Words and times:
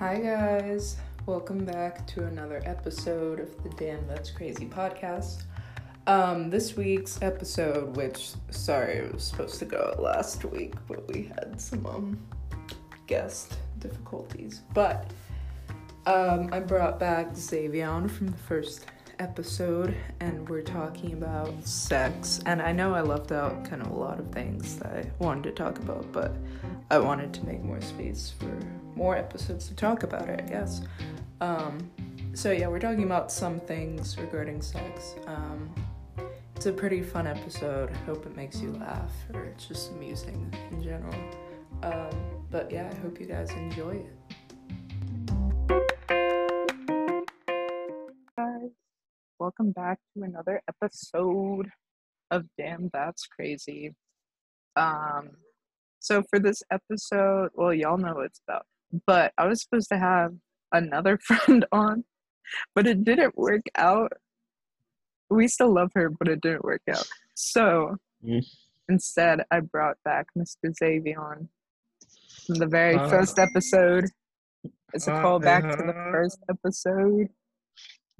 Hi, 0.00 0.18
guys. 0.18 0.96
Welcome 1.26 1.66
back 1.66 2.06
to 2.06 2.24
another 2.24 2.62
episode 2.64 3.38
of 3.38 3.62
the 3.62 3.68
Damn 3.68 4.08
That's 4.08 4.30
Crazy 4.30 4.64
podcast. 4.64 5.42
Um, 6.06 6.48
this 6.48 6.74
week's 6.74 7.20
episode, 7.20 7.94
which, 7.98 8.30
sorry, 8.48 8.94
it 8.94 9.12
was 9.12 9.24
supposed 9.24 9.58
to 9.58 9.66
go 9.66 9.92
out 9.92 10.00
last 10.00 10.42
week, 10.46 10.72
but 10.88 11.06
we 11.12 11.24
had 11.24 11.60
some 11.60 11.84
um, 11.84 12.18
guest 13.06 13.58
difficulties. 13.78 14.62
But 14.72 15.10
um, 16.06 16.48
I 16.50 16.60
brought 16.60 16.98
back 16.98 17.32
Zavion 17.32 18.10
from 18.10 18.28
the 18.28 18.38
first 18.38 18.86
episode, 19.20 19.94
and 20.18 20.48
we're 20.48 20.62
talking 20.62 21.12
about 21.12 21.52
sex. 21.64 22.40
And 22.46 22.60
I 22.60 22.72
know 22.72 22.94
I 22.94 23.02
left 23.02 23.30
out 23.30 23.64
kind 23.68 23.82
of 23.82 23.88
a 23.88 23.94
lot 23.94 24.18
of 24.18 24.32
things 24.32 24.78
that 24.78 24.92
I 24.92 25.10
wanted 25.18 25.44
to 25.44 25.52
talk 25.52 25.78
about, 25.78 26.10
but 26.10 26.32
I 26.90 26.98
wanted 26.98 27.32
to 27.34 27.46
make 27.46 27.62
more 27.62 27.80
space 27.82 28.32
for 28.38 28.50
more 28.96 29.14
episodes 29.16 29.68
to 29.68 29.74
talk 29.74 30.02
about 30.02 30.28
it, 30.28 30.40
I 30.40 30.48
guess. 30.48 30.80
Um, 31.40 31.90
so, 32.32 32.50
yeah, 32.50 32.66
we're 32.66 32.80
talking 32.80 33.04
about 33.04 33.30
some 33.30 33.60
things 33.60 34.16
regarding 34.18 34.62
sex. 34.62 35.14
Um, 35.26 35.72
it's 36.56 36.66
a 36.66 36.72
pretty 36.72 37.02
fun 37.02 37.26
episode. 37.26 37.90
I 37.90 37.96
hope 38.06 38.26
it 38.26 38.34
makes 38.34 38.60
you 38.60 38.72
laugh, 38.72 39.12
or 39.34 39.44
it's 39.44 39.66
just 39.66 39.90
amusing 39.92 40.52
in 40.70 40.82
general. 40.82 41.14
Um, 41.82 42.10
but 42.50 42.70
yeah, 42.70 42.90
I 42.90 42.94
hope 43.00 43.20
you 43.20 43.26
guys 43.26 43.50
enjoy 43.52 43.96
it. 43.96 44.19
Welcome 49.40 49.72
back 49.72 49.98
to 50.14 50.22
another 50.22 50.60
episode 50.68 51.70
of 52.30 52.44
Damn 52.58 52.90
That's 52.92 53.26
Crazy. 53.26 53.94
Um, 54.76 55.30
so 55.98 56.22
for 56.28 56.38
this 56.38 56.62
episode, 56.70 57.48
well, 57.54 57.72
y'all 57.72 57.96
know 57.96 58.12
what 58.16 58.26
it's 58.26 58.40
about, 58.46 58.66
but 59.06 59.32
I 59.38 59.46
was 59.46 59.62
supposed 59.62 59.88
to 59.92 59.98
have 59.98 60.34
another 60.72 61.18
friend 61.22 61.64
on, 61.72 62.04
but 62.74 62.86
it 62.86 63.02
didn't 63.02 63.38
work 63.38 63.62
out. 63.76 64.12
We 65.30 65.48
still 65.48 65.72
love 65.72 65.92
her, 65.94 66.10
but 66.10 66.28
it 66.28 66.42
didn't 66.42 66.64
work 66.64 66.82
out. 66.90 67.06
So 67.34 67.96
Mm. 68.22 68.44
instead, 68.90 69.40
I 69.50 69.60
brought 69.60 69.96
back 70.04 70.26
Mr. 70.36 70.70
Zavion 70.78 71.48
from 72.46 72.56
the 72.56 72.66
very 72.66 72.96
Uh, 72.96 73.08
first 73.08 73.38
episode. 73.38 74.04
It's 74.92 75.08
a 75.08 75.14
uh, 75.14 75.22
callback 75.24 75.62
to 75.70 75.82
the 75.86 75.98
uh, 75.98 76.10
first 76.12 76.38
episode. 76.50 77.28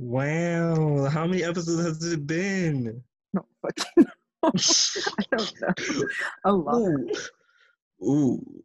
Wow, 0.00 1.10
how 1.10 1.26
many 1.26 1.44
episodes 1.44 1.84
has 1.84 2.10
it 2.10 2.26
been? 2.26 3.02
No, 3.34 3.44
fucking. 3.60 4.06
I 4.42 5.36
don't 5.36 5.60
know. 5.60 6.06
A 6.46 6.52
lot. 6.52 6.76
Ooh, 6.80 7.06
ooh. 8.02 8.62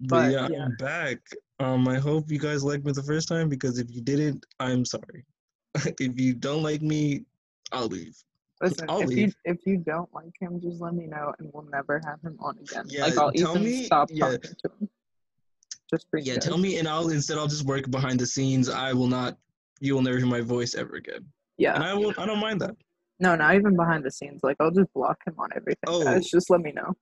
But, 0.00 0.08
But, 0.08 0.32
yeah, 0.32 0.48
yeah. 0.50 0.64
I'm 0.64 0.76
back. 0.76 1.18
Um, 1.60 1.86
I 1.88 1.98
hope 1.98 2.30
you 2.30 2.38
guys 2.38 2.64
liked 2.64 2.86
me 2.86 2.92
the 2.92 3.02
first 3.02 3.28
time 3.28 3.50
because 3.50 3.78
if 3.78 3.90
you 3.90 4.00
didn't, 4.00 4.46
I'm 4.60 4.86
sorry. 4.86 5.26
if 6.00 6.18
you 6.18 6.32
don't 6.32 6.62
like 6.62 6.80
me, 6.80 7.26
I'll 7.70 7.88
leave. 7.88 8.16
Listen, 8.62 8.86
I'll 8.88 9.02
if 9.02 9.14
you 9.14 9.30
if 9.44 9.58
you 9.66 9.76
don't 9.76 10.12
like 10.14 10.32
him, 10.40 10.58
just 10.58 10.80
let 10.80 10.94
me 10.94 11.06
know, 11.06 11.34
and 11.38 11.50
we'll 11.52 11.68
never 11.70 12.00
have 12.06 12.22
him 12.22 12.38
on 12.40 12.56
again. 12.58 12.86
Yeah, 12.88 13.04
like 13.04 13.18
I'll 13.18 13.32
tell 13.32 13.58
even 13.58 13.62
me- 13.62 13.84
stop 13.84 14.08
yeah. 14.10 14.24
talking 14.24 14.40
to 14.40 14.70
him. 14.80 14.88
Just 15.90 16.06
for 16.10 16.18
Yeah, 16.18 16.38
tell 16.38 16.56
me, 16.56 16.78
and 16.78 16.88
I'll 16.88 17.10
instead 17.10 17.36
I'll 17.36 17.46
just 17.46 17.66
work 17.66 17.90
behind 17.90 18.18
the 18.18 18.26
scenes. 18.26 18.70
I 18.70 18.94
will 18.94 19.06
not. 19.06 19.36
You 19.80 19.94
will 19.94 20.02
never 20.02 20.18
hear 20.18 20.26
my 20.26 20.40
voice 20.40 20.74
ever 20.74 20.96
again, 20.96 21.24
Yeah. 21.56 21.74
and 21.74 21.84
I 21.84 21.94
will. 21.94 22.12
I 22.18 22.26
don't 22.26 22.40
mind 22.40 22.60
that. 22.60 22.74
No, 23.20 23.34
not 23.36 23.54
even 23.54 23.76
behind 23.76 24.04
the 24.04 24.10
scenes. 24.10 24.40
Like 24.42 24.56
I'll 24.60 24.70
just 24.70 24.92
block 24.94 25.18
him 25.26 25.34
on 25.38 25.48
everything. 25.56 25.82
Oh. 25.86 26.04
Guys, 26.04 26.28
just 26.30 26.50
let 26.50 26.60
me 26.60 26.72
know. 26.72 26.94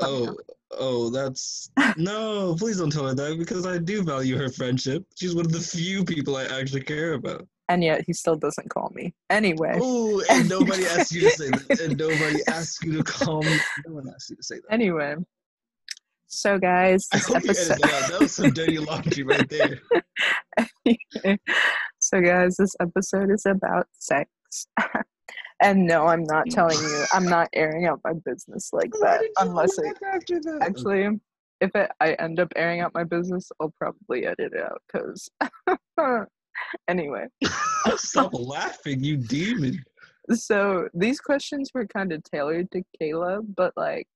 Let 0.00 0.10
me 0.10 0.16
Oh, 0.16 0.24
know. 0.26 0.36
oh, 0.72 1.10
that's 1.10 1.70
no. 1.96 2.54
Please 2.58 2.78
don't 2.78 2.90
tell 2.92 3.06
her 3.08 3.14
that 3.14 3.38
because 3.38 3.66
I 3.66 3.78
do 3.78 4.02
value 4.02 4.36
her 4.36 4.48
friendship. 4.48 5.04
She's 5.16 5.34
one 5.34 5.46
of 5.46 5.52
the 5.52 5.60
few 5.60 6.04
people 6.04 6.36
I 6.36 6.44
actually 6.44 6.82
care 6.82 7.14
about. 7.14 7.46
And 7.68 7.82
yet 7.82 8.02
he 8.06 8.12
still 8.12 8.36
doesn't 8.36 8.68
call 8.68 8.92
me. 8.94 9.14
Anyway. 9.30 9.78
Oh, 9.80 10.22
and 10.30 10.48
nobody 10.48 10.84
asked 10.86 11.12
you 11.12 11.22
to 11.22 11.30
say 11.30 11.48
that. 11.50 11.80
And 11.82 11.96
nobody 11.98 12.40
asked 12.48 12.84
you 12.84 12.92
to 12.98 13.02
call 13.04 13.42
me. 13.42 13.56
No 13.86 13.94
one 13.94 14.08
asked 14.14 14.30
you 14.30 14.36
to 14.36 14.42
say 14.42 14.56
that. 14.56 14.72
Anyway. 14.72 15.14
So 16.26 16.58
guys, 16.58 17.06
I 17.12 17.16
this 17.18 17.26
hope 17.26 17.36
episode 17.36 17.78
that. 17.80 18.08
That 18.10 18.20
was 18.20 18.32
some 18.32 18.50
dirty 18.52 18.78
laundry 18.78 19.22
right 19.22 19.48
there. 19.48 19.80
so 22.14 22.20
guys, 22.20 22.56
this 22.56 22.76
episode 22.80 23.28
is 23.32 23.44
about 23.44 23.88
sex. 23.98 24.30
and 25.60 25.84
no, 25.84 26.06
I'm 26.06 26.22
not 26.22 26.48
telling 26.48 26.78
you. 26.78 27.04
I'm 27.12 27.24
not 27.24 27.48
airing 27.54 27.86
out 27.86 28.00
my 28.04 28.12
business 28.24 28.70
like 28.72 28.92
that 29.00 29.20
unless 29.40 29.76
it 29.78 29.98
that. 30.00 30.58
actually 30.62 31.08
if 31.60 31.74
it, 31.74 31.90
I 32.00 32.12
end 32.14 32.38
up 32.38 32.52
airing 32.54 32.82
out 32.82 32.94
my 32.94 33.02
business, 33.02 33.50
I'll 33.60 33.74
probably 33.76 34.26
edit 34.26 34.52
it 34.54 34.62
out 34.62 34.80
cuz 34.92 35.28
anyway. 36.88 37.26
Stop 37.96 38.32
laughing, 38.34 39.02
you 39.02 39.16
demon. 39.16 39.82
So 40.30 40.88
these 40.94 41.20
questions 41.20 41.72
were 41.74 41.86
kind 41.86 42.12
of 42.12 42.22
tailored 42.22 42.70
to 42.70 42.84
Kayla, 43.00 43.44
but 43.56 43.72
like 43.76 44.06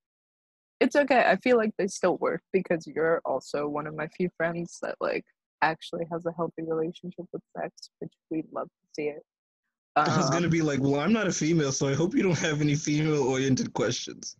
it's 0.78 0.94
okay. 0.94 1.24
I 1.26 1.34
feel 1.38 1.56
like 1.56 1.72
they 1.78 1.88
still 1.88 2.16
work 2.18 2.42
because 2.52 2.86
you're 2.86 3.20
also 3.24 3.66
one 3.66 3.88
of 3.88 3.96
my 3.96 4.06
few 4.06 4.28
friends 4.36 4.78
that 4.82 4.94
like 5.00 5.24
actually 5.62 6.04
has 6.12 6.24
a 6.26 6.32
healthy 6.32 6.62
relationship 6.66 7.26
with 7.32 7.42
sex, 7.56 7.90
which 8.00 8.12
we'd 8.30 8.46
love 8.52 8.68
to 8.68 8.86
see 8.94 9.08
it. 9.08 9.22
I 9.96 10.16
was 10.16 10.26
Um, 10.26 10.32
gonna 10.32 10.48
be 10.48 10.62
like, 10.62 10.80
well, 10.80 11.00
I'm 11.00 11.12
not 11.12 11.26
a 11.26 11.32
female, 11.32 11.72
so 11.72 11.88
I 11.88 11.94
hope 11.94 12.14
you 12.14 12.22
don't 12.22 12.38
have 12.38 12.60
any 12.60 12.74
female-oriented 12.76 13.72
questions. 13.72 14.36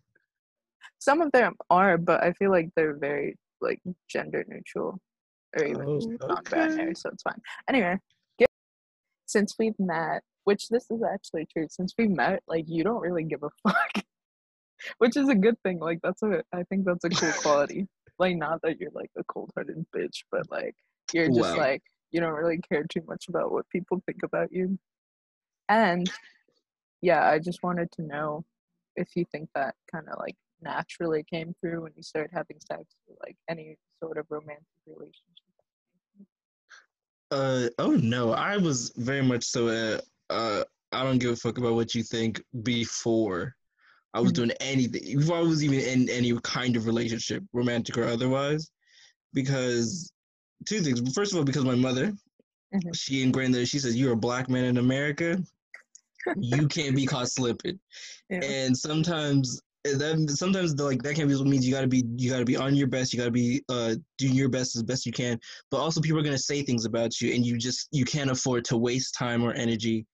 some 0.99 1.21
of 1.21 1.31
them 1.31 1.55
are, 1.69 1.97
but 1.97 2.21
I 2.23 2.33
feel 2.33 2.51
like 2.51 2.69
they're 2.75 2.97
very 2.97 3.37
like 3.61 3.79
gender 4.09 4.43
neutral 4.47 4.99
or 5.57 5.63
even 5.65 5.81
Oh, 5.81 5.99
non-binary, 6.27 6.95
so 6.95 7.09
it's 7.09 7.23
fine. 7.23 7.41
Anyway, 7.67 7.97
get- 8.37 8.49
since 9.25 9.55
we've 9.59 9.79
met, 9.79 10.23
which 10.45 10.67
this 10.69 10.89
is 10.91 11.01
actually 11.03 11.45
true, 11.51 11.67
since 11.69 11.93
we 11.97 12.07
met, 12.07 12.41
like 12.47 12.65
you 12.67 12.83
don't 12.83 13.01
really 13.01 13.23
give 13.23 13.43
a 13.43 13.49
fuck, 13.69 14.03
which 14.99 15.15
is 15.17 15.27
a 15.29 15.35
good 15.35 15.57
thing. 15.63 15.79
Like 15.79 15.99
that's 16.01 16.21
a, 16.23 16.41
I 16.53 16.63
think 16.63 16.85
that's 16.85 17.03
a 17.05 17.09
cool 17.09 17.31
quality. 17.41 17.87
Like 18.19 18.35
not 18.35 18.61
that 18.63 18.81
you're 18.81 18.91
like 18.93 19.11
a 19.17 19.23
cold-hearted 19.25 19.85
bitch, 19.95 20.23
but 20.29 20.51
like 20.51 20.75
you're 21.13 21.27
just 21.27 21.55
Wow. 21.55 21.57
like 21.57 21.83
you 22.11 22.19
don't 22.19 22.33
really 22.33 22.59
care 22.59 22.83
too 22.83 23.01
much 23.07 23.27
about 23.29 23.51
what 23.51 23.69
people 23.69 24.01
think 24.05 24.23
about 24.23 24.51
you. 24.51 24.77
And 25.67 26.09
yeah, 27.01 27.27
I 27.29 27.39
just 27.39 27.63
wanted 27.63 27.91
to 27.93 28.01
know 28.01 28.45
if 28.95 29.09
you 29.15 29.25
think 29.31 29.49
that 29.55 29.75
kind 29.91 30.07
of 30.09 30.19
like 30.19 30.35
naturally 30.61 31.23
came 31.23 31.55
through 31.61 31.83
when 31.83 31.91
you 31.95 32.03
started 32.03 32.31
having 32.33 32.57
sex 32.59 32.83
or 33.07 33.15
like 33.25 33.37
any 33.49 33.77
sort 34.01 34.17
of 34.17 34.25
romantic 34.29 34.65
relationship. 34.85 35.23
Uh 37.31 37.69
oh 37.77 37.91
no, 37.91 38.31
I 38.33 38.57
was 38.57 38.91
very 38.97 39.21
much 39.21 39.43
so 39.43 39.67
uh, 39.67 40.01
uh 40.31 40.63
I 40.91 41.03
don't 41.03 41.19
give 41.19 41.31
a 41.31 41.35
fuck 41.35 41.59
about 41.59 41.75
what 41.75 41.93
you 41.93 42.01
think 42.01 42.41
before 42.63 43.55
I 44.15 44.19
was 44.19 44.31
Mhm. 44.31 44.35
doing 44.35 44.51
anything 44.59 45.19
before 45.19 45.37
I 45.37 45.41
was 45.41 45.63
even 45.63 45.79
in 45.79 46.09
any 46.09 46.37
kind 46.41 46.75
of 46.75 46.87
relationship, 46.87 47.43
romantic 47.53 47.97
or 47.97 48.05
otherwise. 48.05 48.71
Because 49.33 50.11
two 50.65 50.81
things. 50.81 51.13
First 51.13 51.31
of 51.31 51.37
all, 51.37 51.43
because 51.43 51.65
my 51.65 51.75
mother, 51.75 52.13
Mhm. 52.73 52.95
she 52.95 53.23
ingrained 53.23 53.53
that 53.55 53.65
she 53.67 53.79
says 53.79 53.95
you're 53.95 54.13
a 54.13 54.17
black 54.17 54.49
man 54.49 54.65
in 54.65 54.77
America, 54.77 55.41
you 56.37 56.67
can't 56.67 56.95
be 56.95 57.05
caught 57.05 57.29
slipping. 57.29 57.79
Yeah. 58.29 58.43
And 58.43 58.77
sometimes 58.77 59.59
that 59.83 60.35
sometimes 60.37 60.75
the, 60.75 60.83
like 60.83 61.01
that 61.01 61.15
can 61.15 61.27
be 61.27 61.43
means 61.43 61.65
you 61.65 61.73
gotta 61.73 61.87
be 61.87 62.03
you 62.15 62.29
gotta 62.29 62.45
be 62.45 62.55
on 62.55 62.75
your 62.75 62.85
best, 62.85 63.11
you 63.11 63.17
gotta 63.17 63.31
be 63.31 63.63
uh 63.69 63.95
doing 64.19 64.35
your 64.35 64.49
best 64.49 64.75
as 64.75 64.83
best 64.83 65.05
you 65.07 65.11
can. 65.11 65.39
But 65.71 65.77
also 65.77 65.99
people 65.99 66.19
are 66.19 66.23
gonna 66.23 66.37
say 66.37 66.61
things 66.61 66.85
about 66.85 67.21
you 67.21 67.33
and 67.33 67.43
you 67.43 67.57
just 67.57 67.87
you 67.91 68.05
can't 68.05 68.29
afford 68.29 68.65
to 68.65 68.77
waste 68.77 69.15
time 69.15 69.41
or 69.43 69.53
energy, 69.53 70.05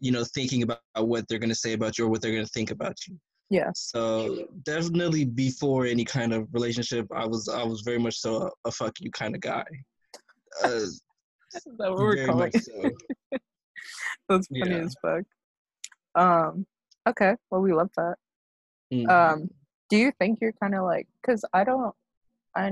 you 0.00 0.12
know, 0.12 0.22
thinking 0.22 0.64
about 0.64 0.80
what 0.96 1.26
they're 1.28 1.38
gonna 1.38 1.54
say 1.54 1.72
about 1.72 1.96
you 1.96 2.04
or 2.04 2.08
what 2.08 2.20
they're 2.20 2.32
gonna 2.32 2.46
think 2.46 2.70
about 2.70 2.96
you. 3.08 3.18
Yeah. 3.48 3.70
So 3.74 4.48
definitely 4.64 5.24
before 5.24 5.86
any 5.86 6.04
kind 6.04 6.34
of 6.34 6.48
relationship, 6.52 7.06
I 7.14 7.26
was 7.26 7.48
I 7.48 7.62
was 7.62 7.80
very 7.80 7.98
much 7.98 8.16
so 8.18 8.42
a, 8.42 8.68
a 8.68 8.70
fuck 8.70 9.00
you 9.00 9.10
kind 9.10 9.34
of 9.34 9.40
guy. 9.40 9.64
Uh, 10.64 10.68
Is 10.68 11.02
that 11.78 11.90
what 11.90 11.98
we're 11.98 12.26
calling 12.26 12.52
so. 12.52 12.90
That's 14.28 14.48
funny 14.48 14.70
Yeah. 14.76 14.84
as 14.84 14.94
fuck. 15.02 15.24
Um, 16.14 16.66
okay, 17.08 17.34
well 17.50 17.60
we 17.60 17.72
love 17.72 17.90
that. 17.96 18.16
Mm. 18.92 19.10
Um, 19.10 19.50
do 19.90 19.96
you 19.96 20.12
think 20.18 20.38
you're 20.40 20.52
kind 20.52 20.74
of 20.74 20.84
like? 20.84 21.08
Cause 21.26 21.44
I 21.52 21.64
don't. 21.64 21.94
I 22.54 22.70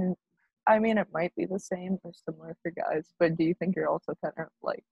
I 0.67 0.79
mean, 0.79 0.99
it 0.99 1.09
might 1.12 1.35
be 1.35 1.47
the 1.47 1.59
same 1.59 1.99
or 2.03 2.12
similar 2.15 2.56
for 2.62 2.71
guys, 2.71 3.06
but 3.19 3.37
do 3.37 3.44
you 3.44 3.55
think 3.55 3.77
you're 3.77 3.88
also 3.88 4.15
kind 4.23 4.35
of 4.38 4.47
like 4.62 4.85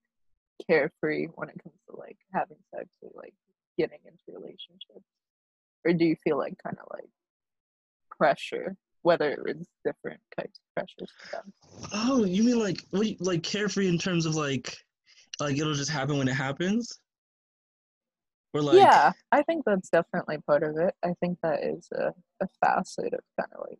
carefree 0.68 1.26
when 1.34 1.48
it 1.50 1.62
comes 1.62 1.76
to 1.88 1.96
like 1.96 2.16
having 2.32 2.56
sex 2.74 2.88
or 3.02 3.10
like 3.14 3.34
getting 3.78 4.00
into 4.04 4.38
relationships, 4.38 5.06
or 5.84 5.92
do 5.92 6.04
you 6.04 6.16
feel 6.24 6.36
like 6.36 6.54
kind 6.62 6.76
of 6.80 6.88
like 6.92 7.08
pressure, 8.18 8.76
whether 9.02 9.42
it's 9.46 9.66
different 9.84 10.20
types 10.38 10.58
of 10.58 10.74
pressures 10.74 11.12
for 11.20 11.36
them? 11.36 11.52
Oh, 11.92 12.24
you 12.24 12.42
mean 12.42 12.58
like 12.58 12.80
what? 12.90 13.06
you- 13.06 13.16
Like 13.20 13.42
carefree 13.42 13.88
in 13.88 13.98
terms 13.98 14.26
of 14.26 14.34
like, 14.34 14.76
like 15.40 15.56
it'll 15.58 15.74
just 15.74 15.90
happen 15.90 16.18
when 16.18 16.28
it 16.28 16.34
happens, 16.34 17.00
or 18.54 18.62
like 18.62 18.78
yeah, 18.78 19.12
I 19.32 19.42
think 19.42 19.64
that's 19.64 19.88
definitely 19.88 20.38
part 20.46 20.62
of 20.62 20.76
it. 20.78 20.94
I 21.04 21.14
think 21.20 21.38
that 21.42 21.62
is 21.62 21.88
a, 21.92 22.12
a 22.40 22.48
facet 22.64 23.14
of 23.14 23.20
kind 23.38 23.52
of 23.54 23.66
like 23.68 23.78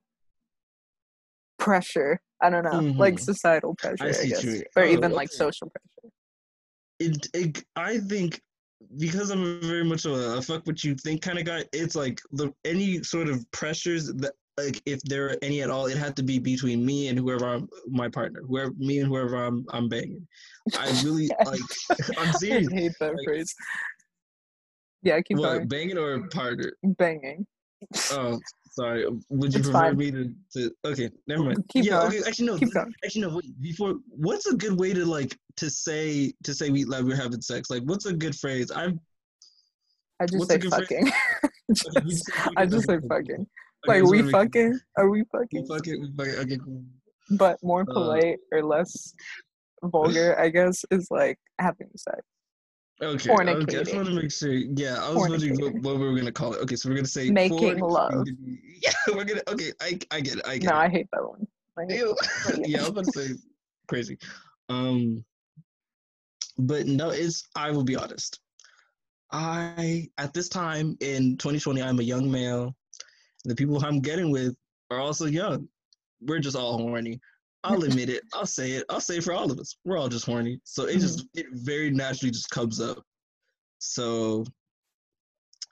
pressure 1.59 2.20
I 2.41 2.50
don't 2.50 2.62
know, 2.62 2.94
like 2.99 3.15
Mhm. 3.15 3.20
societal 3.20 3.75
pressure, 3.75 4.05
I, 4.05 4.09
I 4.11 4.26
guess, 4.26 4.62
or 4.76 4.85
Oh, 4.85 4.93
even 4.93 5.12
like 5.12 5.29
social 5.32 5.70
pressure. 5.70 6.12
it, 7.00 7.26
it 7.35 7.65
I 7.75 7.99
think 7.99 8.41
because 8.97 9.31
I'm 9.31 9.61
very 9.61 9.85
much 9.85 10.05
a, 10.05 10.37
a 10.37 10.43
fuck 10.43 10.65
what 10.69 10.85
you 10.85 10.94
think 10.94 11.20
kind 11.20 11.37
of 11.38 11.44
guy, 11.44 11.65
it's 11.73 11.97
like 11.97 12.20
the 12.31 12.53
any 12.65 13.03
sort 13.03 13.29
of 13.29 13.44
pressures 13.50 14.06
that 14.15 14.35
like 14.64 14.82
if 14.87 15.00
there 15.02 15.26
are 15.31 15.37
any 15.43 15.62
at 15.62 15.70
all, 15.70 15.87
it 15.87 15.96
had 15.96 16.14
to 16.16 16.22
be 16.22 16.38
between 16.38 16.84
me 16.84 17.08
and 17.08 17.19
whoever 17.19 17.46
I'm 17.46 17.69
my 17.88 18.08
partner, 18.08 18.40
whoever 18.46 18.72
me 18.78 18.99
and 19.00 19.08
whoever 19.08 19.37
I'm 19.46 19.64
I'm 19.72 19.88
banging. 19.88 20.26
I 20.78 20.87
really 21.05 21.28
like 21.46 21.60
I'm 22.19 22.32
serious. 22.34 22.69
I 22.72 22.75
hate 22.75 22.93
that 23.00 23.14
like- 23.14 23.25
phrase. 23.25 23.55
Yeah, 25.02 25.20
keep 25.20 25.38
What 25.38 25.52
going. 25.55 25.69
banging 25.69 25.96
or 25.99 26.26
partner? 26.28 26.72
Banging. 26.82 27.46
Oh, 28.10 28.40
sorry. 28.72 29.06
Would 29.31 29.55
you 29.55 29.60
It's 29.60 29.69
prefer 29.69 29.72
fine. 29.90 29.96
me 29.96 30.10
to, 30.10 30.34
to 30.55 30.70
okay, 30.87 31.08
never 31.28 31.44
mind. 31.44 31.64
Keep 31.69 31.84
yeah, 31.84 32.00
going. 32.00 32.06
okay, 32.08 32.22
actually 32.26 32.46
no. 32.46 32.58
Keep 32.58 32.72
going. 32.75 32.93
Actually 33.05 33.22
no, 33.22 33.28
wait, 33.37 33.62
before 33.62 33.94
what's 34.08 34.46
a 34.46 34.56
good 34.56 34.76
way 34.78 34.93
to 34.93 35.05
like 35.06 35.38
to 35.56 35.70
say 35.70 36.32
to 36.43 36.52
say 36.52 36.70
we 36.70 36.84
like 36.84 37.05
we're 37.05 37.14
having 37.16 37.40
sex? 37.40 37.70
Like 37.70 37.84
what's 37.84 38.06
a 38.06 38.12
good 38.12 38.34
phrase? 38.34 38.72
I'm. 38.75 38.99
I 40.20 40.26
just 40.26 40.49
say 40.50 40.58
fucking. 40.76 41.12
Just- 41.72 42.31
I 42.56 42.66
just 42.66 42.87
say 42.88 42.99
fucking. 43.08 43.46
Like 43.86 44.02
we 44.02 44.02
wanna 44.02 44.22
make 44.22 44.30
sure. 44.30 44.44
fucking? 44.44 44.80
Are 44.96 45.08
we 45.10 45.22
We 45.22 45.25
fucking? 45.32 45.62
we 45.62 45.69
fucking, 45.69 46.38
okay, 46.40 46.58
cool. 46.58 46.84
But 47.30 47.58
more 47.62 47.82
Uh, 47.82 47.92
polite 47.92 48.38
or 48.52 48.62
less 48.62 49.14
vulgar, 49.82 50.38
I 50.40 50.48
guess, 50.48 50.84
is 50.90 51.08
like 51.10 51.38
having 51.58 51.88
sex. 51.96 52.20
Okay, 53.00 53.30
okay, 53.30 53.52
I 53.52 53.64
just 53.84 53.94
want 53.94 54.08
to 54.08 54.14
make 54.14 54.32
sure. 54.32 54.52
Yeah, 54.52 54.96
I 55.00 55.10
was 55.10 55.28
wondering 55.28 55.60
what, 55.60 55.72
what 55.82 55.98
we 56.00 56.08
were 56.08 56.16
gonna 56.16 56.32
call 56.32 56.54
it. 56.54 56.60
Okay, 56.62 56.75
so 56.75 56.88
we're 56.88 56.96
gonna 56.96 57.06
say 57.06 57.30
Making 57.30 57.78
love. 57.78 58.26
Yeah, 58.82 58.90
we're 59.08 59.25
gonna. 59.25 59.42
Okay, 59.48 59.72
I, 59.81 59.98
I 60.10 60.20
get 60.20 60.36
it. 60.38 60.46
I 60.46 60.58
get 60.58 60.69
No, 60.69 60.76
it. 60.76 60.84
I 60.84 60.88
hate 60.88 61.06
that 61.12 61.22
one. 61.22 61.46
Hate 61.88 61.98
Ew. 61.98 62.16
yeah, 62.64 62.78
I 62.78 62.81
was 62.82 62.88
about 62.90 63.04
to 63.04 63.12
say 63.12 63.34
crazy. 63.86 64.19
Um, 64.69 65.24
but 66.58 66.86
no, 66.86 67.10
it's. 67.10 67.44
I 67.54 67.70
will 67.70 67.84
be 67.84 67.94
honest. 67.94 68.40
I 69.31 70.08
at 70.19 70.32
this 70.34 70.48
time 70.48 70.96
in 71.00 71.36
2020, 71.36 71.81
I'm 71.82 72.00
a 72.00 72.02
young 72.02 72.28
male. 72.31 72.74
The 73.44 73.55
people 73.55 73.82
I'm 73.85 74.00
getting 74.00 74.31
with 74.31 74.55
are 74.90 74.99
also 74.99 75.26
young. 75.26 75.69
We're 76.20 76.40
just 76.40 76.56
all 76.56 76.79
horny. 76.79 77.20
I'll 77.64 77.85
admit 77.85 78.08
it. 78.08 78.23
I'll 78.35 78.46
say 78.46 78.73
it. 78.73 78.85
I'll 78.88 79.00
say 79.00 79.19
it 79.19 79.25
for 79.25 79.32
all 79.32 79.50
of 79.50 79.58
us. 79.58 79.76
We're 79.85 79.99
all 79.99 80.08
just 80.08 80.26
horny. 80.26 80.61
So 80.64 80.85
it 80.85 80.99
just 80.99 81.20
mm-hmm. 81.20 81.40
it 81.40 81.46
very 81.52 81.90
naturally 81.90 82.31
just 82.31 82.50
comes 82.50 82.81
up. 82.81 83.02
So 83.79 84.44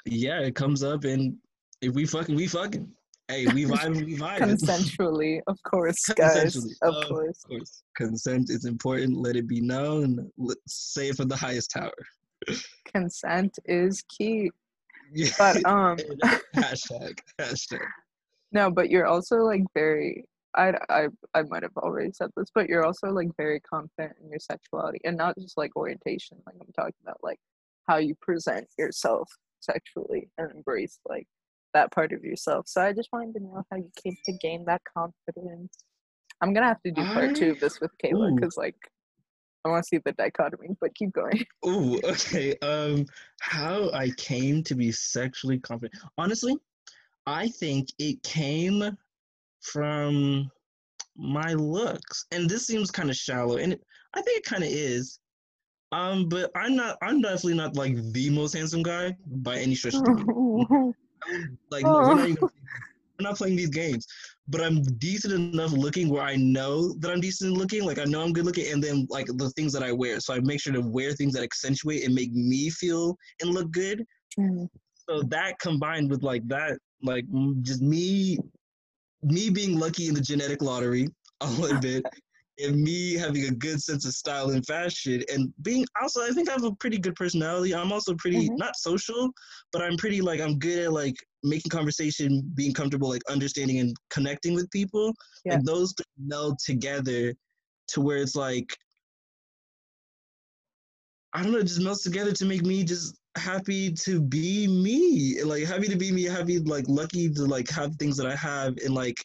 yeah, 0.05 0.41
it 0.41 0.55
comes 0.55 0.83
up 0.83 1.05
and 1.05 1.37
if 1.81 1.95
we 1.95 2.07
fucking 2.07 2.35
we 2.35 2.47
fucking. 2.47 2.93
Hey, 3.29 3.45
we 3.49 3.65
vibing, 3.65 4.07
we 4.07 4.17
vibing. 4.17 4.39
Consensually, 4.39 5.41
of 5.49 5.61
course, 5.65 6.01
guys. 6.17 6.55
Of 6.55 6.95
of 6.95 7.09
course. 7.09 7.43
Course, 7.43 7.83
consent 7.97 8.51
is 8.51 8.67
important. 8.67 9.17
Let 9.17 9.35
it 9.35 9.49
be 9.49 9.61
known. 9.61 10.31
Let, 10.39 10.59
say 10.69 11.09
it 11.09 11.17
from 11.17 11.27
the 11.27 11.35
highest 11.35 11.73
tower. 11.73 11.91
Consent 12.95 13.59
is 13.65 14.05
key. 14.09 14.51
Yeah. 15.13 15.31
But 15.39 15.57
um 15.65 15.97
hashtag 16.57 17.19
hashtag. 17.41 17.87
no, 18.53 18.71
but 18.71 18.91
you're 18.91 19.07
also 19.07 19.39
like 19.39 19.63
very 19.75 20.25
I, 20.57 20.73
I 20.89 21.09
I 21.35 21.43
might 21.43 21.63
have 21.63 21.77
already 21.77 22.13
said 22.13 22.31
this, 22.37 22.49
but 22.55 22.69
you're 22.69 22.85
also 22.85 23.09
like 23.09 23.29
very 23.37 23.61
confident 23.61 24.15
in 24.23 24.31
your 24.31 24.39
sexuality 24.39 25.01
and 25.05 25.17
not 25.17 25.37
just 25.39 25.59
like 25.59 25.77
orientation. 25.77 26.39
Like 26.47 26.57
I'm 26.61 26.73
talking 26.73 26.95
about 27.03 27.19
like 27.23 27.39
how 27.87 27.99
you 27.99 28.15
present 28.21 28.67
yourself 28.79 29.29
sexually 29.61 30.29
and 30.39 30.51
embrace 30.53 30.99
like 31.09 31.27
that 31.75 31.93
part 31.93 32.13
of 32.13 32.25
yourself. 32.25 32.67
So 32.69 32.81
I 32.81 32.93
just 32.93 33.11
wanted 33.13 33.35
to 33.35 33.41
know 33.41 33.63
how 33.71 33.77
you 33.77 33.91
came 34.03 34.17
to 34.25 34.33
gain 34.41 34.65
that 34.65 34.81
confidence. 34.97 35.77
I'm 36.41 36.55
gonna 36.55 36.67
have 36.67 36.83
to 36.83 36.91
do 36.91 37.05
part 37.05 37.37
two 37.37 37.51
of 37.53 37.61
this 37.61 37.81
with 37.81 37.91
Kayla 38.03 38.35
because 38.35 38.57
like 38.57 38.77
I 39.67 39.71
want 39.71 39.85
to 39.85 39.89
see 39.89 40.01
the 40.05 40.13
dichotomy. 40.13 40.77
But 40.81 40.95
keep 40.95 41.13
going. 41.13 41.45
Ooh, 41.67 42.01
okay. 42.05 42.57
Um, 42.63 43.07
how 43.41 43.91
I 43.93 44.11
came 44.17 44.63
to 44.65 44.75
be 44.75 44.93
sexually 44.93 45.59
confident. 45.59 46.01
Honestly, 46.17 46.57
I 47.27 47.49
think 47.49 47.89
it 47.99 48.23
came 48.23 48.97
from 49.61 50.51
my 51.17 51.55
looks, 51.55 52.27
and 52.31 52.49
this 52.49 52.67
seems 52.67 52.91
kind 52.91 53.11
of 53.11 53.17
shallow, 53.17 53.57
and 53.57 53.73
it, 53.73 53.83
I 54.15 54.23
think 54.23 54.39
it 54.39 54.45
kind 54.45 54.63
of 54.63 54.71
is. 54.71 55.19
Um, 55.93 56.29
but 56.29 56.51
I'm 56.55 56.77
not. 56.77 56.99
I'm 57.03 57.21
definitely 57.21 57.55
not 57.55 57.77
like 57.77 57.97
the 58.13 58.31
most 58.31 58.53
handsome 58.53 58.83
guy 58.83 59.17
by 59.27 59.57
any 59.57 59.75
stretch 59.75 59.95
of 59.95 60.05
the 60.05 60.11
imagination. 61.31 61.59
like 61.71 61.85
no, 61.85 62.37
we're 63.19 63.25
not, 63.25 63.29
even, 63.29 63.29
we're 63.29 63.31
not 63.31 63.37
playing 63.39 63.57
these 63.57 63.71
games 63.71 64.07
but 64.49 64.61
i'm 64.61 64.83
decent 64.99 65.35
enough 65.35 65.73
looking 65.73 66.09
where 66.09 66.23
i 66.23 66.37
know 66.37 66.95
that 66.95 67.11
i'm 67.11 67.21
decent 67.21 67.53
looking 67.53 67.85
like 67.85 67.99
i 67.99 68.05
know 68.05 68.23
i'm 68.23 68.33
good 68.33 68.45
looking 68.45 68.71
and 68.73 68.83
then 68.83 69.07
like 69.11 69.27
the 69.27 69.51
things 69.51 69.73
that 69.73 69.83
i 69.83 69.93
wear 69.93 70.21
so 70.21 70.35
i 70.35 70.41
make 70.41 70.61
sure 70.61 70.73
to 70.73 70.81
wear 70.81 71.13
things 71.13 71.33
that 71.35 71.43
accentuate 71.43 72.05
and 72.05 72.15
make 72.15 72.33
me 72.33 72.71
feel 72.71 73.17
and 73.41 73.51
look 73.51 73.71
good 73.71 74.05
Mm. 74.39 74.69
so 74.95 75.23
that 75.29 75.59
combined 75.61 76.11
with 76.11 76.23
like 76.23 76.47
that 76.47 76.79
like 77.03 77.25
just 77.63 77.81
me 77.81 78.39
me 79.23 79.49
being 79.49 79.79
lucky 79.79 80.09
in 80.09 80.15
the 80.15 80.21
genetic 80.21 80.61
lottery 80.61 81.09
a 81.41 81.47
little 81.53 81.81
bit 81.81 82.05
and 82.59 82.77
me 82.83 83.15
having 83.15 83.47
a 83.47 83.51
good 83.51 83.83
sense 83.83 84.05
of 84.05 84.13
style 84.13 84.51
and 84.51 84.67
fashion 84.67 85.23
and 85.33 85.53
being 85.63 85.87
also 86.03 86.23
i 86.23 86.29
think 86.31 86.51
i 86.51 86.53
have 86.53 86.65
a 86.65 86.75
pretty 86.77 86.99
good 86.99 87.15
personality 87.15 87.75
i'm 87.75 87.93
also 87.93 88.15
pretty 88.17 88.51
Mhm. 88.51 88.59
not 88.59 88.77
social 88.77 89.31
but 89.73 89.81
i'm 89.81 89.97
pretty 89.97 90.21
like 90.21 90.41
i'm 90.41 90.59
good 90.59 90.81
at 90.85 90.93
like 90.93 91.17
making 91.47 91.71
conversation 91.71 92.43
being 92.55 92.73
comfortable 92.73 93.09
like 93.09 93.23
understanding 93.29 93.79
and 93.79 93.97
connecting 94.11 94.55
with 94.55 94.71
people 94.71 95.15
Yeah. 95.45 95.55
and 95.55 95.67
those 95.67 95.95
meld 96.19 96.59
together 96.59 97.35
to 97.89 98.01
where 98.01 98.19
it's 98.19 98.37
like 98.37 98.77
i 101.35 101.43
don't 101.43 101.53
know 101.53 101.59
it 101.59 101.65
just 101.67 101.81
melts 101.81 102.03
together 102.03 102.33
to 102.33 102.45
make 102.45 102.63
me 102.63 102.85
just 102.85 103.17
happy 103.37 103.93
to 103.93 104.21
be 104.21 104.67
me 104.67 105.43
like 105.43 105.65
happy 105.65 105.89
to 105.89 105.97
be 105.97 106.11
me 106.11 106.25
happy 106.25 106.59
like 106.61 106.85
lucky 106.89 107.31
to 107.31 107.45
like 107.45 107.69
have 107.69 107.95
things 107.97 108.17
that 108.17 108.27
i 108.27 108.35
have 108.35 108.77
and 108.85 108.95
like 108.95 109.17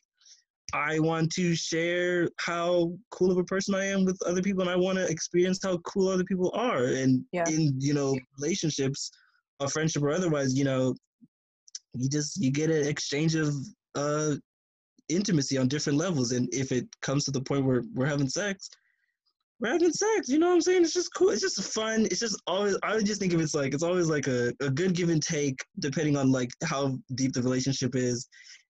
I 0.74 1.00
want 1.00 1.32
to 1.34 1.54
share 1.54 2.30
how 2.40 2.94
cool 3.10 3.32
of 3.32 3.38
a 3.38 3.44
person 3.44 3.76
I 3.76 3.86
am 3.86 4.06
with 4.06 4.18
other 4.26 4.42
people, 4.42 4.62
and 4.62 4.70
I 4.70 4.76
want 4.76 4.98
to 4.98 5.06
experience 5.06 5.60
how 5.62 5.78
cool 5.80 6.08
other 6.08 6.24
people 6.24 6.52
are. 6.54 6.86
And 6.86 7.26
Yeah. 7.34 7.46
in 7.48 7.76
you 7.80 7.94
know 7.94 8.18
relationships, 8.40 9.12
a 9.60 9.68
friendship 9.68 10.04
or 10.04 10.12
otherwise, 10.12 10.58
you 10.58 10.64
know, 10.64 10.96
you 11.94 12.10
just 12.10 12.42
you 12.42 12.52
get 12.52 12.70
an 12.70 12.88
exchange 12.88 13.36
of 13.36 13.54
uh 13.96 14.36
intimacy 15.10 15.58
on 15.58 15.68
different 15.68 15.98
levels. 15.98 16.32
And 16.32 16.48
if 16.54 16.72
it 16.72 16.88
comes 17.02 17.26
to 17.26 17.32
the 17.32 17.42
point 17.42 17.66
where 17.66 17.84
we're 17.94 18.06
having 18.06 18.30
sex, 18.30 18.70
we're 19.60 19.72
having 19.72 19.92
sex. 19.92 20.30
You 20.30 20.40
know 20.40 20.48
what 20.48 20.54
I'm 20.54 20.62
saying? 20.62 20.84
It's 20.84 20.94
just 20.94 21.14
cool. 21.14 21.30
It's 21.32 21.42
just 21.42 21.62
fun. 21.74 22.06
It's 22.06 22.20
just 22.22 22.42
always. 22.48 22.78
I 22.84 22.96
would 22.96 23.06
just 23.06 23.20
think 23.20 23.34
of 23.34 23.42
it's 23.42 23.54
like 23.54 23.74
it's 23.74 23.84
always 23.84 24.08
like 24.08 24.28
a, 24.28 24.54
a 24.62 24.70
good 24.70 24.94
give 24.96 25.10
and 25.10 25.22
take 25.22 25.60
depending 25.80 26.16
on 26.16 26.32
like 26.32 26.50
how 26.64 26.98
deep 27.16 27.34
the 27.34 27.42
relationship 27.42 27.96
is 27.96 28.28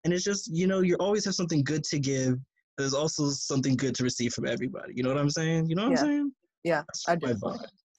and 0.03 0.13
it's 0.13 0.23
just 0.23 0.49
you 0.53 0.67
know 0.67 0.81
you 0.81 0.95
always 0.99 1.25
have 1.25 1.35
something 1.35 1.63
good 1.63 1.83
to 1.83 1.99
give 1.99 2.35
there's 2.77 2.93
also 2.93 3.29
something 3.29 3.75
good 3.75 3.95
to 3.95 4.03
receive 4.03 4.33
from 4.33 4.47
everybody 4.47 4.93
you 4.95 5.03
know 5.03 5.09
what 5.09 5.17
i'm 5.17 5.29
saying 5.29 5.65
you 5.67 5.75
know 5.75 5.83
what 5.89 5.91
Yeah. 5.93 5.99
i'm 5.99 6.05
saying 6.05 6.31
Yeah, 6.63 6.83
I 7.07 7.15
do. 7.15 7.27
and 7.27 7.39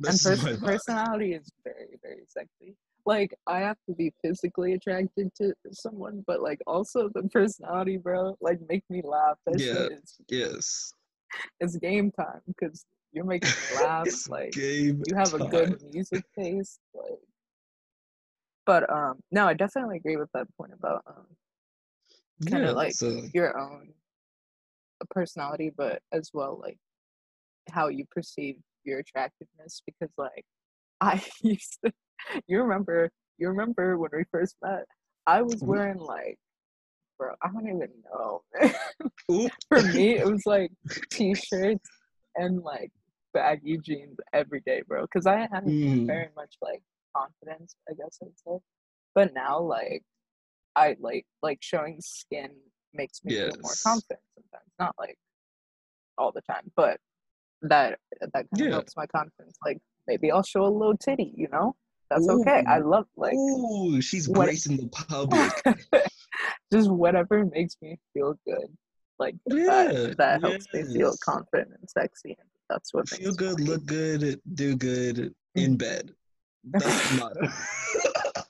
pers- 0.03 0.61
personality 0.61 1.35
is 1.35 1.51
very 1.65 1.99
very 2.03 2.25
sexy 2.29 2.77
like 3.07 3.35
i 3.47 3.59
have 3.59 3.77
to 3.89 3.95
be 3.95 4.13
physically 4.23 4.75
attracted 4.75 5.31
to 5.35 5.55
someone 5.73 6.23
but 6.27 6.41
like 6.41 6.61
also 6.67 7.09
the 7.15 7.23
personality 7.25 7.97
bro 7.97 8.37
like 8.41 8.59
make 8.69 8.85
me 8.89 9.03
laugh. 9.05 9.37
That 9.47 9.61
Yeah. 9.61 9.97
is 9.99 10.21
yes. 10.29 10.95
It's 11.61 11.77
game 11.77 12.11
time 12.13 12.41
because 12.47 12.85
you're 13.13 13.25
making 13.25 13.51
me 13.51 13.75
laugh 13.77 14.29
like 14.29 14.53
game 14.55 15.03
you 15.07 15.15
have 15.15 15.35
a 15.35 15.39
good 15.39 15.81
music 15.93 16.25
taste 16.39 16.81
like 16.95 17.19
but 18.67 18.91
um 18.91 19.21
no 19.31 19.47
i 19.47 19.55
definitely 19.55 19.97
agree 19.97 20.17
with 20.17 20.31
that 20.35 20.47
point 20.57 20.73
about 20.73 21.03
um 21.07 21.27
kinda 22.47 22.69
yeah, 22.69 22.73
like 22.73 22.93
so 22.93 23.23
your 23.33 23.59
own 23.59 23.93
personality 25.11 25.71
but 25.77 26.01
as 26.13 26.31
well 26.33 26.59
like 26.61 26.79
how 27.71 27.89
you 27.89 28.05
perceive 28.11 28.57
your 28.85 28.99
attractiveness 28.99 29.83
because 29.87 30.13
like 30.19 30.45
i 31.01 31.23
used 31.43 31.79
to 31.85 31.93
you 32.47 32.63
remember 32.63 33.11
you 33.39 33.49
remember 33.49 33.99
when 33.99 34.11
we 34.17 34.25
first 34.31 34.57
met? 34.63 34.85
I 35.27 35.43
was 35.43 35.61
Mhm. 35.63 35.67
wearing 35.67 35.99
like 35.99 36.39
bro 37.19 37.35
i 37.43 37.49
don't 37.49 37.67
even 37.69 37.91
know. 38.13 38.43
For 39.69 39.83
me 39.83 40.19
it 40.19 40.27
was 40.27 40.43
like 40.47 40.71
t-shirts 41.11 41.89
and 42.37 42.63
like 42.63 42.91
baggy 43.33 43.79
jeans 43.79 44.17
every 44.33 44.61
day 44.67 44.83
bro 44.87 45.03
because 45.03 45.27
i 45.27 45.41
had 45.41 45.65
Mm, 45.65 46.07
very 46.07 46.29
much 46.37 46.55
like 46.63 46.83
confidence 47.17 47.75
i 47.89 47.95
guess 47.95 48.19
i'd 48.23 48.39
say. 48.47 48.59
But 49.15 49.33
now 49.35 49.61
like 49.61 50.03
i 50.77 50.97
like 51.01 51.27
like 51.43 51.59
showing 51.63 52.01
skin 52.01 52.51
makes 52.93 53.25
me 53.25 53.33
feel 53.35 53.57
more 53.63 53.75
confident 53.83 54.21
sometimes 54.35 54.71
not 54.79 54.95
like 54.99 55.17
all 56.19 56.33
the 56.33 56.43
time 56.43 56.71
but 56.77 56.99
that 57.63 57.99
that 58.21 58.33
kind 58.33 58.61
of 58.61 58.67
Yeah. 58.67 58.71
helps 58.71 58.97
my 58.97 59.07
confidence. 59.07 59.57
Like 59.65 59.79
maybe 60.07 60.31
i'll 60.31 60.43
show 60.43 60.65
a 60.65 60.69
little 60.69 60.97
titty 60.97 61.33
you 61.37 61.49
know 61.51 61.75
that's 62.15 62.29
okay 62.29 62.63
i 62.67 62.79
love 62.79 63.07
like 63.17 63.35
Ooh, 63.35 64.01
she's 64.01 64.29
what- 64.29 64.47
gracing 64.47 64.77
the 64.77 64.89
public 64.89 65.51
just 66.73 66.91
whatever 66.91 67.45
makes 67.45 67.77
me 67.83 67.99
feel 68.13 68.39
good 68.47 68.69
Like 69.19 69.37
Yeah, 69.47 69.93
that, 69.93 70.17
that 70.19 70.41
helps 70.43 70.67
me 70.75 70.83
feel 70.93 71.15
confident 71.23 71.71
and 71.79 71.89
sexy. 71.89 72.35
And 72.39 72.49
that's 72.69 72.93
what 72.93 73.09
Feel 73.09 73.29
makes 73.31 73.37
good, 73.37 73.61
look 73.61 73.87
good, 73.87 74.41
do 74.55 74.75
good 74.75 75.33
in 75.55 75.77
bed. 75.77 76.11
That's 76.65 77.13
not. 77.13 77.33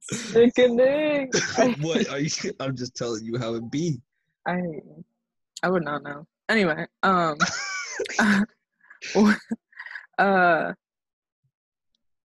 sickening. 0.00 1.30
What 1.80 2.08
are 2.08 2.18
you? 2.20 2.30
I'm 2.58 2.74
just 2.76 2.94
telling 2.96 3.24
you 3.24 3.38
how 3.38 3.54
it 3.54 3.70
be. 3.70 4.00
I 4.46 4.60
I 5.62 5.68
would 5.68 5.84
not 5.84 6.02
know. 6.02 6.26
Anyway, 6.48 6.86
um, 7.02 7.36
uh, 10.18 10.72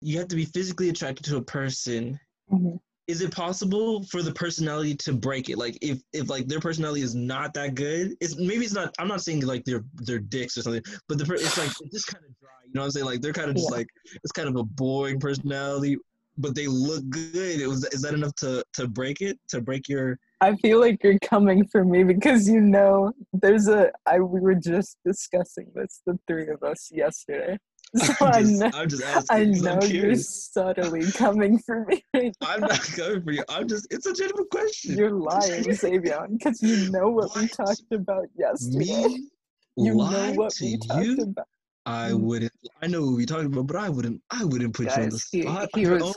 You 0.04 0.20
have 0.20 0.28
to 0.30 0.36
be 0.36 0.46
physically 0.46 0.90
attracted 0.90 1.24
to 1.26 1.38
a 1.38 1.42
person. 1.42 2.20
mhm. 2.52 2.80
Is 3.08 3.20
it 3.22 3.34
possible 3.36 4.04
for 4.06 4.22
the 4.22 4.32
personality 4.32 4.96
to 4.96 5.12
break 5.12 5.50
it? 5.50 5.58
Like 5.58 5.78
if 5.82 6.00
if 6.14 6.30
like 6.30 6.48
their 6.48 6.62
personality 6.62 7.02
is 7.02 7.14
not 7.14 7.54
that 7.56 7.76
good, 7.76 8.16
it's 8.22 8.38
maybe 8.38 8.64
it's 8.64 8.74
not. 8.74 8.94
I'm 8.98 9.10
not 9.10 9.22
saying 9.22 9.46
like 9.46 9.66
they're 9.66 9.84
they're 9.96 10.20
dicks 10.20 10.58
or 10.58 10.62
something, 10.62 10.84
but 11.10 11.18
the 11.18 11.26
per- 11.26 11.34
it's 11.36 11.58
like 11.58 11.68
it's 11.82 11.92
just 11.92 12.08
kind 12.08 12.24
of 12.24 12.32
dry. 12.40 12.50
You 12.66 12.72
know 12.74 12.82
what 12.82 12.86
I'm 12.86 12.92
saying? 12.92 13.06
Like 13.06 13.22
they're 13.22 13.34
kind 13.34 13.50
of 13.50 13.56
just 13.58 13.70
Yeah. 13.72 13.78
like 13.78 13.88
it's 14.24 14.32
kind 14.32 14.48
of 14.48 14.56
a 14.56 14.64
boring 14.64 15.20
personality, 15.20 15.98
but 16.38 16.56
they 16.56 16.68
look 16.68 17.04
good. 17.10 17.60
It 17.60 17.68
was 17.68 17.84
is 17.88 18.02
that 18.04 18.14
enough 18.14 18.36
to 18.36 18.64
to 18.76 18.88
break 18.88 19.20
it? 19.20 19.38
To 19.50 19.60
break 19.60 19.90
your 19.90 20.18
I 20.40 20.56
feel 20.58 20.80
like 20.80 21.04
you're 21.04 21.20
coming 21.20 21.68
for 21.68 21.84
me 21.84 22.04
because 22.06 22.48
you 22.48 22.62
know 22.62 23.12
there's 23.34 23.68
a 23.68 23.92
I 24.06 24.20
we 24.22 24.40
were 24.40 24.56
just 24.56 24.98
discussing 25.06 25.68
this 25.76 26.02
the 26.06 26.18
three 26.26 26.48
of 26.48 26.64
us 26.64 26.90
yesterday. 26.90 27.58
So 28.04 28.14
I 28.26 28.40
I'm 28.40 28.44
just, 28.46 28.60
know 28.60 28.72
I'm 28.74 28.90
just 28.90 29.04
asking. 29.04 29.38
I 29.38 29.46
'cause 29.46 29.66
I'm 29.68 29.80
know 29.80 29.86
you're 29.86 30.16
subtly 30.16 31.12
coming 31.12 31.60
for 31.60 31.86
me. 31.86 32.04
right 32.14 32.36
I'm 32.42 32.62
not 32.62 32.82
coming 32.82 33.22
for 33.24 33.32
you. 33.32 33.44
I'm 33.50 33.68
just. 33.68 33.88
It's 33.92 34.06
a 34.08 34.14
genuine 34.14 34.46
question. 34.52 34.98
You're 34.98 35.12
lying, 35.12 35.64
Zavion, 35.82 36.38
because 36.40 36.62
you 36.64 36.90
know 36.92 37.10
what, 37.10 37.36
we 37.36 37.48
talked 37.48 37.84
about 37.92 38.26
yesterday. 38.36 38.78
Me 39.08 39.30
You 39.78 39.96
know 39.96 40.34
what 40.36 40.54
to 40.54 40.66
we 40.66 40.78
talked 40.78 41.06
you? 41.06 41.18
about. 41.22 41.48
I 41.86 42.10
Mm. 42.12 42.22
wouldn't. 42.22 42.52
I 42.82 42.88
know 42.88 43.02
what 43.06 43.16
we're 43.18 43.26
talking 43.26 43.48
about, 43.48 43.68
but 43.68 43.76
I 43.76 43.90
wouldn't. 43.90 44.22
I 44.32 44.44
wouldn't 44.46 44.74
put 44.74 44.86
you 44.86 44.92
on 44.92 45.10
the 45.10 45.10
Guys, 45.10 45.28
he- 45.76 45.82
he 45.82 45.88
was, 45.88 46.16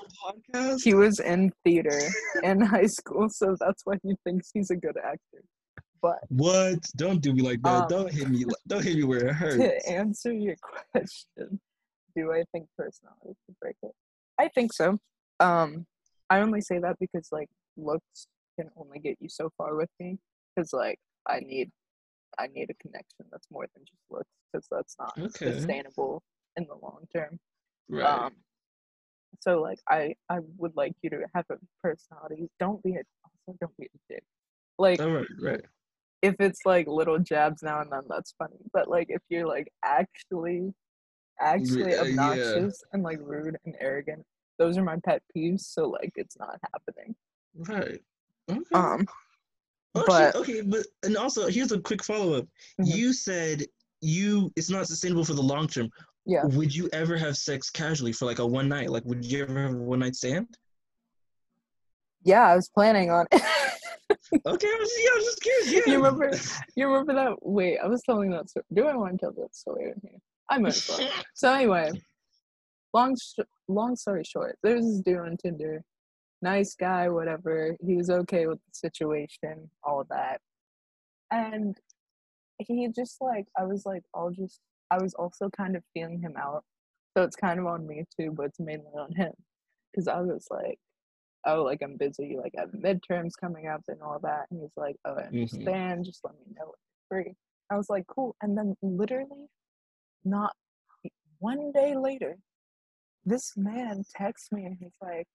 podcast. 0.55 0.83
He 0.85 0.95
was 0.95 1.19
in 1.21 1.53
theater 1.65 1.99
in 2.45 2.61
high 2.61 2.87
school, 2.87 3.29
so 3.29 3.55
that's 3.61 3.83
why 3.85 3.97
he 4.03 4.15
thinks 4.25 4.51
he's 4.55 4.71
a 4.71 4.77
good 4.77 4.97
actor. 4.97 5.43
But 6.01 6.19
What? 6.29 6.79
Don't 6.97 7.21
do 7.21 7.33
me 7.35 7.43
like 7.43 7.61
that. 7.63 7.83
Um, 7.83 7.89
don't 7.89 8.13
hit 8.13 8.29
me. 8.29 8.45
Don't 8.69 8.85
hit 8.85 8.97
me 8.97 9.03
where 9.05 9.27
it 9.29 9.33
hurts. 9.35 9.57
to 9.57 9.89
answer 9.91 10.33
your 10.33 10.55
question, 10.93 11.59
do 12.17 12.33
I 12.33 12.45
think 12.53 12.67
personality 12.77 13.37
could 13.47 13.57
break 13.61 13.77
it? 13.83 13.93
I 14.39 14.49
think 14.49 14.73
so. 14.73 14.99
Um, 15.39 15.87
I 16.31 16.41
only 16.41 16.61
say 16.61 16.79
that 16.79 16.97
because 16.99 17.29
like 17.31 17.49
looks 17.77 18.27
can 18.59 18.71
only 18.77 18.99
get 18.99 19.17
you 19.21 19.29
so 19.29 19.51
far 19.59 19.77
with 19.77 19.91
me. 20.01 20.19
Because 20.55 20.73
like 20.73 20.99
I 21.29 21.41
need, 21.41 21.71
I 22.39 22.47
need 22.49 22.71
a 22.71 22.75
connection 22.83 23.27
that's 23.31 23.47
more 23.51 23.67
than 23.75 23.85
just 23.85 24.03
looks. 24.11 24.31
Because 24.53 24.67
that's 24.71 24.97
not 24.99 25.13
Okay. 25.19 25.53
sustainable 25.53 26.23
in 26.57 26.67
the 26.67 26.75
long 26.75 27.07
term. 27.15 27.39
Right. 27.89 28.07
Um, 28.07 28.33
so 29.41 29.61
like 29.61 29.79
I, 29.89 30.15
I 30.31 30.39
would 30.57 30.73
like 30.77 30.95
you 31.03 31.11
to 31.11 31.21
have 31.35 31.45
a 31.51 31.57
personality. 31.83 32.49
Don't 32.59 32.83
be 32.83 32.93
a, 32.93 33.03
also 33.25 33.59
don't 33.61 33.77
be 33.77 33.87
a 33.87 34.15
dick. 34.15 34.25
Like 34.79 35.01
All 35.01 35.11
right. 35.11 35.27
Right. 35.41 35.65
if 36.23 36.35
it's 36.41 36.61
like 36.65 36.87
little 36.87 37.19
jabs 37.19 37.63
now 37.63 37.81
and 37.81 37.93
then 37.93 38.03
that's 38.09 38.35
funny 38.39 38.57
but 38.73 38.89
like 38.89 39.07
if 39.09 39.21
you're 39.29 39.47
like 39.47 39.69
actually 39.85 40.73
actually 41.41 41.95
uh, 41.95 42.05
yeah. 42.05 42.11
obnoxious 42.11 42.83
and 42.93 43.03
like 43.03 43.19
rude 43.21 43.57
and 43.65 43.75
arrogant 43.81 44.23
those 44.59 44.77
are 44.79 44.85
my 44.85 44.97
pet 45.05 45.23
peeves 45.37 45.61
so 45.61 45.89
like 45.89 46.13
it's 46.17 46.39
not 46.39 46.59
happening 46.73 47.15
Right. 47.57 48.01
Okay. 48.51 48.61
um 48.75 49.07
Oh, 49.95 50.01
shit, 50.01 50.07
but- 50.09 50.35
okay, 50.37 50.61
but 50.61 50.87
and 51.05 51.17
also 51.17 51.47
here's 51.49 51.73
a 51.73 51.81
quick 51.81 52.05
follow 52.05 52.35
up. 52.35 52.45
Mhm. 52.79 52.95
You 52.97 53.13
said 53.15 53.65
you 54.03 54.51
it's 54.55 54.69
not 54.69 54.87
sustainable 54.87 55.25
for 55.25 55.33
the 55.33 55.43
long 55.43 55.67
term. 55.69 55.89
Yeah. 56.27 56.45
Would 56.45 56.75
you 56.75 56.91
ever 56.93 57.17
have 57.17 57.37
sex 57.39 57.71
casually 57.71 58.13
for 58.13 58.27
like 58.27 58.39
a 58.41 58.47
one 58.47 58.69
night? 58.69 58.91
Like, 58.91 59.05
would 59.07 59.25
you 59.25 59.43
ever 59.43 59.59
have 59.59 59.73
a 59.73 59.79
one 59.79 60.01
night 60.01 60.15
stand? 60.17 60.49
yeah 62.25 62.43
i 62.51 62.57
was 62.57 62.69
planning 62.69 63.11
on 63.11 63.25
it 63.33 63.41
Okay, 64.45 64.67
I 64.67 64.77
was, 64.81 64.93
yeah, 64.99 65.11
I 65.13 65.17
was 65.17 65.25
just 65.25 65.41
curious. 65.41 65.73
Yeah. 65.73 65.81
you 65.87 65.97
remember 65.97 66.31
you 66.77 66.87
remember 66.89 67.15
that 67.15 67.33
wait 67.43 67.79
i 67.83 67.87
was 67.87 68.03
telling 68.03 68.31
that 68.31 68.51
story 68.51 68.65
do 68.75 68.87
i 68.87 68.97
want 68.97 69.13
to 69.13 69.19
tell 69.19 69.33
that 69.33 69.55
story 69.55 69.93
in 69.95 70.01
here 70.03 70.19
i 70.51 70.59
might 70.59 70.77
as 70.77 70.89
well. 70.89 71.09
So 71.35 71.53
anyway 71.53 71.91
long 72.95 73.17
sh- 73.17 73.41
long 73.69 73.97
story 73.97 74.25
short 74.25 74.57
there's 74.63 74.85
this 74.85 75.01
dude 75.01 75.19
on 75.19 75.37
tinder 75.37 75.83
nice 76.43 76.75
guy 76.75 77.09
whatever 77.09 77.77
he 77.85 77.97
was 77.97 78.11
okay 78.11 78.47
with 78.47 78.59
the 78.59 78.75
situation 78.75 79.71
all 79.83 80.01
of 80.01 80.09
that. 80.09 80.41
And 81.31 81.77
he 82.59 82.89
just 82.95 83.17
like 83.21 83.47
i 83.59 83.65
was 83.65 83.85
like 83.85 84.03
i'll 84.15 84.31
just 84.31 84.61
i 84.91 85.01
was 85.03 85.15
also 85.15 85.51
kind 85.51 85.77
of 85.77 85.83
feeling 85.93 86.21
him 86.21 86.35
out. 86.39 86.65
So 87.17 87.23
it's 87.25 87.37
kind 87.37 87.59
of 87.61 87.67
on 87.67 87.87
me 87.87 88.05
too 88.19 88.33
but 88.37 88.47
it's 88.47 88.61
mainly 88.61 88.93
on 88.99 89.13
him. 89.15 89.33
Because 89.93 90.09
i 90.09 90.21
was 90.21 90.47
like 90.51 90.79
oh 91.47 91.63
like 91.63 91.81
i'm 91.83 91.97
busy 91.97 92.37
like 92.41 92.55
i 92.57 92.61
have 92.63 92.71
midterms 92.71 93.33
coming 93.41 93.67
up 93.67 93.83
and 93.89 94.01
all 94.03 94.19
that. 94.23 94.47
And 94.51 94.61
he's 94.61 94.77
like 94.77 94.97
oh 95.05 95.15
i 95.17 95.23
Mhm. 95.23 95.27
understand 95.29 96.05
just 96.05 96.21
let 96.25 96.35
me 96.35 96.55
know 96.57 96.67
when 96.67 96.75
you're 97.19 97.25
free. 97.25 97.35
I 97.71 97.77
was 97.77 97.91
like 97.91 98.07
cool. 98.07 98.37
And 98.43 98.57
then 98.57 98.77
literally 98.83 99.47
not 100.27 100.53
one 101.39 101.73
day 101.73 101.97
later 101.97 102.37
this 103.25 103.53
man 103.57 104.05
texts 104.15 104.51
me 104.53 104.65
and 104.65 104.77
he's 104.81 104.97
like 105.01 105.27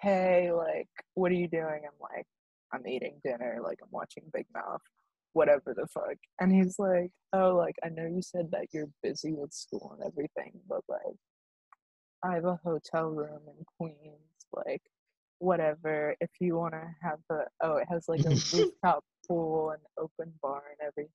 hey 0.00 0.50
like 0.52 0.88
what 1.14 1.30
are 1.30 1.36
you 1.36 1.48
doing? 1.48 1.82
I'm 1.84 1.98
like 2.00 2.26
i'm 2.72 2.86
eating 2.86 3.20
dinner 3.24 3.58
like 3.62 3.78
i'm 3.82 3.88
watching 3.90 4.24
big 4.32 4.46
mouth 4.54 4.80
whatever 5.32 5.74
the 5.76 5.86
fuck. 5.92 6.16
And 6.40 6.50
he's 6.52 6.78
like 6.78 7.10
oh 7.32 7.56
like 7.56 7.76
i 7.84 7.88
know 7.88 8.06
you 8.06 8.22
said 8.22 8.50
that 8.52 8.68
you're 8.72 8.88
busy 9.02 9.32
with 9.32 9.52
school 9.52 9.96
and 9.98 10.06
everything 10.06 10.52
but 10.68 10.80
like 10.88 11.16
i 12.24 12.34
have 12.34 12.44
a 12.44 12.58
hotel 12.64 13.10
room 13.10 13.40
in 13.46 13.64
queens 13.78 14.46
like 14.52 14.82
whatever 15.38 16.16
if 16.20 16.30
you 16.40 16.56
want 16.56 16.72
to 16.72 16.82
have 17.02 17.18
a 17.30 17.44
oh 17.62 17.76
it 17.76 17.86
has 17.90 18.08
like 18.08 18.24
a 18.24 18.30
rooftop 18.56 19.04
pool 19.26 19.70
and 19.70 19.82
open 19.98 20.32
bar 20.42 20.62
and 20.70 20.86
everything. 20.86 21.10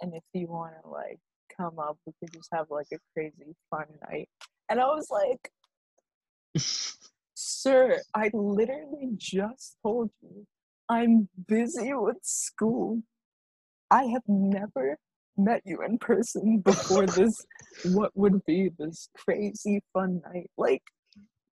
And 0.00 0.14
if 0.14 0.22
you 0.32 0.46
want 0.46 0.74
to 0.82 0.88
like 0.88 1.18
come 1.56 1.78
up 1.78 1.98
we 2.06 2.12
could 2.20 2.32
just 2.32 2.48
have 2.52 2.66
like 2.70 2.86
a 2.92 2.98
crazy 3.12 3.54
fun 3.70 3.86
night. 4.10 4.28
And 4.68 4.80
i 4.80 4.84
was 4.84 5.08
like 5.10 5.50
sir 7.34 8.00
i 8.14 8.30
literally 8.32 9.10
just 9.16 9.76
told 9.82 10.10
you 10.22 10.46
i'm 10.88 11.28
busy 11.46 11.92
with 11.94 12.18
school. 12.22 13.02
I 13.90 14.04
have 14.04 14.22
never 14.26 14.98
met 15.36 15.62
you 15.64 15.82
in 15.82 15.98
person 15.98 16.58
before 16.58 17.06
this 17.18 17.34
what 17.86 18.10
would 18.14 18.44
be 18.44 18.70
this 18.78 19.08
crazy 19.16 19.82
fun 19.92 20.20
night. 20.32 20.50
Like 20.56 20.82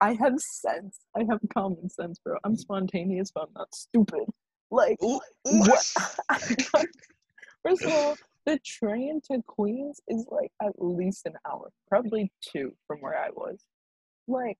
i 0.01 0.13
have 0.13 0.39
sense. 0.39 1.00
I 1.15 1.24
have 1.29 1.39
common 1.53 1.89
sense 1.89 2.20
bro. 2.24 2.38
I'm 2.44 2.56
spontaneous 2.56 3.32
but 3.32 3.44
i'm 3.44 3.53
not 3.56 3.74
stupid. 3.74 4.25
Like 4.70 4.98
what? 5.01 5.24
first 7.63 7.84
of 7.84 7.91
all 7.91 8.15
the 8.48 8.58
train 8.66 9.20
to 9.30 9.44
queens 9.46 10.00
is 10.08 10.25
like 10.32 10.51
at 10.63 10.72
least 10.77 11.25
an 11.25 11.34
hour 11.46 11.70
probably 11.88 12.32
two 12.42 12.72
from 12.88 13.00
where 13.01 13.16
i 13.20 13.30
was. 13.30 13.60
Like 14.27 14.58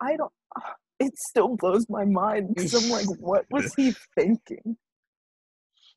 i 0.00 0.16
don't 0.16 0.32
ah, 0.56 0.74
it 1.00 1.12
still 1.16 1.56
blows 1.56 1.86
my 1.88 2.04
mind 2.04 2.54
because 2.54 2.74
i'm 2.74 2.90
like 2.90 3.06
what 3.18 3.46
was 3.50 3.72
he 3.74 3.94
thinking? 4.16 4.76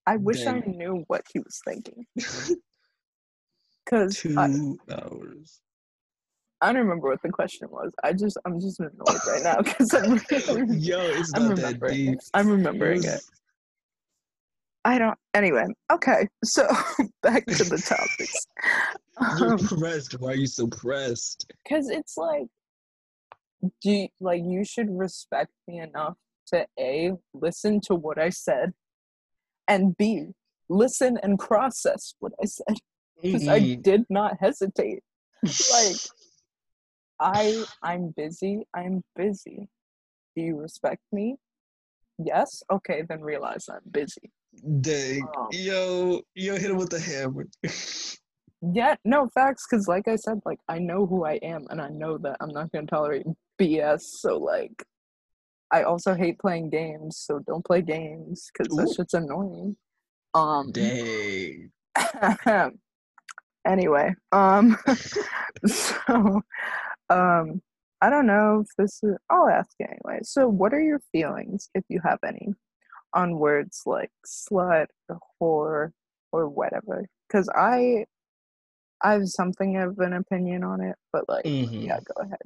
I 0.08 0.16
wish 0.18 0.48
i 0.48 0.60
knew 0.66 1.04
what 1.08 1.24
he 1.32 1.40
was 1.40 1.60
thinking. 1.68 2.06
Because 3.86 4.18
Two 4.18 4.40
I, 4.40 4.46
hours. 4.94 5.60
I 6.62 6.68
don't 6.72 6.84
remember 6.84 7.10
what 7.10 7.22
the 7.22 7.30
question 7.30 7.68
was. 7.70 7.92
I 8.02 8.14
just 8.14 8.38
i'm 8.46 8.62
just 8.62 8.80
annoyed 8.80 9.20
right 9.28 9.44
now 9.44 9.58
because 9.62 9.94
i'm 9.94 10.14
Yo, 10.80 11.00
it's 11.02 11.34
i'm 11.36 11.50
not 11.50 11.56
that 11.58 11.64
remembering 11.82 11.94
deep. 11.96 12.14
it. 12.20 12.24
I'm 12.34 12.48
remembering 12.48 13.04
It 13.04 13.08
it. 13.08 13.12
was- 13.16 13.32
I 14.86 14.98
don't. 14.98 15.18
Anyway, 15.34 15.66
okay. 15.92 16.28
So 16.44 16.68
back 17.24 17.46
to 17.46 17.64
the 17.64 17.78
topics. 17.78 18.48
You're 19.38 19.52
Um, 19.52 19.58
pressed. 19.58 20.20
Why 20.20 20.32
are 20.32 20.36
you 20.36 20.48
so 20.48 20.68
pressed? 20.68 21.52
Cause 21.68 21.90
it's 21.90 22.18
like, 22.18 22.48
do 23.82 23.92
you, 23.92 24.08
like 24.20 24.44
you 24.44 24.66
should 24.66 24.90
respect 24.90 25.52
me 25.68 25.80
enough 25.80 26.18
to 26.48 26.68
a 26.78 27.14
listen 27.34 27.80
to 27.82 27.96
what 27.96 28.20
I 28.20 28.30
said, 28.30 28.74
and 29.68 29.96
b 29.96 30.28
listen 30.70 31.18
and 31.24 31.40
process 31.40 32.16
what 32.20 32.34
I 32.42 32.46
said. 32.46 32.78
Because 33.22 33.48
I 33.48 33.60
Mm-mm. 33.60 33.84
did 33.84 34.06
not 34.10 34.38
hesitate. 34.40 35.04
Like 35.44 35.96
I, 37.20 37.64
I'm 37.82 38.10
busy. 38.16 38.68
I'm 38.74 39.04
busy. 39.16 39.70
Do 40.36 40.42
you 40.42 40.58
respect 40.58 41.02
me? 41.12 41.38
Yes. 42.18 42.64
Okay, 42.70 43.04
then 43.08 43.22
realize 43.22 43.70
I'm 43.70 43.80
busy. 43.90 44.32
Dang. 44.82 45.28
Yo, 45.52 46.22
yo, 46.36 46.54
hit 46.56 46.72
him 46.72 46.78
with 46.78 46.90
the 46.90 47.00
hammer. 47.00 47.48
Yeah, 48.74 48.96
no 49.04 49.28
facts. 49.36 49.66
Because, 49.70 49.90
like 49.90 50.08
I 50.08 50.16
said, 50.16 50.40
like 50.46 50.60
I 50.70 50.80
know 50.80 51.06
who 51.06 51.26
I 51.26 51.34
am, 51.44 51.66
and 51.70 51.82
I 51.82 51.90
know 51.90 52.18
that 52.20 52.38
I'm 52.40 52.48
not 52.48 52.72
gonna 52.72 52.88
tolerate 52.88 53.26
BS. 53.60 54.04
So, 54.04 54.38
like, 54.38 54.86
I 55.74 55.84
also 55.84 56.14
hate 56.14 56.38
playing 56.40 56.70
games. 56.70 57.18
So 57.18 57.40
don't 57.40 57.66
play 57.66 57.82
games 57.82 58.50
because 58.54 58.76
that 58.78 58.94
shit's 58.96 59.16
annoying. 59.16 59.76
Um 60.36 60.72
Dang. 60.72 61.72
anyway, 63.68 64.14
um 64.32 64.78
so 65.66 66.42
um 67.10 67.62
I 68.02 68.10
don't 68.10 68.28
know 68.28 68.62
if 68.62 68.68
this 68.78 69.00
is 69.04 69.18
I'll 69.30 69.50
ask 69.50 69.72
anyway. 69.82 70.20
So 70.22 70.48
what 70.48 70.74
are 70.74 70.82
your 70.82 71.02
feelings, 71.12 71.70
if 71.74 71.84
you 71.90 72.00
have 72.06 72.20
any, 72.26 72.54
on 73.14 73.38
words 73.38 73.84
like 73.86 74.12
slut 74.26 74.88
or 75.10 75.20
whore 75.42 75.92
or 76.32 76.50
whatever? 76.50 77.06
Because 77.28 77.50
I 77.50 78.06
I 79.02 79.14
have 79.14 79.28
something 79.28 79.78
of 79.78 80.00
an 80.00 80.14
opinion 80.14 80.64
on 80.64 80.82
it, 80.82 80.96
but 81.12 81.28
like 81.28 81.46
Mhm. 81.46 81.86
yeah, 81.86 82.00
go 82.00 82.22
ahead. 82.24 82.42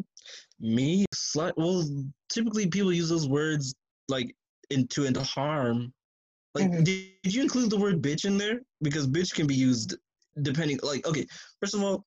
Me, 0.60 1.06
slut. 1.14 1.54
Well, 1.56 1.86
typically 2.30 2.68
people 2.68 2.92
use 2.92 3.10
those 3.10 3.28
words 3.28 3.76
like 4.10 4.36
into 4.70 5.06
into 5.06 5.22
harm. 5.24 5.94
Like, 6.56 6.66
Mhm. 6.66 6.84
did, 6.84 7.12
did 7.24 7.34
you 7.34 7.44
include 7.44 7.70
the 7.70 7.78
word 7.78 8.02
bitch 8.02 8.26
in 8.26 8.38
there? 8.38 8.62
Because 8.82 9.08
bitch 9.08 9.34
can 9.34 9.46
be 9.46 9.56
used 9.56 9.96
depending. 10.42 10.80
Like, 10.82 11.06
okay, 11.06 11.28
first 11.60 11.76
of 11.76 11.84
all, 11.84 12.06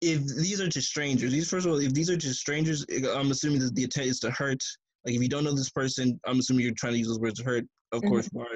if 0.00 0.26
these 0.26 0.60
are 0.60 0.68
to 0.68 0.82
strangers, 0.82 1.30
these 1.30 1.48
first 1.48 1.64
of 1.64 1.72
all, 1.72 1.78
if 1.78 1.94
these 1.94 2.10
are 2.10 2.16
to 2.16 2.34
strangers, 2.34 2.84
I'm 2.90 3.30
assuming 3.30 3.60
that 3.60 3.74
the 3.76 3.84
intent 3.84 4.08
is 4.08 4.18
to 4.20 4.30
hurt. 4.32 4.62
Like, 5.04 5.14
if 5.14 5.22
you 5.22 5.28
don't 5.28 5.44
know 5.44 5.54
this 5.54 5.70
person, 5.70 6.18
I'm 6.26 6.38
assuming 6.38 6.64
you're 6.64 6.74
trying 6.74 6.92
to 6.92 6.98
use 6.98 7.08
those 7.08 7.18
words 7.18 7.40
to 7.40 7.44
hurt. 7.44 7.64
Of 7.92 8.02
Mhm. 8.02 8.08
course, 8.08 8.28
why? 8.32 8.46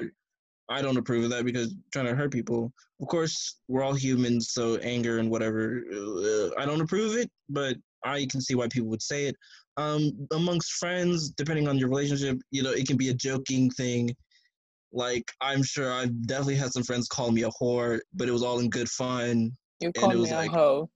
I 0.69 0.81
don't 0.81 0.97
approve 0.97 1.23
of 1.23 1.29
that 1.29 1.45
because 1.45 1.73
trying 1.93 2.07
to 2.07 2.15
hurt 2.15 2.31
people. 2.31 2.73
Of 3.01 3.07
course, 3.07 3.59
we're 3.67 3.83
all 3.83 3.93
humans, 3.93 4.51
so 4.51 4.75
anger 4.77 5.19
and 5.19 5.29
whatever. 5.29 5.83
Uh, 5.93 6.49
I 6.57 6.65
don't 6.65 6.81
approve 6.81 7.11
of 7.11 7.17
it, 7.17 7.31
but 7.49 7.77
I 8.03 8.25
can 8.25 8.41
see 8.41 8.55
why 8.55 8.67
people 8.67 8.89
would 8.89 9.01
say 9.01 9.27
it. 9.27 9.35
Um, 9.77 10.27
amongst 10.31 10.73
friends, 10.73 11.29
depending 11.29 11.67
on 11.67 11.77
your 11.77 11.87
relationship, 11.89 12.37
you 12.51 12.63
know, 12.63 12.71
it 12.71 12.87
can 12.87 12.97
be 12.97 13.09
a 13.09 13.13
joking 13.13 13.69
thing. 13.71 14.13
Like 14.91 15.31
I'm 15.41 15.63
sure 15.63 15.91
I've 15.91 16.25
definitely 16.27 16.55
had 16.55 16.73
some 16.73 16.83
friends 16.83 17.07
call 17.07 17.31
me 17.31 17.43
a 17.43 17.49
whore, 17.49 17.99
but 18.13 18.27
it 18.27 18.31
was 18.31 18.43
all 18.43 18.59
in 18.59 18.69
good 18.69 18.89
fun. 18.89 19.55
You 19.79 19.91
it 19.93 19.99
called 19.99 20.13
me 20.15 20.19
was 20.21 20.31
a 20.31 20.35
like, 20.35 20.51
hoe. 20.51 20.89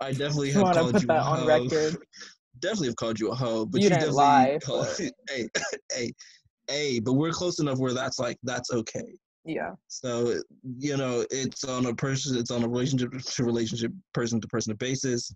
I 0.00 0.12
definitely 0.12 0.50
have 0.52 0.74
called 0.74 1.00
you 1.00 1.08
that 1.08 1.20
a 1.20 1.22
on 1.22 1.38
hoe. 1.38 1.68
definitely 2.62 2.88
have 2.88 2.96
called 2.96 3.20
you 3.20 3.30
a 3.30 3.34
hoe, 3.34 3.66
but 3.66 3.80
You 3.80 3.84
you, 3.84 3.90
didn't 3.90 4.00
definitely 4.14 4.22
lie, 4.24 4.58
call, 4.64 4.84
but- 4.84 5.10
hey, 5.30 5.48
hey, 5.92 6.12
hey, 6.68 7.00
but 7.00 7.12
we're 7.14 7.32
close 7.32 7.58
enough 7.60 7.78
where 7.78 7.92
that's 7.92 8.18
like 8.18 8.38
that's 8.42 8.72
okay. 8.72 9.12
Yeah. 9.44 9.72
So 9.88 10.40
you 10.78 10.96
know, 10.96 11.26
it's 11.30 11.64
on 11.64 11.86
a 11.86 11.94
person, 11.94 12.36
it's 12.38 12.50
on 12.50 12.62
a 12.64 12.68
relationship 12.68 13.10
to 13.12 13.44
relationship, 13.44 13.92
person 14.14 14.40
to 14.40 14.48
person 14.48 14.74
basis. 14.76 15.30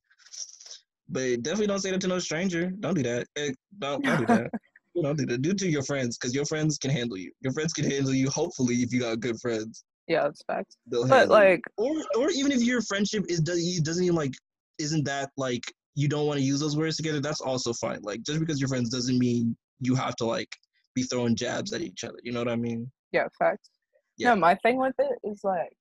But 1.09 1.43
definitely 1.43 1.69
don't 1.69 1.79
say 1.81 1.91
that 1.93 2.01
to 2.01 2.09
no 2.09 2.19
stranger. 2.19 2.71
Don't 2.81 2.95
do 2.95 3.03
that. 3.05 3.27
Eh, 3.37 3.51
Don't 3.79 4.03
don't 4.05 4.19
do 4.19 4.27
that. 4.27 4.51
don't 5.03 5.17
do 5.19 5.27
that. 5.27 5.43
Do 5.43 5.51
it 5.51 5.59
to 5.59 5.69
your 5.69 5.83
friends 5.83 6.17
because 6.19 6.35
your 6.35 6.45
friends 6.47 6.79
can 6.79 6.91
handle 6.91 7.17
you. 7.17 7.31
Your 7.43 7.53
friends 7.53 7.73
can 7.73 7.89
handle 7.89 8.13
you. 8.15 8.29
Hopefully, 8.31 8.77
if 8.77 8.93
you 8.93 9.01
got 9.01 9.21
good 9.21 9.39
friends, 9.41 9.85
Yeah, 10.09 10.25
that's 10.25 10.43
facts. 10.45 10.77
But 10.87 11.03
handle 11.07 11.27
you. 11.27 11.33
like 11.45 11.63
or 11.77 11.93
or 12.17 12.31
even 12.31 12.51
if 12.53 12.61
your 12.63 12.81
friendship 12.83 13.25
is 13.29 13.41
doesn't 13.41 14.03
even 14.05 14.17
like 14.17 14.35
isn't 14.79 15.05
that 15.05 15.31
like 15.37 15.63
you 15.97 16.09
don't 16.09 16.27
want 16.27 16.39
to 16.39 16.45
use 16.45 16.61
those 16.61 16.77
words 16.77 16.97
together. 16.97 17.21
That's 17.21 17.41
also 17.41 17.73
fine. 17.73 18.01
Like 18.03 18.23
just 18.23 18.39
because 18.39 18.61
you're 18.61 18.69
friends 18.69 18.91
doesn't 18.91 19.19
mean 19.19 19.57
you 19.81 19.97
have 19.97 20.15
to 20.17 20.27
like 20.27 20.55
be 20.95 21.03
throwing 21.03 21.35
jabs 21.35 21.73
at 21.73 21.81
each 21.81 22.05
other. 22.05 22.19
You 22.23 22.33
know 22.33 22.41
what 22.41 22.49
I 22.49 22.57
mean? 22.57 22.91
yeah, 23.13 23.29
facts. 23.39 23.71
Yeah. 24.19 24.35
No, 24.35 24.41
my 24.41 24.55
thing 24.57 24.79
with 24.79 24.95
it 24.99 25.19
is 25.25 25.41
like 25.43 25.73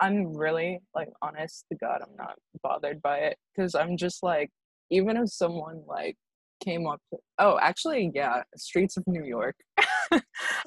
I'm 0.00 0.36
really 0.36 0.80
like 0.94 1.08
honest 1.22 1.64
to 1.70 1.78
God, 1.78 2.00
I'm 2.02 2.16
not 2.16 2.36
bothered 2.62 3.02
by 3.02 3.18
it 3.18 3.38
because 3.54 3.74
I'm 3.74 3.96
just 3.96 4.22
like 4.22 4.50
even 4.90 5.16
if 5.16 5.30
someone 5.30 5.82
like 5.86 6.16
came 6.64 6.86
up 6.86 7.00
to 7.12 7.18
oh 7.38 7.58
actually 7.60 8.10
yeah 8.14 8.42
streets 8.56 8.96
of 8.96 9.04
New 9.06 9.24
York 9.24 9.56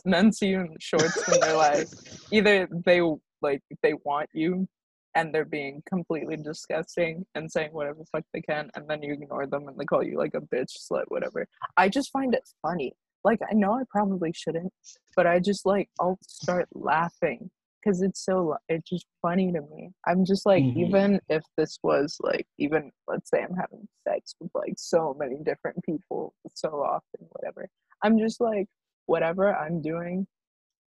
men 0.05 0.31
see 0.31 0.49
you 0.49 0.59
in 0.59 0.75
shorts 0.79 1.27
and 1.27 1.41
they're 1.41 1.55
like 1.55 1.87
either 2.31 2.67
they 2.85 3.01
like 3.41 3.61
they 3.81 3.93
want 4.03 4.29
you 4.33 4.67
and 5.15 5.33
they're 5.33 5.45
being 5.45 5.81
completely 5.87 6.37
disgusting 6.37 7.25
and 7.35 7.51
saying 7.51 7.71
whatever 7.71 7.99
the 7.99 8.05
fuck 8.05 8.23
they 8.33 8.41
can 8.41 8.69
and 8.75 8.87
then 8.87 9.01
you 9.01 9.13
ignore 9.13 9.47
them 9.47 9.67
and 9.67 9.77
they 9.77 9.85
call 9.85 10.03
you 10.03 10.17
like 10.17 10.33
a 10.35 10.41
bitch 10.41 10.71
slut 10.91 11.05
whatever. 11.07 11.47
I 11.77 11.89
just 11.89 12.11
find 12.11 12.33
it 12.33 12.47
funny. 12.61 12.93
Like 13.23 13.39
i 13.49 13.53
know 13.53 13.73
i 13.73 13.83
probably 13.89 14.31
shouldn't 14.33 14.71
but 15.17 15.27
i 15.27 15.39
just 15.39 15.65
like 15.65 15.89
i'll 15.99 16.17
start 16.23 16.67
laughing 16.73 17.49
because 17.83 18.01
it's 18.01 18.23
so 18.23 18.55
it's 18.69 18.89
just 18.89 19.05
funny 19.21 19.51
to 19.51 19.61
me. 19.73 19.91
I'm 20.07 20.23
just 20.25 20.45
like 20.45 20.63
Mhm. 20.63 20.77
even 20.87 21.19
if 21.29 21.43
this 21.57 21.79
was 21.83 22.15
like 22.21 22.47
even 22.57 22.91
let's 23.09 23.29
say 23.29 23.41
i'm 23.43 23.55
having 23.55 23.87
sex 24.07 24.35
with 24.39 24.51
like 24.55 24.75
so 24.77 25.15
many 25.19 25.37
different 25.43 25.83
people 25.83 26.33
so 26.55 26.69
often 26.95 27.25
whatever 27.31 27.67
i'm 28.03 28.17
just 28.17 28.39
like 28.39 28.67
whatever 29.07 29.53
i'm 29.55 29.81
doing 29.81 30.25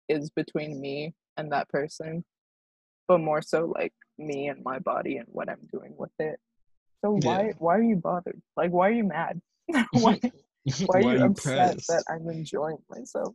is 0.10 0.30
between 0.32 0.80
me 0.80 1.14
and 1.38 1.52
that 1.52 1.70
person 1.70 2.24
but 3.12 3.20
more 3.20 3.42
so 3.42 3.60
like 3.80 3.94
me 4.18 4.48
and 4.48 4.64
my 4.64 4.80
body 4.80 5.18
and 5.18 5.28
what 5.38 5.50
i'm 5.50 5.68
doing 5.76 5.94
with 5.98 6.16
it 6.20 6.40
so 7.04 7.08
why 7.28 7.40
Yeah. 7.48 7.52
why 7.64 7.74
are 7.78 7.84
you 7.84 7.98
bothered 7.98 8.42
like 8.56 8.72
why 8.72 8.88
are 8.90 8.98
you 9.02 9.04
mad 9.04 9.42
why, 10.04 10.18
why 10.86 11.00
are 11.02 11.18
you 11.18 11.26
upset 11.26 11.76
that 11.90 12.04
i'm 12.10 12.26
enjoying 12.30 12.78
myself 12.90 13.34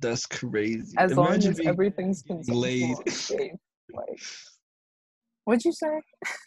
That's 0.00 0.26
crazy. 0.26 0.96
as 0.98 1.16
long 1.16 1.34
as 1.50 1.60
everything's 1.72 2.24
laid. 2.48 2.96
like 4.00 4.20
what'd 5.44 5.64
you 5.64 5.72
say 5.72 5.94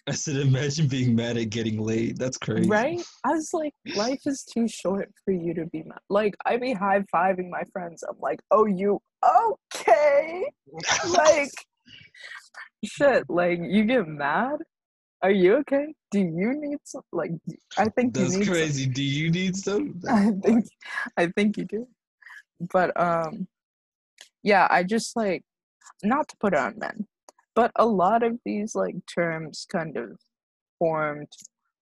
I 0.07 0.11
said, 0.13 0.35
imagine 0.37 0.87
being 0.87 1.15
mad 1.15 1.35
at 1.37 1.49
getting 1.49 1.77
laid. 1.91 2.17
That's 2.17 2.37
crazy. 2.37 2.69
right 2.69 3.01
i 3.23 3.29
was 3.37 3.49
like 3.53 3.73
life 4.03 4.21
is 4.25 4.43
too 4.53 4.67
short 4.67 5.09
for 5.23 5.31
you 5.43 5.53
to 5.59 5.65
be 5.67 5.81
mad 5.83 5.99
like 6.09 6.33
i 6.45 6.57
be 6.57 6.73
high-fiving 6.73 7.49
my 7.49 7.63
friends 7.73 8.03
i'm 8.09 8.19
like 8.19 8.39
oh 8.51 8.65
you 8.65 8.99
okay 9.23 10.43
like 11.23 11.55
shit 12.83 13.23
like 13.29 13.59
you 13.61 13.83
get 13.85 14.07
mad 14.07 14.57
are 15.21 15.31
you 15.31 15.55
okay 15.55 15.93
do 16.11 16.19
you 16.19 16.53
need 16.59 16.77
some 16.83 17.01
like 17.11 17.31
I 17.77 17.89
think 17.89 18.15
you 18.17 18.23
That's 18.23 18.35
need 18.37 18.45
some- 18.45 18.53
crazy. 18.53 18.85
Do 18.85 19.03
you 19.03 19.31
need 19.31 19.55
some? 19.55 19.99
i 20.09 20.31
think 20.43 20.65
i 21.17 21.27
think 21.27 21.57
you 21.57 21.65
do 21.65 21.87
but 22.71 22.97
um 22.99 23.47
yeah 24.43 24.67
i 24.69 24.83
just 24.83 25.15
like 25.15 25.43
not 26.03 26.27
to 26.29 26.35
put 26.39 26.53
it 26.53 26.59
on 26.59 26.75
men 26.77 27.07
but 27.55 27.71
a 27.77 27.85
lot 27.85 28.21
of 28.23 28.37
these 28.45 28.75
like 28.75 28.95
terms 29.07 29.65
kind 29.71 29.97
of 29.97 30.19
formed 30.79 31.31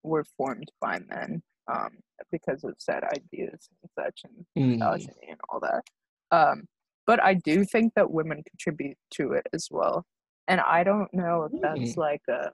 were 0.04 0.26
formed 0.38 0.69
by 0.80 1.00
men 1.10 1.41
um 1.72 1.89
because 2.32 2.63
of 2.63 2.74
said 2.78 3.04
ideas 3.04 3.69
and 3.82 3.89
such 4.00 4.22
and 4.26 4.46
Mhm. 4.58 4.80
misogyny 4.80 5.28
and 5.30 5.39
all 5.50 5.60
that. 5.60 5.84
Um, 6.32 6.67
but 7.06 7.22
I 7.24 7.34
do 7.36 7.63
think 7.65 7.93
that 7.96 8.12
women 8.12 8.41
contribute 8.43 8.98
to 9.15 9.34
it 9.34 9.46
as 9.54 9.67
well. 9.69 10.06
And 10.47 10.60
I 10.60 10.84
don't 10.84 11.13
know 11.13 11.49
if 11.51 11.62
that's 11.62 11.97
like 11.97 12.21
a 12.29 12.51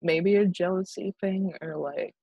maybe 0.00 0.36
a 0.36 0.46
jealousy 0.46 1.14
thing 1.20 1.52
or 1.60 1.76
like 1.76 2.14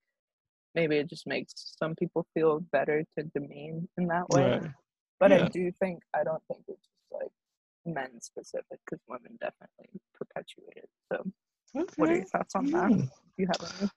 maybe 0.74 0.98
it 0.98 1.10
just 1.10 1.28
makes 1.28 1.54
some 1.78 1.96
people 1.96 2.26
feel 2.34 2.62
better 2.72 3.04
to 3.18 3.24
demean 3.36 3.88
in 3.98 4.08
that 4.08 4.30
way. 4.30 4.60
Right. 4.60 4.72
But 5.20 5.32
I 5.32 5.48
do 5.48 5.72
think 5.72 6.02
I 6.14 6.24
don't 6.24 6.42
think 6.48 6.64
it's 6.68 6.82
just 6.84 7.22
like 7.22 7.32
men 7.86 8.20
specific 8.22 8.80
because 8.86 9.04
women 9.08 9.38
definitely 9.40 10.02
perpetuate 10.14 10.78
it. 10.78 10.90
So 11.12 11.26
what 11.98 12.10
are 12.10 12.16
your 12.16 12.26
thoughts 12.26 12.56
on 12.56 12.72
that? 12.72 12.90
Do 12.90 13.08
you 13.38 13.48
have 13.48 13.72
any? 13.82 13.90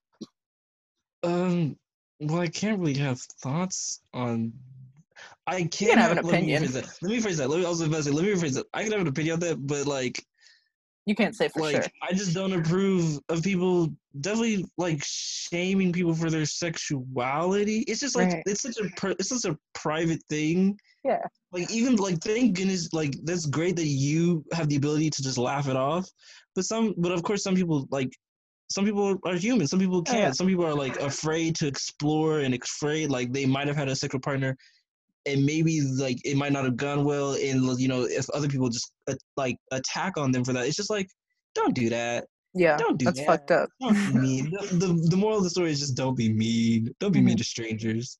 Um. 1.22 1.78
Well, 2.20 2.40
I 2.40 2.48
can't 2.48 2.80
really 2.80 2.98
have 2.98 3.20
thoughts 3.20 4.00
on. 4.12 4.52
I 5.48 5.58
can, 5.62 5.68
can 5.68 5.98
have 5.98 6.10
an 6.12 6.16
let 6.18 6.24
me 6.26 6.54
opinion. 6.54 6.72
that. 6.72 6.88
Let 7.02 7.10
me 7.10 7.20
phrase 7.20 7.38
that. 7.38 7.48
Let 7.50 7.58
me, 7.60 7.66
I 7.66 7.68
was 7.68 7.80
about 7.80 7.96
to 7.96 8.02
say, 8.04 8.10
let 8.10 8.24
me 8.24 8.32
rephrase 8.32 8.54
that. 8.54 8.66
I 8.74 8.82
can 8.82 8.92
have 8.92 9.00
an 9.02 9.08
opinion 9.08 9.34
on 9.34 9.40
that, 9.40 9.66
but 9.66 9.86
like, 9.86 10.22
You 11.06 11.14
can't 11.14 11.34
say 11.34 11.48
for 11.48 11.60
like 11.62 11.76
sure. 11.82 11.84
I 12.02 12.12
just 12.12 12.34
don't 12.34 12.52
approve 12.52 13.18
of 13.28 13.42
people 13.42 13.88
definitely 14.20 14.66
like 14.76 15.00
shaming 15.04 15.92
people 15.92 16.14
for 16.14 16.28
their 16.30 16.44
sexuality. 16.44 17.78
It's 17.88 18.00
just 18.00 18.16
like 18.16 18.28
Right. 18.32 18.42
it's 18.46 18.62
such 18.62 18.78
a 18.78 18.88
per, 18.96 19.10
it's 19.12 19.28
such 19.30 19.50
a 19.50 19.56
private 19.74 20.22
thing. 20.28 20.78
Yeah. 21.04 21.22
Like 21.52 21.70
even 21.70 21.96
like 21.96 22.20
thank 22.22 22.56
goodness 22.56 22.92
like 22.92 23.14
that's 23.24 23.46
great 23.46 23.76
that 23.76 23.86
you 23.86 24.44
have 24.52 24.68
the 24.68 24.76
ability 24.76 25.10
to 25.10 25.22
just 25.22 25.38
laugh 25.38 25.68
it 25.68 25.76
off. 25.76 26.06
But 26.54 26.64
some 26.64 26.94
but 26.98 27.12
of 27.12 27.22
course 27.22 27.42
some 27.42 27.54
people 27.54 27.86
like 27.90 28.10
some 28.70 28.84
people 28.84 29.16
are 29.24 29.34
human. 29.36 29.66
Some 29.66 29.78
people 29.78 29.98
Oh, 29.98 30.02
can't. 30.02 30.18
yeah. 30.18 30.30
Some 30.32 30.46
people 30.46 30.66
are 30.66 30.74
like 30.74 30.96
afraid 31.00 31.54
to 31.56 31.66
explore 31.66 32.40
and 32.40 32.54
afraid 32.54 33.08
like 33.10 33.32
they 33.32 33.46
might 33.46 33.66
have 33.68 33.76
had 33.76 33.88
a 33.88 33.96
sexual 33.96 34.20
partner 34.20 34.56
and 35.28 35.44
maybe 35.44 35.80
like 35.98 36.18
it 36.24 36.36
might 36.36 36.52
not 36.52 36.64
have 36.64 36.76
gone 36.76 37.04
well 37.04 37.32
and 37.34 37.78
you 37.80 37.88
know 37.88 38.02
if 38.02 38.28
other 38.30 38.48
people 38.48 38.68
just 38.68 38.92
uh, 39.08 39.14
like 39.36 39.56
attack 39.72 40.16
on 40.16 40.32
them 40.32 40.44
for 40.44 40.52
that 40.52 40.66
it's 40.66 40.76
just 40.76 40.90
like 40.90 41.08
don't 41.54 41.74
do 41.74 41.88
that 41.90 42.24
Yeah, 42.54 42.76
don't 42.76 42.98
do 42.98 43.04
that's 43.06 43.18
that. 43.20 43.26
fucked 43.26 43.50
up. 43.50 43.68
don't 43.80 43.94
be 44.12 44.18
mean 44.26 44.50
the, 44.50 44.66
the, 44.86 45.08
the 45.10 45.16
moral 45.16 45.38
of 45.38 45.44
the 45.44 45.50
story 45.50 45.70
is 45.70 45.80
just 45.80 45.96
don't 45.96 46.16
be 46.16 46.32
mean 46.32 46.90
don't 47.00 47.12
be 47.12 47.20
mean 47.20 47.36
to 47.36 47.44
strangers 47.44 48.18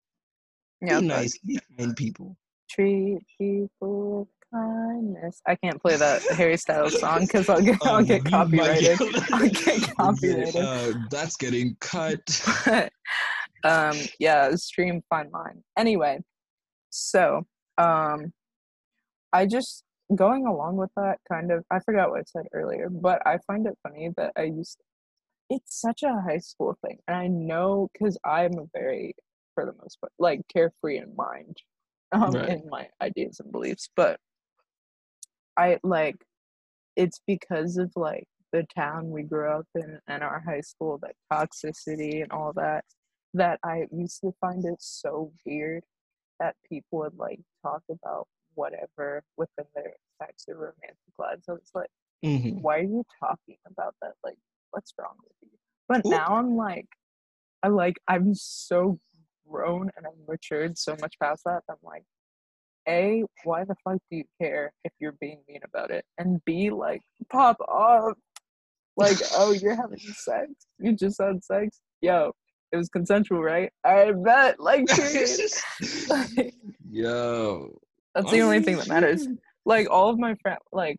Mm-hmm. 0.80 0.88
Yeah, 0.94 1.00
be 1.00 1.06
nice 1.08 1.38
be 1.44 1.58
kind 1.76 1.96
people 1.96 2.36
treat 2.70 3.18
people 3.36 4.20
with 4.20 4.28
kindness. 4.54 5.40
I 5.46 5.56
can't 5.56 5.80
play 5.82 5.96
that 5.96 6.22
Harry 6.36 6.56
Styles 6.56 7.00
song 7.00 7.20
because 7.22 7.48
I'll 7.48 7.60
get 7.60 7.78
I'll 7.84 7.96
Um, 7.96 8.04
get 8.04 8.24
copyrighted. 8.24 8.98
get- 8.98 9.32
I'll 9.32 9.48
get 9.48 9.96
copyrighted. 9.96 10.56
uh, 10.56 10.92
that's 11.10 11.34
getting 11.36 11.76
cut 11.80 12.20
um, 13.64 13.96
yeah, 14.20 14.54
stream 14.54 15.02
fine 15.10 15.30
line. 15.32 15.62
Anyway, 15.76 16.20
so 16.90 17.46
um, 17.76 18.32
I 19.32 19.46
just 19.46 19.84
going 20.14 20.46
along 20.46 20.76
with 20.76 20.90
that, 20.96 21.18
kind 21.30 21.50
of, 21.52 21.64
I 21.70 21.80
forgot 21.80 22.10
what 22.10 22.20
I 22.20 22.24
said 22.26 22.46
earlier, 22.52 22.88
but 22.90 23.24
I 23.26 23.38
find 23.46 23.66
it 23.66 23.78
funny 23.82 24.10
that 24.16 24.32
I 24.36 24.44
used. 24.44 24.78
It's 25.50 25.80
such 25.80 26.02
a 26.02 26.20
high 26.20 26.38
school 26.38 26.76
thing, 26.84 26.98
and 27.08 27.16
I 27.16 27.26
know 27.26 27.88
because 27.92 28.18
I'm 28.24 28.58
a 28.58 28.66
very, 28.74 29.14
for 29.54 29.64
the 29.64 29.72
most 29.80 30.00
part, 30.00 30.12
like 30.18 30.42
carefree 30.52 30.98
in 30.98 31.14
mind, 31.16 31.56
um, 32.12 32.34
Right. 32.34 32.48
in 32.48 32.68
my 32.68 32.88
ideas 33.00 33.40
and 33.40 33.50
beliefs. 33.50 33.88
But 33.96 34.20
I 35.56 35.78
like, 35.82 36.16
it's 36.96 37.20
because 37.26 37.76
of 37.78 37.92
like 37.96 38.26
the 38.52 38.64
town 38.74 39.10
we 39.10 39.22
grew 39.22 39.50
up 39.50 39.66
in 39.74 39.98
and 40.06 40.22
our 40.22 40.42
high 40.46 40.60
school, 40.60 40.98
that 41.02 41.14
toxicity 41.32 42.22
and 42.22 42.32
all 42.32 42.52
that, 42.54 42.84
that 43.34 43.58
I 43.62 43.86
used 43.92 44.20
to 44.22 44.32
find 44.40 44.64
it 44.64 44.76
so 44.80 45.32
weird 45.46 45.84
that 46.40 46.56
people 46.68 47.00
would 47.00 47.16
like 47.18 47.40
talk 47.62 47.82
about 47.90 48.26
whatever 48.54 49.22
within 49.36 49.66
their 49.74 49.92
sex 50.20 50.44
or 50.48 50.54
romantic 50.54 50.96
lives. 51.18 51.44
I 51.48 51.52
was 51.52 51.70
like, 51.74 51.90
hmm 52.22 52.58
why 52.60 52.78
are 52.78 52.82
you 52.82 53.04
talking 53.20 53.56
about 53.70 53.94
that? 54.02 54.12
Like, 54.24 54.36
what's 54.70 54.92
wrong 54.98 55.14
with 55.22 55.32
you? 55.42 55.58
But 55.88 56.04
Ooh. 56.06 56.10
now 56.10 56.26
I'm 56.30 56.56
like, 56.56 56.86
I 57.62 57.68
like, 57.68 57.96
I'm 58.08 58.34
so 58.34 58.98
grown 59.48 59.90
and 59.96 60.06
I've 60.06 60.28
matured 60.28 60.78
so 60.78 60.96
much 61.00 61.14
past 61.22 61.42
that. 61.44 61.62
I'm 61.68 61.76
like, 61.82 62.04
A, 62.88 63.24
why 63.44 63.64
the 63.64 63.74
fuck 63.84 63.98
do 64.10 64.18
you 64.18 64.24
care 64.40 64.72
if 64.84 64.92
you're 65.00 65.16
being 65.20 65.40
mean 65.48 65.60
about 65.64 65.90
it? 65.90 66.04
And 66.18 66.44
B, 66.44 66.70
like, 66.70 67.02
pop 67.30 67.60
off. 67.60 68.16
Like, 68.96 69.18
oh, 69.36 69.52
you're 69.52 69.76
having 69.76 69.98
sex? 70.14 70.50
You 70.78 70.92
just 70.96 71.20
had 71.20 71.44
sex? 71.44 71.80
Yo, 72.00 72.32
it 72.72 72.76
was 72.76 72.88
consensual, 72.88 73.42
right? 73.42 73.72
I 73.84 74.12
bet. 74.12 74.60
Like. 74.60 74.86
Like, 76.08 76.54
Yo. 76.90 77.78
That's 78.14 78.30
the 78.30 78.40
only 78.40 78.60
thing 78.60 78.76
that 78.76 78.88
matters. 78.88 79.28
Like 79.64 79.88
all 79.90 80.08
of 80.08 80.18
my 80.18 80.34
friends, 80.42 80.62
like 80.72 80.98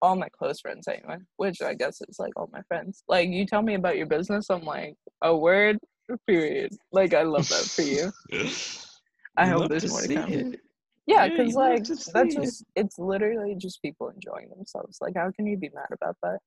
all 0.00 0.16
my 0.16 0.28
close 0.28 0.60
friends 0.60 0.86
anyway, 0.86 1.16
which 1.36 1.60
I 1.62 1.74
guess 1.74 2.00
is 2.08 2.18
like 2.18 2.32
all 2.36 2.48
my 2.52 2.62
friends. 2.68 3.02
Like 3.08 3.28
you 3.30 3.46
tell 3.46 3.62
me 3.62 3.74
about 3.74 3.96
your 3.96 4.06
business, 4.06 4.50
I'm 4.50 4.64
like 4.64 4.96
a 5.22 5.36
word, 5.36 5.78
period. 6.26 6.72
Like 6.92 7.14
I 7.14 7.22
love 7.22 7.48
that 7.48 7.64
for 7.64 7.82
you. 7.82 8.12
I 9.36 9.46
hope 9.46 9.68
there's 9.68 9.90
more 9.90 10.02
to 10.02 10.14
come. 10.14 10.32
it. 10.32 10.60
Yeah, 11.06 11.28
because 11.28 11.54
like 11.54 11.84
that's 11.84 12.04
see 12.04 12.20
it. 12.20 12.34
just 12.34 12.64
it's 12.76 12.98
literally 12.98 13.56
just 13.56 13.82
people 13.82 14.08
enjoying 14.08 14.50
themselves. 14.54 14.98
Like 15.00 15.14
how 15.16 15.30
can 15.32 15.46
you 15.46 15.56
be 15.56 15.70
mad 15.74 15.88
about 15.92 16.16
that? 16.22 16.38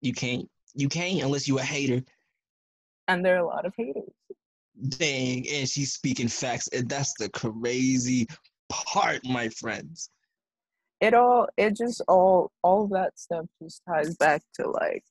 You 0.00 0.14
can't. 0.14 0.48
You 0.74 0.88
can't 0.88 1.22
unless 1.22 1.46
you 1.46 1.58
a 1.58 1.62
hater. 1.62 2.02
And 3.10 3.24
there 3.24 3.34
are 3.36 3.44
a 3.44 3.46
lot 3.46 3.66
of 3.66 3.74
haters. 3.76 4.04
Dang, 4.88 5.44
and 5.50 5.68
she's 5.68 5.92
speaking 5.92 6.28
facts, 6.28 6.68
and 6.68 6.88
that's 6.88 7.12
the 7.18 7.28
crazy 7.30 8.26
part, 8.70 9.20
my 9.26 9.48
friends. 9.48 10.10
It 11.00 11.12
all 11.12 11.48
it 11.56 11.76
just 11.76 12.02
all 12.08 12.52
all 12.62 12.84
of 12.84 12.90
that 12.90 13.18
stuff 13.18 13.46
just 13.62 13.82
ties 13.88 14.16
back 14.16 14.42
to 14.60 14.68
like 14.70 15.02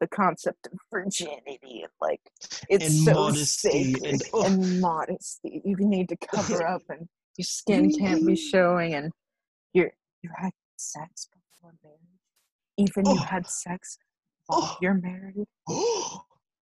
the 0.00 0.08
concept 0.08 0.66
of 0.72 0.78
virginity 0.92 1.82
and 1.82 1.92
like 2.00 2.20
it's 2.68 2.86
And 2.86 2.94
so 3.04 3.12
modesty 3.12 3.94
sacred 3.94 4.22
oh. 4.32 4.44
and- 4.46 4.54
and, 4.54 4.64
oh. 4.64 4.80
modesty. 4.80 5.62
You 5.64 5.76
need 5.78 6.08
to 6.08 6.16
cover 6.16 6.66
up 6.66 6.82
and 6.88 7.06
your 7.38 7.44
skin 7.44 7.92
can't 7.96 8.26
be 8.26 8.34
showing 8.34 8.94
and 8.94 9.12
you're 9.72 9.92
you 10.22 10.30
had 10.36 10.50
sex 10.76 11.28
before 11.32 11.74
marriage. 11.84 12.00
Even 12.76 13.04
you 13.06 13.12
Oh. 13.20 13.24
had 13.24 13.46
sex 13.46 13.98
while 14.46 14.60
Oh. 14.62 14.76
you're 14.82 14.94
married. 14.94 15.46
Oh. 15.68 16.24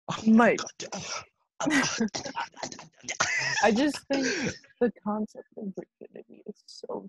Oh 0.10 0.18
My 0.28 0.56
God. 0.56 1.04
I 3.64 3.72
just 3.72 3.98
think 4.12 4.26
the 4.82 4.92
concept 5.04 5.48
of 5.58 5.66
virginity 5.76 6.44
is 6.46 6.56
so 6.66 7.06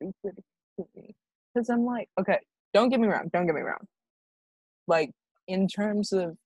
stupid 0.00 0.42
to 0.78 0.86
me. 0.94 1.14
Because 1.52 1.68
I'm 1.70 1.84
like, 1.84 2.08
okay, 2.20 2.38
don't 2.72 2.88
get 2.88 3.00
me 3.00 3.08
wrong, 3.08 3.30
don't 3.32 3.46
get 3.46 3.54
me 3.54 3.62
wrong. 3.62 3.86
Like, 4.86 5.10
in 5.48 5.66
terms 5.66 6.12
of, 6.12 6.36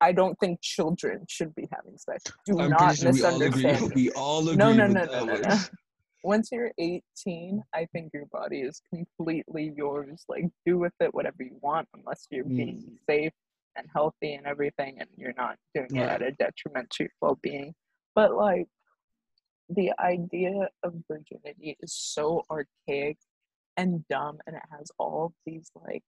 I 0.00 0.12
don't 0.12 0.38
think 0.38 0.60
children 0.60 1.24
should 1.28 1.54
be 1.54 1.68
having 1.72 1.96
sex. 1.98 2.24
Do 2.46 2.58
I'm 2.60 2.70
not 2.70 2.96
sure 2.96 3.12
we 3.12 3.22
all 3.22 3.42
agree. 3.42 3.62
misunderstand. 3.64 3.94
We 3.94 4.10
all 4.12 4.40
agree. 4.48 4.56
No, 4.56 4.72
no, 4.72 4.86
no, 4.86 5.04
no, 5.04 5.24
no, 5.24 5.36
no. 5.48 5.56
Once 6.22 6.50
you're 6.52 6.70
18, 6.78 7.62
I 7.74 7.86
think 7.92 8.12
your 8.12 8.26
body 8.26 8.60
is 8.60 8.82
completely 8.92 9.72
yours. 9.76 10.24
Like, 10.28 10.44
do 10.66 10.78
with 10.78 10.92
it 11.00 11.14
whatever 11.14 11.42
you 11.42 11.56
want, 11.62 11.88
unless 11.94 12.26
you're 12.30 12.44
being 12.44 12.76
Mm. 12.76 12.98
safe 13.08 13.32
and 13.80 13.88
healthy 13.92 14.34
and 14.34 14.46
everything, 14.46 14.96
and 15.00 15.08
you're 15.16 15.34
not 15.36 15.56
doing 15.74 15.94
it 15.96 16.08
at 16.08 16.22
a 16.22 16.32
detriment 16.32 16.90
to 16.90 17.04
your 17.04 17.10
well 17.20 17.38
being. 17.42 17.74
But, 18.14 18.34
like, 18.34 18.68
the 19.68 19.92
idea 19.98 20.68
of 20.82 20.94
virginity 21.08 21.76
is 21.80 21.92
so 21.94 22.44
archaic 22.50 23.18
and 23.76 24.06
dumb, 24.08 24.38
and 24.46 24.56
it 24.56 24.62
has 24.70 24.90
all 24.98 25.26
of 25.26 25.32
these, 25.46 25.70
like, 25.74 26.02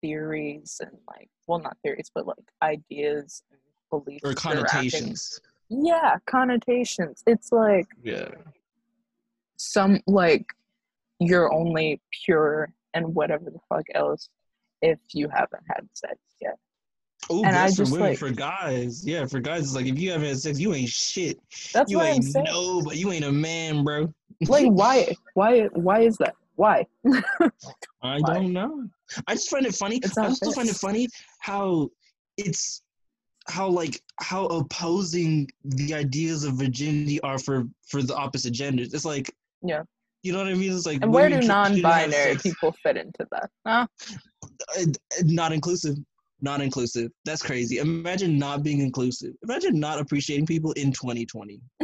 theories 0.00 0.80
and, 0.80 0.96
like, 1.08 1.28
well, 1.46 1.58
not 1.60 1.76
theories, 1.82 2.10
but, 2.14 2.26
like, 2.26 2.38
ideas 2.62 3.42
and 3.50 3.60
beliefs. 3.90 4.24
Or 4.24 4.34
connotations. 4.34 5.40
Yeah, 5.68 6.18
connotations. 6.26 7.22
It's 7.26 7.50
like, 7.52 7.86
Yeah. 8.02 8.28
some 9.56 10.00
like 10.06 10.44
you're 11.20 11.52
only 11.52 12.00
pure 12.24 12.72
and 12.94 13.14
whatever 13.14 13.48
the 13.48 13.60
fuck 13.68 13.86
else 13.94 14.28
if 14.82 14.98
you 15.12 15.28
haven't 15.28 15.62
had 15.68 15.88
sex 15.94 16.18
yet. 16.40 16.58
Oh, 17.32 17.38
And 17.44 17.56
I 17.56 17.62
that's 17.62 17.76
for 17.76 17.82
just, 17.82 17.92
women. 17.92 18.08
like- 18.10 18.18
for 18.18 18.30
guys, 18.30 19.06
yeah, 19.06 19.24
for 19.24 19.40
guys, 19.40 19.62
it's 19.62 19.74
like 19.74 19.86
if 19.86 19.98
you 19.98 20.10
haven't 20.12 20.28
had 20.28 20.38
sex, 20.38 20.58
you 20.60 20.74
ain't 20.74 20.88
shit. 20.90 21.38
That's 21.72 21.90
you 21.90 21.96
why 21.98 22.08
I'm 22.08 22.14
ain't 22.16 22.24
saying. 22.24 22.44
no, 22.44 22.82
but 22.82 22.96
you 22.96 23.10
ain't 23.10 23.24
a 23.24 23.32
man, 23.32 23.84
bro. 23.84 24.12
Like, 24.48 24.66
why? 24.70 25.14
Why? 25.34 25.62
Why 25.72 26.00
is 26.00 26.16
that? 26.18 26.34
Why? 26.56 26.84
I 27.06 28.18
Why? 28.18 28.20
don't 28.20 28.52
know. 28.52 28.88
I 29.26 29.34
just 29.34 29.48
find 29.50 29.64
it 29.64 29.74
funny. 29.74 30.00
I 30.18 30.26
also 30.26 30.50
find 30.52 30.68
it 30.68 30.76
funny 30.76 31.08
how 31.38 31.88
it's 32.36 32.82
how 33.48 33.66
like 33.68 34.00
how 34.20 34.46
opposing 34.46 35.48
the 35.64 35.94
ideas 35.94 36.44
of 36.44 36.54
virginity 36.54 37.20
are 37.22 37.38
for 37.38 37.64
for 37.86 38.02
the 38.02 38.14
opposite 38.14 38.52
genders. 38.52 38.92
It's 38.94 39.04
like 39.04 39.30
Yeah. 39.62 39.82
you 40.22 40.32
know 40.32 40.38
what 40.38 40.48
I 40.48 40.54
mean. 40.54 40.72
It's 40.72 40.86
like 40.86 41.02
And 41.02 41.12
where 41.12 41.28
do 41.28 41.36
women 41.36 41.48
can- 41.48 41.74
shouldn't 41.76 41.84
have 41.86 42.10
non-binary 42.10 42.36
people 42.38 42.74
fit 42.82 42.96
into 42.98 43.26
that? 43.30 43.50
Huh? 43.66 43.86
Uh, 44.78 44.84
not 45.24 45.52
inclusive. 45.52 45.96
Not 46.42 46.60
inclusive. 46.60 47.12
That's 47.24 47.40
crazy. 47.40 47.78
Imagine 47.78 48.36
not 48.36 48.64
being 48.64 48.80
inclusive. 48.80 49.34
Imagine 49.44 49.78
not 49.78 50.00
appreciating 50.00 50.46
people 50.46 50.72
in 50.72 50.92
2020. 50.92 51.60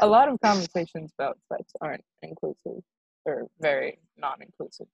A 0.00 0.06
lot 0.06 0.28
of 0.28 0.38
conversations 0.42 1.10
about 1.18 1.38
sex 1.50 1.72
aren't 1.80 2.04
inclusive 2.20 2.82
or 3.24 3.48
very 3.60 3.98
non-inclusive. 4.18 4.86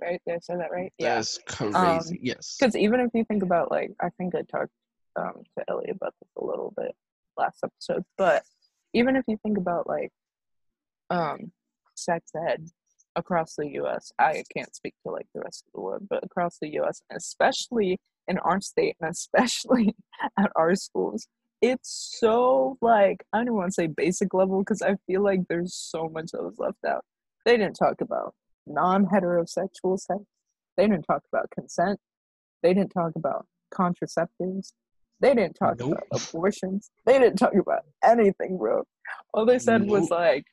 Right? 0.00 0.18
Did 0.26 0.36
I 0.36 0.38
say 0.38 0.56
that 0.56 0.70
right? 0.70 0.90
Yeah. 0.98 1.16
That's 1.16 1.38
crazy. 1.46 1.74
Um, 1.74 2.00
yes. 2.22 2.56
Because 2.58 2.74
even 2.74 3.00
if 3.00 3.10
you 3.12 3.24
think 3.24 3.42
about 3.42 3.70
like, 3.70 3.92
I 4.00 4.08
think 4.16 4.34
I 4.34 4.42
talked 4.50 4.72
um, 5.16 5.42
to 5.58 5.64
Ellie 5.68 5.90
about 5.90 6.14
this 6.20 6.30
a 6.40 6.44
little 6.44 6.72
bit 6.74 6.94
last 7.36 7.58
episode, 7.62 8.04
but 8.16 8.44
even 8.94 9.14
if 9.14 9.24
you 9.28 9.38
think 9.42 9.58
about 9.58 9.86
like 9.86 10.10
um, 11.10 11.52
sex 11.94 12.30
ed 12.34 12.66
across 13.16 13.54
the 13.56 13.68
U.S., 13.72 14.12
I 14.18 14.44
can't 14.54 14.74
speak 14.74 14.94
to 15.04 15.12
like 15.12 15.26
the 15.34 15.40
rest 15.40 15.64
of 15.66 15.72
the 15.74 15.80
world, 15.80 16.06
but 16.08 16.22
across 16.22 16.58
the 16.60 16.72
U.S., 16.74 17.00
especially 17.10 17.98
in 18.28 18.38
our 18.38 18.60
state 18.60 18.96
and 19.00 19.10
especially 19.10 19.96
at 20.38 20.50
our 20.54 20.74
schools, 20.76 21.26
it's 21.62 22.16
so 22.20 22.76
like 22.80 23.24
I 23.32 23.42
don't 23.44 23.54
want 23.54 23.68
to 23.68 23.72
say 23.72 23.86
basic 23.86 24.34
level 24.34 24.60
because 24.60 24.82
I 24.82 24.96
feel 25.06 25.22
like 25.22 25.40
there's 25.48 25.74
so 25.74 26.08
much 26.08 26.26
that 26.32 26.42
was 26.42 26.58
left 26.58 26.84
out. 26.86 27.04
They 27.44 27.56
didn't 27.56 27.74
talk 27.74 28.00
about 28.00 28.34
non-heterosexual 28.66 29.98
sex. 29.98 30.20
They 30.76 30.86
didn't 30.86 31.04
talk 31.04 31.22
about 31.32 31.50
consent. 31.50 31.98
They 32.62 32.74
didn't 32.74 32.90
talk 32.90 33.12
about 33.16 33.46
contraceptives. 33.72 34.72
They 35.20 35.34
didn't 35.34 35.54
talk 35.54 35.78
Nope. 35.78 35.92
about 35.92 36.04
abortions. 36.30 36.90
They 37.06 37.18
didn't 37.18 37.36
talk 37.36 37.54
about 37.54 37.84
anything, 38.04 38.58
bro. 38.58 38.82
All 39.32 39.46
they 39.46 39.58
said 39.58 39.86
was 39.86 40.10
like, 40.10 40.44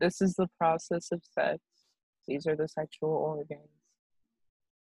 "This 0.00 0.22
is 0.22 0.34
the 0.34 0.48
process 0.58 1.12
of 1.12 1.20
sex. 1.38 1.58
These 2.26 2.46
are 2.46 2.56
the 2.56 2.68
sexual 2.68 3.10
organs." 3.10 3.68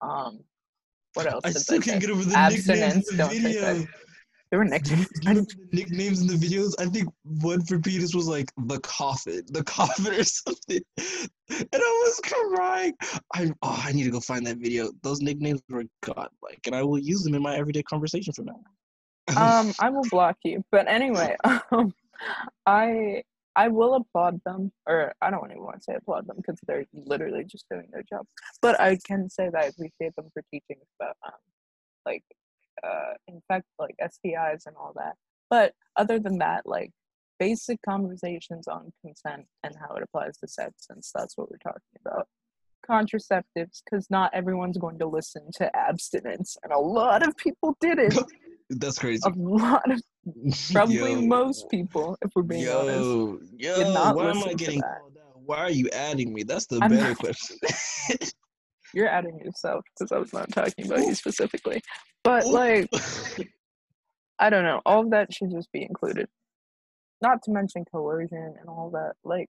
Um, 0.01 0.41
what 1.15 1.27
else? 1.27 1.43
I 1.45 1.51
still 1.51 1.81
can't 1.81 2.01
get 2.01 2.11
over 2.11 2.25
the 2.25 2.37
Abstinence, 2.37 3.11
nicknames 3.11 3.11
in 3.11 3.17
the 3.17 3.49
video. 3.49 3.87
There 4.51 4.59
were 4.59 4.65
Do 4.65 4.71
next. 4.71 4.91
you, 4.91 4.97
do 4.97 5.03
you 5.03 5.29
remember 5.29 5.51
the 5.51 5.77
nicknames 5.77 6.21
in 6.21 6.27
the 6.29 6.35
videos? 6.35 6.75
I 6.79 6.87
think 6.87 7.09
one 7.25 7.65
for 7.65 7.79
Peters 7.81 8.15
was 8.15 8.29
like 8.29 8.53
the 8.67 8.79
coffin, 8.81 9.43
the 9.51 9.65
coffin 9.65 10.15
or 10.15 10.23
something. 10.41 10.81
And 10.97 11.69
I 11.73 11.79
was 12.05 12.21
crying. 12.25 12.95
I 13.35 13.51
oh, 13.63 13.83
I 13.85 13.93
need 13.93 14.05
to 14.05 14.11
go 14.11 14.21
find 14.21 14.47
that 14.47 14.59
video. 14.59 14.91
Those 15.03 15.21
nicknames 15.21 15.61
were 15.69 15.85
godlike, 16.03 16.61
and 16.67 16.75
I 16.75 16.83
will 16.83 16.99
use 16.99 17.23
them 17.25 17.35
in 17.35 17.43
my 17.43 17.57
everyday 17.57 17.83
conversation 17.83 18.33
from 18.33 18.47
now. 18.47 18.61
um 19.37 19.73
i 19.81 19.89
will 19.89 20.05
block 20.11 20.37
you 20.45 20.63
but 20.71 20.87
anyway 20.87 21.35
um 21.73 21.91
i 22.67 23.23
i 23.57 23.69
will 23.69 23.95
applaud 23.95 24.40
them 24.45 24.71
or 24.87 25.12
i 25.23 25.31
don't 25.31 25.51
even 25.51 25.62
want 25.62 25.77
to 25.77 25.83
say 25.83 25.95
applaud 25.95 26.27
them 26.27 26.37
because 26.37 26.59
they're 26.67 26.87
literally 26.93 27.45
just 27.45 27.67
doing 27.71 27.88
their 27.93 28.05
job 28.09 28.27
but 28.62 28.81
i 28.81 28.99
can 29.07 29.29
say 29.29 29.49
that 29.49 29.64
i 29.64 29.67
appreciate 29.67 30.14
them 30.17 30.31
for 30.33 30.43
teaching 30.51 30.79
about 31.01 31.17
um 31.27 31.33
like 32.07 32.25
uh 32.83 33.14
in 33.29 33.40
fact 33.49 33.64
like 33.79 33.95
stis 34.03 34.67
and 34.67 34.77
all 34.77 34.93
that 34.95 35.14
but 35.51 35.73
other 35.97 36.19
than 36.19 36.38
that 36.38 36.67
like 36.67 36.90
basic 37.38 37.81
conversations 37.83 38.69
on 38.69 38.93
consent 39.05 39.47
and 39.62 39.75
how 39.77 39.95
it 39.95 40.03
applies 40.03 40.37
to 40.38 40.49
sex, 40.49 40.87
since 40.90 41.11
that's 41.14 41.37
what 41.37 41.51
we're 41.51 41.59
talking 41.59 41.81
about. 42.05 42.27
Contraceptives, 42.88 43.83
because 43.85 44.07
not 44.11 44.31
everyone's 44.35 44.79
going 44.79 44.99
to 44.99 45.07
listen 45.07 45.51
to 45.55 45.75
abstinence, 45.77 46.57
and 46.62 46.73
a 46.73 46.79
lot 46.79 47.27
of 47.27 47.37
people 47.37 47.77
didn't. 47.81 48.19
That's 48.71 48.99
crazy. 48.99 49.23
A 49.27 49.33
lot 49.38 49.90
of 49.90 50.03
probably 50.73 51.13
Yo. 51.13 51.21
most 51.23 51.69
people, 51.71 52.17
if 52.23 52.31
we're 52.35 52.43
being 52.43 52.69
honest. 52.69 52.99
Yo, 52.99 53.39
yo, 53.57 53.93
not 53.93 54.17
why 54.17 54.31
am 54.31 54.39
I 54.39 54.55
getting 54.55 54.81
called 54.81 55.19
out? 55.19 55.43
Why 55.45 55.59
are 55.59 55.71
you 55.71 55.89
adding 55.93 56.33
me? 56.33 56.43
That's 56.43 56.67
the 56.67 56.79
I'm 56.81 56.91
better 56.91 57.09
not- 57.09 57.19
question. 57.19 57.59
You're 58.95 59.09
adding 59.09 59.39
yourself 59.45 59.85
because 59.99 60.13
I 60.13 60.19
was 60.19 60.33
not 60.33 60.53
talking 60.53 60.87
about 60.87 61.01
you 61.01 61.15
specifically. 61.17 61.83
But 62.23 62.45
Ooh. 62.45 62.53
like, 62.53 62.89
I 64.39 64.51
don't 64.51 64.63
know. 64.63 64.81
All 64.87 65.01
of 65.01 65.11
that 65.11 65.35
should 65.35 65.51
just 65.51 65.71
be 65.73 65.83
included. 65.83 66.29
Not 67.21 67.43
to 67.43 67.51
mention 67.51 67.85
coercion 67.91 68.55
and 68.59 68.69
all 68.69 68.91
that. 68.91 69.15
Like, 69.25 69.49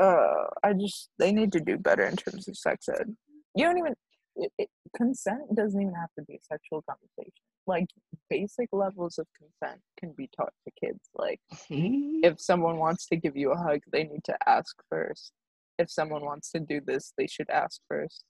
uh, 0.00 0.46
I 0.62 0.72
just 0.72 1.10
they 1.18 1.30
need 1.30 1.52
to 1.52 1.60
do 1.60 1.76
better 1.76 2.04
in 2.04 2.16
terms 2.16 2.48
of 2.48 2.56
sex 2.56 2.88
ed. 2.88 3.14
You 3.54 3.66
don't 3.66 3.78
even 3.78 3.94
it, 4.36 4.52
it, 4.58 4.68
consent 4.96 5.54
doesn't 5.54 5.80
even 5.80 5.94
have 5.94 6.10
to 6.18 6.24
be 6.24 6.34
a 6.34 6.40
sexual 6.42 6.82
conversation. 6.88 7.32
Like 7.66 7.86
basic 8.28 8.68
levels 8.72 9.18
of 9.18 9.26
consent 9.38 9.80
can 9.98 10.12
be 10.16 10.28
taught 10.36 10.52
to 10.66 10.86
kids. 10.86 11.00
Like 11.14 11.40
if 11.70 12.40
someone 12.40 12.78
wants 12.78 13.06
to 13.06 13.16
give 13.16 13.36
you 13.36 13.52
a 13.52 13.56
hug, 13.56 13.80
they 13.92 14.04
need 14.04 14.24
to 14.24 14.36
ask 14.46 14.76
first. 14.90 15.32
If 15.78 15.90
someone 15.90 16.22
wants 16.22 16.50
to 16.52 16.60
do 16.60 16.80
this, 16.84 17.12
they 17.18 17.26
should 17.26 17.50
ask 17.50 17.80
first. 17.88 18.24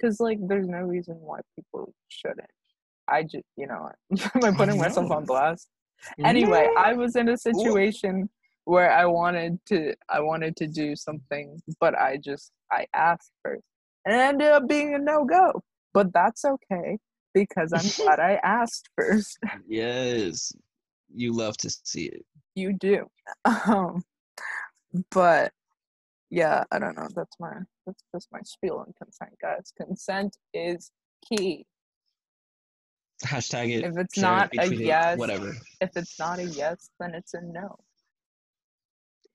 Cause 0.00 0.18
like 0.18 0.38
there's 0.46 0.68
no 0.68 0.78
reason 0.78 1.16
why 1.20 1.40
people 1.54 1.92
shouldn't. 2.08 2.50
I 3.06 3.22
just 3.22 3.44
you 3.56 3.66
know 3.66 3.90
am 4.34 4.44
I 4.44 4.52
putting 4.52 4.78
myself 4.78 5.10
on 5.10 5.24
blast? 5.24 5.68
Anyway, 6.24 6.66
No. 6.74 6.82
I 6.82 6.94
was 6.94 7.16
in 7.16 7.28
a 7.28 7.36
situation 7.36 8.30
where 8.64 8.90
I 8.90 9.04
wanted 9.04 9.58
to 9.66 9.94
I 10.08 10.20
wanted 10.20 10.56
to 10.56 10.66
do 10.66 10.96
something, 10.96 11.60
but 11.80 11.94
I 11.98 12.16
just 12.16 12.52
I 12.72 12.86
asked 12.94 13.32
first. 13.44 13.62
And 14.06 14.14
it 14.14 14.20
ended 14.20 14.48
up 14.48 14.66
being 14.66 14.94
a 14.94 14.98
no 14.98 15.24
go. 15.24 15.60
But 15.92 16.12
that's 16.12 16.44
okay 16.44 16.98
because 17.34 17.72
I'm 17.72 18.04
glad 18.04 18.20
I 18.20 18.40
asked 18.42 18.88
first. 18.96 19.38
yes, 19.68 20.52
you 21.14 21.32
love 21.32 21.56
to 21.58 21.70
see 21.84 22.06
it. 22.06 22.24
You 22.54 22.72
do. 22.72 23.06
Um 23.66 24.02
but 25.12 25.52
yeah, 26.30 26.64
I 26.70 26.78
don't 26.78 26.96
know. 26.96 27.08
That's 27.14 27.36
my 27.38 27.52
that's 27.86 28.02
just 28.14 28.28
my 28.32 28.40
spiel 28.44 28.78
on 28.78 28.92
consent, 29.02 29.32
guys. 29.40 29.72
Consent 29.76 30.36
is 30.54 30.90
key. 31.28 31.66
Hashtag 33.24 33.70
it. 33.76 33.84
If 33.84 33.98
it's 33.98 34.14
share 34.14 34.48
it, 34.52 34.56
not 34.56 34.66
a 34.66 34.74
yes, 34.74 35.18
whatever. 35.18 35.54
if 35.80 35.90
it's 35.96 36.18
not 36.18 36.38
a 36.38 36.44
yes, 36.44 36.90
then 36.98 37.14
it's 37.14 37.34
a 37.34 37.40
no. 37.42 37.76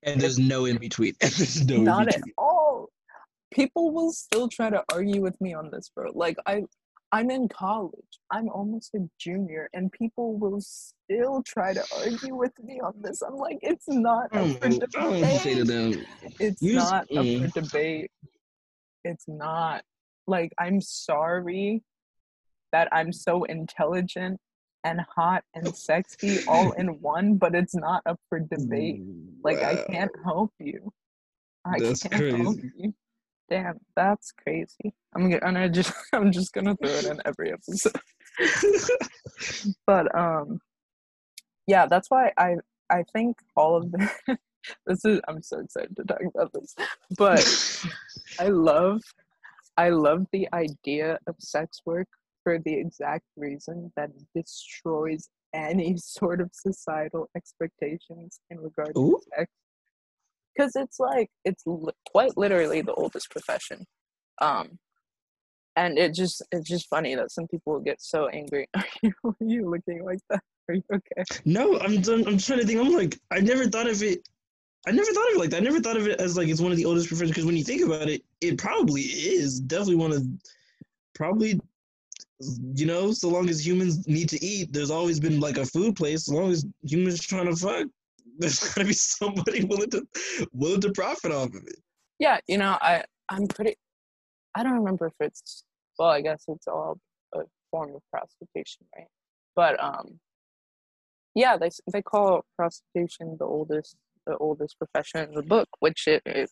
And 0.03 0.21
there's 0.21 0.39
no 0.39 0.65
in 0.65 0.77
between. 0.77 1.13
there's 1.19 1.65
no 1.65 1.77
not 1.77 2.07
at 2.07 2.21
all. 2.37 2.89
People 3.53 3.91
will 3.91 4.11
still 4.11 4.47
try 4.47 4.69
to 4.69 4.83
argue 4.91 5.21
with 5.21 5.39
me 5.39 5.53
on 5.53 5.69
this, 5.71 5.89
bro. 5.93 6.11
Like 6.13 6.37
I 6.45 6.63
I'm 7.11 7.29
in 7.29 7.47
college. 7.47 8.19
I'm 8.31 8.49
almost 8.49 8.93
a 8.95 9.07
junior 9.19 9.69
and 9.73 9.91
people 9.91 10.37
will 10.37 10.59
still 10.61 11.43
try 11.43 11.73
to 11.73 11.83
argue 11.99 12.35
with 12.35 12.51
me 12.63 12.79
on 12.83 12.93
this. 12.99 13.21
I'm 13.21 13.35
like, 13.35 13.59
it's 13.61 13.87
not 13.87 14.25
up 14.35 14.47
for 14.57 14.69
don't 14.69 14.79
know. 14.79 14.87
I 14.95 15.09
don't 15.09 15.11
know 15.11 15.19
what 15.19 15.19
to 15.19 15.39
say 15.39 15.55
to 15.55 15.63
debate. 15.63 16.05
It's 16.39 16.61
not 16.61 17.03
up 17.03 17.25
mm. 17.25 17.51
for 17.51 17.61
debate. 17.61 18.11
It's 19.03 19.25
not. 19.27 19.83
Like 20.27 20.51
I'm 20.59 20.81
sorry 20.81 21.83
that 22.71 22.89
I'm 22.91 23.13
so 23.13 23.43
intelligent 23.43 24.39
and 24.83 25.01
hot 25.15 25.43
and 25.53 25.75
sexy 25.75 26.39
all 26.47 26.71
in 26.73 26.87
one, 27.01 27.35
but 27.35 27.55
it's 27.55 27.75
not 27.75 28.01
up 28.05 28.19
for 28.29 28.39
debate. 28.39 29.01
Like 29.43 29.61
I 29.61 29.83
can't 29.89 30.11
help 30.23 30.51
you. 30.59 30.91
I 31.65 31.79
That's 31.79 32.03
can't 32.03 32.41
help 32.41 32.59
crazy. 32.59 32.71
you. 32.77 32.93
Damn, 33.49 33.79
that's 33.95 34.31
crazy. 34.31 34.93
I'm 35.15 35.29
gonna 35.29 35.69
just 35.69 35.93
I'm 36.13 36.31
just 36.31 36.53
gonna 36.53 36.75
throw 36.75 36.89
it 36.89 37.05
in 37.05 37.21
every 37.25 37.53
episode. 37.53 37.93
But 39.87 40.13
um 40.17 40.59
yeah, 41.67 41.85
that's 41.87 42.09
why 42.09 42.31
I 42.37 42.55
I 42.89 43.03
think 43.13 43.37
all 43.55 43.77
of 43.77 43.91
the 43.91 44.09
this 44.85 45.05
is 45.05 45.21
I'm 45.27 45.41
so 45.41 45.59
excited 45.59 45.95
to 45.95 46.03
talk 46.03 46.21
about 46.33 46.51
this. 46.53 46.75
But 47.17 47.45
I 48.39 48.47
love 48.47 49.01
I 49.77 49.89
love 49.89 50.25
the 50.31 50.47
idea 50.53 51.19
of 51.27 51.35
sex 51.39 51.81
work 51.85 52.07
for 52.43 52.59
the 52.59 52.73
exact 52.73 53.25
reason 53.35 53.91
that 53.95 54.09
it 54.09 54.25
destroys 54.33 55.29
any 55.53 55.97
sort 55.97 56.41
of 56.41 56.49
societal 56.53 57.29
expectations 57.35 58.39
in 58.49 58.59
regard 58.59 58.93
to 58.95 59.19
sex. 59.35 59.51
Because 60.55 60.75
it's 60.75 60.99
like 60.99 61.29
it's 61.43 61.63
li- 61.65 61.93
quite 62.11 62.37
literally 62.37 62.81
the 62.81 62.93
oldest 62.93 63.29
profession, 63.29 63.85
um, 64.41 64.79
and 65.75 65.97
it 65.97 66.13
just 66.13 66.41
it's 66.51 66.69
just 66.69 66.87
funny 66.89 67.15
that 67.15 67.31
some 67.31 67.47
people 67.47 67.79
get 67.79 68.01
so 68.01 68.27
angry. 68.27 68.67
Are 68.75 68.85
you, 69.01 69.13
are 69.23 69.35
you 69.41 69.69
looking 69.69 70.03
like 70.05 70.19
that? 70.29 70.41
Are 70.69 70.75
you 70.75 70.83
okay? 70.93 71.23
No, 71.45 71.77
I'm. 71.79 71.97
I'm 71.97 72.37
trying 72.37 72.59
to 72.59 72.65
think. 72.65 72.79
I'm 72.79 72.93
like, 72.93 73.19
I 73.31 73.39
never 73.39 73.67
thought 73.67 73.87
of 73.87 74.01
it. 74.01 74.27
I 74.87 74.91
never 74.91 75.11
thought 75.11 75.29
of 75.29 75.35
it 75.35 75.39
like 75.39 75.49
that. 75.51 75.57
I 75.57 75.65
never 75.65 75.79
thought 75.79 75.97
of 75.97 76.07
it 76.07 76.19
as 76.19 76.37
like 76.37 76.47
it's 76.47 76.61
one 76.61 76.71
of 76.71 76.77
the 76.77 76.85
oldest 76.85 77.07
professions. 77.07 77.31
Because 77.31 77.45
when 77.45 77.57
you 77.57 77.63
think 77.63 77.83
about 77.83 78.09
it, 78.09 78.23
it 78.41 78.57
probably 78.57 79.01
is 79.01 79.59
definitely 79.59 79.95
one 79.95 80.11
of 80.11 80.25
probably. 81.13 81.59
You 82.73 82.85
know, 82.85 83.13
so 83.13 83.29
long 83.29 83.47
as 83.47 83.65
humans 83.65 84.07
need 84.09 84.27
to 84.29 84.45
eat, 84.45 84.73
there's 84.73 84.91
always 84.91 85.21
been 85.21 85.39
like 85.39 85.57
a 85.57 85.65
food 85.65 85.95
place. 85.95 86.27
As 86.27 86.33
long 86.33 86.51
as 86.51 86.65
humans 86.83 87.21
trying 87.21 87.45
to 87.45 87.55
fuck, 87.55 87.87
there's 88.39 88.59
gotta 88.59 88.87
be 88.87 88.93
somebody 88.93 89.63
willing 89.63 89.89
to 89.91 90.05
willing 90.53 90.81
to 90.81 90.91
profit 90.91 91.31
off 91.31 91.49
of 91.49 91.63
it. 91.67 91.79
Yeah, 92.19 92.39
you 92.47 92.57
know, 92.57 92.77
I 92.81 93.03
I'm 93.29 93.47
pretty. 93.47 93.75
I 94.55 94.63
don't 94.63 94.73
remember 94.73 95.07
if 95.07 95.13
it's 95.19 95.63
well. 95.97 96.09
I 96.09 96.21
guess 96.21 96.43
it's 96.47 96.67
all 96.67 96.97
a 97.33 97.39
form 97.71 97.95
of 97.95 98.01
prostitution, 98.11 98.85
right? 98.95 99.07
But 99.55 99.81
um, 99.83 100.19
yeah, 101.33 101.57
they 101.57 101.69
they 101.91 102.01
call 102.01 102.45
prostitution 102.55 103.35
the 103.39 103.45
oldest 103.45 103.95
the 104.25 104.37
oldest 104.37 104.77
profession 104.77 105.29
in 105.29 105.35
the 105.35 105.43
book, 105.43 105.69
which 105.79 106.07
it, 106.07 106.21
it 106.25 106.49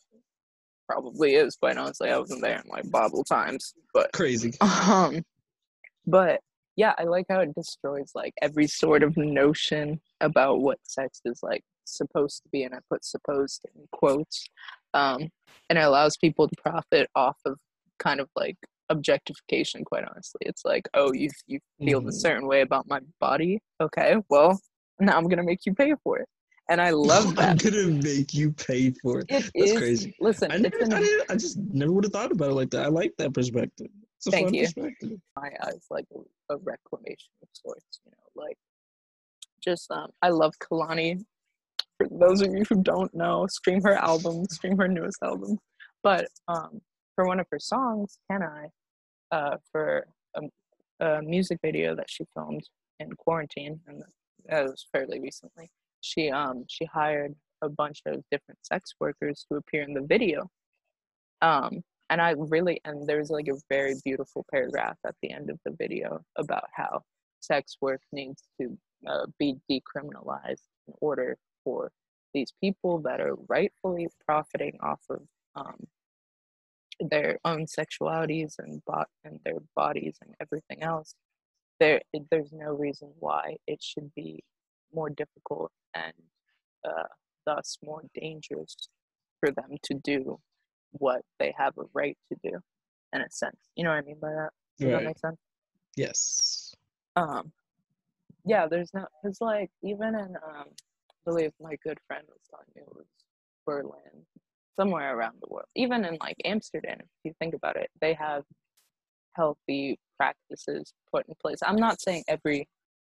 probably 0.88 1.36
is. 1.36 1.56
Quite 1.56 1.78
honestly, 1.78 2.10
I 2.10 2.19
wasn't 2.19 2.41
there 2.41 2.62
in 2.63 2.69
like 2.69 2.89
Bible 2.91 3.24
times, 3.24 3.74
but 3.93 4.12
Crazy. 4.13 4.54
um, 4.62 5.24
but 6.06 6.41
yeah, 6.76 6.93
I 6.98 7.04
like 7.04 7.26
how 7.30 7.39
it 7.39 7.54
destroys 7.56 8.12
like 8.15 8.34
every 8.41 8.67
sort 8.67 9.04
of 9.04 9.15
notion 9.15 10.02
about 10.22 10.62
what 10.62 10.80
sex 10.84 11.22
is 11.26 11.39
like 11.43 11.63
supposed 11.86 12.43
to 12.43 12.50
be, 12.50 12.63
and 12.63 12.74
I 12.76 12.80
put 12.89 13.04
supposed 13.06 13.65
in 13.76 13.88
quotes. 13.91 14.46
Um, 14.93 15.30
and 15.69 15.80
it 15.80 15.84
allows 15.84 16.17
people 16.17 16.48
to 16.48 16.56
profit 16.62 17.10
off 17.15 17.38
of 17.46 17.58
kind 18.00 18.19
of 18.19 18.30
like 18.36 18.58
objectification. 18.89 19.84
Quite 19.86 20.04
honestly, 20.10 20.39
it's 20.41 20.65
like, 20.65 20.88
oh, 20.93 21.13
you 21.13 21.30
you 21.48 21.60
feel 21.84 22.00
a 22.00 22.04
Mhm. 22.04 22.13
certain 22.13 22.48
way 22.48 22.62
about 22.62 22.88
my 22.88 23.00
body, 23.19 23.60
okay? 23.82 24.17
Well, 24.30 24.60
now 25.00 25.17
I'm 25.17 25.28
gonna 25.28 25.43
make 25.43 25.65
you 25.65 25.74
pay 25.74 25.93
for 26.04 26.19
it, 26.19 26.28
and 26.69 26.80
I 26.82 26.91
love 26.91 27.36
that. 27.38 27.50
I'm 27.50 27.72
gonna 27.72 28.02
make 28.04 28.34
you 28.34 28.52
pay 28.52 28.91
for 29.02 29.19
it. 29.22 29.26
It 29.30 29.52
That's 29.56 29.72
is- 29.72 29.78
crazy. 29.78 30.15
Listen, 30.19 30.52
I 30.52 30.58
never, 30.58 30.78
in 30.80 30.93
I, 30.93 31.19
I 31.30 31.36
just 31.36 31.58
never 31.58 31.91
would 31.91 32.04
have 32.06 32.13
thought 32.13 32.32
about 32.32 32.52
it 32.52 32.54
like 32.56 32.69
that. 32.72 32.86
I 32.86 32.89
like 32.89 33.13
that 33.17 33.34
perspective. 33.34 33.88
It's 34.17 34.28
a 34.28 34.32
Thank 34.32 34.48
fun 34.48 34.54
you. 34.54 34.62
perspective. 34.63 35.19
my 35.36 35.52
eyes 35.65 35.86
like 35.89 36.06
a, 36.15 36.54
a 36.54 36.58
reclamation 36.60 37.32
of 37.41 37.50
sorts 37.54 38.00
you 38.06 38.12
know 38.12 38.41
like 38.41 38.58
just 39.62 39.89
um 39.91 40.12
i 40.22 40.30
love 40.30 40.54
Kehlani 40.60 41.24
for 41.97 42.08
those 42.12 42.41
of 42.41 42.53
you 42.53 42.63
who 42.69 42.82
don't 42.82 43.13
know 43.13 43.47
stream 43.47 43.82
her 43.82 43.93
album 43.95 44.45
stream 44.45 44.77
her 44.77 44.88
newest 44.88 45.17
album. 45.23 45.58
But 46.01 46.27
um 46.47 46.82
for 47.15 47.25
one 47.27 47.39
of 47.39 47.47
her 47.51 47.60
songs 47.60 48.17
can 48.29 48.41
i 48.43 48.67
uh 49.36 49.58
for 49.71 50.08
a, 50.36 50.41
a 51.06 51.21
music 51.21 51.60
video 51.63 51.95
that 51.95 52.10
she 52.10 52.23
filmed 52.34 52.63
in 52.99 53.12
quarantine 53.13 53.79
and 53.88 54.03
that 54.45 54.63
was 54.65 54.88
fairly 54.91 55.19
recently 55.19 55.69
she 56.01 56.29
um 56.29 56.65
she 56.67 56.86
hired 56.86 57.34
a 57.62 57.69
bunch 57.69 58.01
of 58.06 58.21
different 58.29 58.60
sex 58.62 58.93
workers 58.99 59.45
to 59.49 59.58
appear 59.58 59.84
in 59.84 59.93
the 59.93 60.01
video. 60.01 60.47
Um 61.41 61.82
and 62.10 62.21
I 62.21 62.32
really 62.38 62.79
and 62.86 63.08
there's 63.08 63.29
like 63.29 63.47
a 63.47 63.58
very 63.69 63.95
beautiful 64.03 64.45
paragraph 64.51 64.97
at 65.08 65.15
the 65.21 65.32
end 65.32 65.49
of 65.49 65.60
the 65.65 65.71
video 65.79 66.21
about 66.38 66.65
how 66.75 67.01
sex 67.39 67.77
work 67.82 68.01
needs 68.12 68.43
to 68.60 68.77
uh, 69.08 69.25
be 69.39 69.56
decriminalized 69.71 70.67
in 70.88 70.93
order 71.01 71.38
for 71.63 71.91
these 72.34 72.54
people 72.62 72.99
that 72.99 73.21
are 73.21 73.36
rightfully 73.47 74.08
profiting 74.26 74.78
off 74.82 75.02
of 75.10 75.21
um, 75.56 75.88
their 76.99 77.38
own 77.45 77.65
sexualities 77.65 78.56
and 78.60 78.84
bot 78.86 79.08
and 79.23 79.39
their 79.45 79.60
bodies 79.76 80.17
and 80.21 80.34
everything 80.41 80.82
else. 80.82 81.15
There, 81.80 82.02
there's 82.32 82.52
no 82.52 82.73
reason 82.73 83.12
why 83.19 83.58
it 83.67 83.84
should 83.84 84.13
be 84.15 84.43
more 84.93 85.10
difficult 85.10 85.71
and 85.93 86.13
uh, 86.86 87.08
thus 87.45 87.78
more 87.84 88.04
dangerous 88.19 88.76
for 89.39 89.52
them 89.52 89.78
to 89.84 89.93
do 89.95 90.39
what 90.91 91.21
they 91.39 91.54
have 91.58 91.78
a 91.78 91.84
right 91.93 92.17
to 92.32 92.38
do 92.43 92.60
in 93.13 93.21
a 93.21 93.30
sense. 93.30 93.58
You 93.76 93.84
know 93.84 93.89
what 93.89 93.97
I 93.97 94.02
mean 94.02 94.19
by 94.21 94.30
that? 94.30 94.49
Does 94.80 94.91
that 94.91 95.04
make 95.04 95.19
sense? 95.19 95.38
Yes. 95.95 96.76
Um 97.15 97.52
yeah, 98.45 98.67
there's 98.67 98.93
no 98.93 99.06
cuz 99.23 99.39
like 99.39 99.71
even 99.84 100.15
in 100.15 100.36
um 100.36 100.69
believe 101.25 101.51
my 101.62 101.75
good 101.83 101.99
friend 102.07 102.25
was 102.27 102.39
telling 102.49 102.65
me 102.75 102.81
it 102.81 102.95
was 102.95 103.05
Berlin, 103.65 104.25
somewhere 104.79 105.15
around 105.17 105.38
the 105.41 105.47
world. 105.49 105.67
Even 105.75 106.05
in 106.05 106.17
like 106.19 106.38
Amsterdam, 106.45 106.97
if 106.99 107.07
you 107.23 107.33
think 107.39 107.53
about 107.53 107.75
it, 107.75 107.89
they 108.01 108.13
have 108.13 108.43
healthy 109.36 109.99
practices 110.17 110.93
put 111.12 111.27
in 111.27 111.33
place. 111.41 111.59
I'm 111.63 111.75
not 111.77 112.01
saying 112.01 112.23
every 112.27 112.67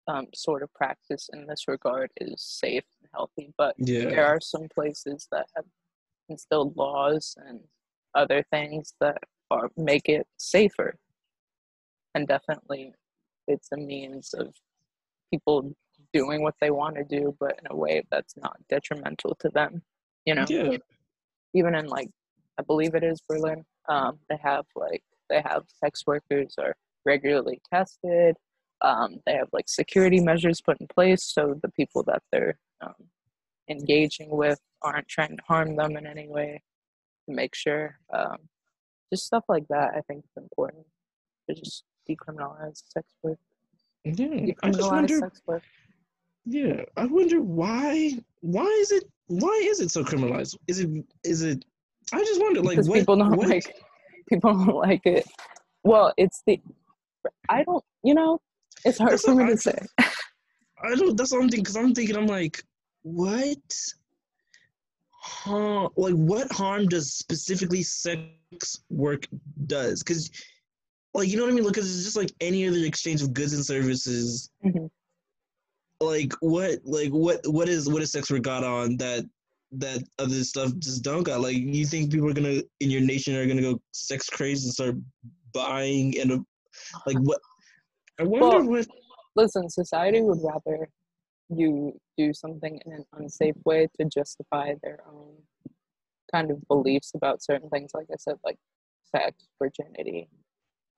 um, 0.07 0.27
sort 0.33 0.63
of 0.63 0.73
practice 0.73 1.29
in 1.33 1.45
this 1.45 1.67
regard 1.67 2.09
is 2.19 2.41
safe 2.41 2.83
and 3.01 3.09
healthy, 3.13 3.53
but 3.57 3.75
Yeah. 3.77 4.09
there 4.09 4.25
are 4.25 4.41
some 4.41 4.67
places 4.73 5.27
that 5.31 5.47
have 5.55 5.65
instilled 6.29 6.75
laws 6.75 7.35
and 7.45 7.59
other 8.15 8.43
things 8.51 8.93
that 8.99 9.17
are 9.51 9.69
make 9.77 10.09
it 10.09 10.27
safer. 10.37 10.95
And 12.15 12.27
definitely, 12.27 12.93
it's 13.47 13.71
a 13.71 13.77
means 13.77 14.33
of 14.33 14.53
people 15.31 15.75
doing 16.13 16.41
what 16.41 16.55
they 16.61 16.71
want 16.71 16.95
to 16.95 17.03
do, 17.03 17.35
but 17.39 17.59
in 17.59 17.67
a 17.69 17.75
way 17.75 18.03
that's 18.11 18.35
not 18.37 18.57
detrimental 18.69 19.35
to 19.39 19.49
them. 19.49 19.81
You 20.25 20.35
know, 20.35 20.45
Yeah. 20.49 20.77
even 21.53 21.75
in 21.75 21.87
like, 21.87 22.09
I 22.57 22.63
believe 22.63 22.95
it 22.95 23.03
is 23.03 23.21
Berlin. 23.27 23.63
Um, 23.87 24.19
they 24.29 24.37
have 24.37 24.65
like 24.75 25.03
they 25.29 25.41
have 25.41 25.63
sex 25.83 26.03
workers 26.07 26.55
are 26.57 26.75
regularly 27.05 27.61
tested. 27.71 28.35
Um, 28.81 29.19
they 29.25 29.33
have 29.33 29.49
like 29.53 29.67
security 29.69 30.19
measures 30.19 30.61
put 30.61 30.79
in 30.79 30.87
place 30.87 31.23
so 31.23 31.55
the 31.61 31.69
people 31.71 32.03
that 32.03 32.23
they're 32.31 32.57
um, 32.81 32.93
engaging 33.69 34.29
with 34.31 34.59
aren't 34.81 35.07
trying 35.07 35.35
to 35.37 35.43
harm 35.47 35.75
them 35.75 35.97
in 35.97 36.07
any 36.07 36.27
way 36.29 36.61
to 37.27 37.35
make 37.35 37.53
sure 37.53 37.99
um, 38.13 38.37
just 39.11 39.25
stuff 39.25 39.43
like 39.49 39.67
that 39.69 39.91
i 39.95 40.01
think 40.07 40.23
is 40.23 40.31
important 40.43 40.85
to 41.49 41.55
just 41.55 41.83
decriminalize 42.09 42.81
sex 42.87 43.13
work 43.21 43.37
Yeah. 44.05 44.53
I 44.63 44.71
just 44.71 44.89
wonder. 44.91 45.31
Yeah, 46.45 46.81
I 46.97 47.05
wonder 47.05 47.41
why. 47.41 48.11
Why 48.41 48.65
is 48.81 48.91
it? 48.91 49.03
Why 49.27 49.61
is 49.65 49.79
it 49.79 49.91
so 49.91 50.03
criminalized? 50.03 50.55
Is 50.67 50.79
it? 50.79 50.89
Is 51.23 51.43
it? 51.43 51.63
I 52.13 52.19
just 52.19 52.41
wonder. 52.41 52.61
Like, 52.61 52.79
what? 52.79 52.97
people 52.99 53.15
don't 53.17 53.35
what- 53.35 53.49
like 53.49 53.75
people 54.29 54.53
don't 54.53 54.75
like 54.75 55.01
it 55.05 55.25
well 55.83 56.13
it's 56.17 56.43
the 56.45 56.59
i 57.47 57.63
don't 57.63 57.83
you 58.03 58.13
know 58.13 58.39
it's 58.85 58.97
hard 58.99 59.11
That's 59.13 59.23
for 59.23 59.33
me 59.33 59.45
I 59.45 59.49
to 59.51 59.57
say 59.57 59.77
I 60.81 60.95
don't. 60.95 61.17
That's 61.17 61.31
what 61.31 61.41
I'm 61.41 61.49
thinking. 61.49 61.63
Because 61.63 61.75
I'm 61.75 61.93
thinking. 61.93 62.15
I'm 62.15 62.27
like, 62.27 62.63
what? 63.01 63.57
Huh? 65.21 65.89
Like, 65.97 66.13
what 66.13 66.49
harm 66.51 66.87
does 66.87 67.11
specifically 67.13 67.83
sex 67.83 68.79
work 68.89 69.27
does? 69.67 70.01
Because, 70.01 70.31
like, 71.13 71.27
you 71.27 71.35
know 71.37 71.43
what 71.43 71.51
I 71.51 71.55
mean? 71.55 71.65
Because 71.67 71.93
it's 71.93 72.05
just 72.05 72.15
like 72.15 72.31
any 72.39 72.65
other 72.67 72.77
exchange 72.77 73.21
of 73.21 73.33
goods 73.33 73.53
and 73.53 73.65
services. 73.65 74.49
Mhm. 74.65 74.89
Like, 76.01 76.33
what? 76.39 76.79
Like, 76.83 77.09
what? 77.09 77.41
What 77.45 77.69
is? 77.69 77.89
What 77.89 78.01
is 78.01 78.11
sex 78.11 78.31
work 78.31 78.43
got 78.43 78.63
on 78.63 78.97
that? 78.97 79.25
That 79.71 80.03
other 80.17 80.43
stuff 80.43 80.71
just 80.79 81.03
don't 81.03 81.23
got. 81.23 81.41
Like, 81.41 81.55
you 81.55 81.85
think 81.85 82.11
people 82.11 82.27
are 82.29 82.33
gonna 82.33 82.61
in 82.79 82.89
your 82.89 83.01
nation 83.01 83.35
are 83.35 83.45
gonna 83.45 83.61
go 83.61 83.79
sex 83.91 84.27
crazy 84.27 84.65
and 84.65 84.73
start 84.73 84.95
buying 85.53 86.17
and 86.19 86.43
like 87.05 87.17
what? 87.19 87.39
I 88.19 88.23
wonder 88.23 88.47
Well, 88.47 88.65
what. 88.65 88.87
listen 89.35 89.69
society 89.69 90.21
would 90.21 90.39
rather 90.43 90.89
you 91.49 91.99
do 92.17 92.33
something 92.33 92.79
in 92.85 92.93
an 92.93 93.05
unsafe 93.13 93.55
way 93.65 93.87
to 93.99 94.05
justify 94.05 94.73
their 94.83 94.99
own 95.11 95.33
kind 96.31 96.51
of 96.51 96.65
beliefs 96.67 97.11
about 97.15 97.41
certain 97.41 97.69
things 97.69 97.91
like 97.93 98.05
i 98.11 98.15
said 98.19 98.35
like 98.43 98.57
sex 99.15 99.47
virginity 99.57 100.29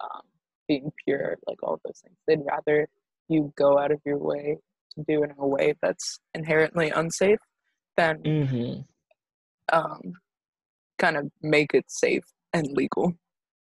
um, 0.02 0.22
being 0.68 0.92
pure 1.06 1.38
like 1.48 1.58
all 1.64 1.80
those 1.86 2.02
things 2.04 2.18
they'd 2.28 2.46
rather 2.46 2.88
you 3.30 3.54
go 3.58 3.78
out 3.80 3.92
of 3.92 4.00
your 4.06 4.18
way 4.18 4.58
to 4.96 5.04
do 5.08 5.24
in 5.24 5.32
a 5.38 5.48
way 5.48 5.74
that's 5.82 6.20
inherently 6.34 6.90
unsafe 6.90 7.40
then 7.98 8.18
Mm-hmm. 8.24 8.82
um, 9.74 10.14
kind 10.98 11.18
of 11.18 11.30
make 11.42 11.74
it 11.74 11.86
safe 11.88 12.24
and 12.54 12.68
legal 12.72 13.14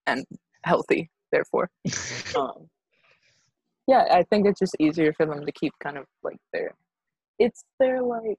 and 0.06 0.26
healthy 0.64 1.10
therefore 1.32 1.70
um, 2.36 2.68
yeah, 3.88 4.06
I 4.12 4.24
think 4.24 4.46
it's 4.46 4.60
just 4.60 4.76
easier 4.80 5.14
for 5.14 5.26
them 5.26 5.46
to 5.46 5.52
keep 5.54 5.72
kind 5.82 5.98
of 5.98 6.06
like 6.22 6.38
their, 6.52 6.76
it's 7.40 7.64
their 7.80 8.02
like, 8.02 8.38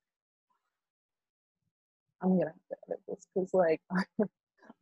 I'm 2.22 2.38
gonna 2.38 2.46
have 2.46 2.55
to 2.70 2.77
edit 2.87 3.01
this 3.09 3.27
because 3.35 3.55
like, 3.55 3.81
I'm 3.90 4.29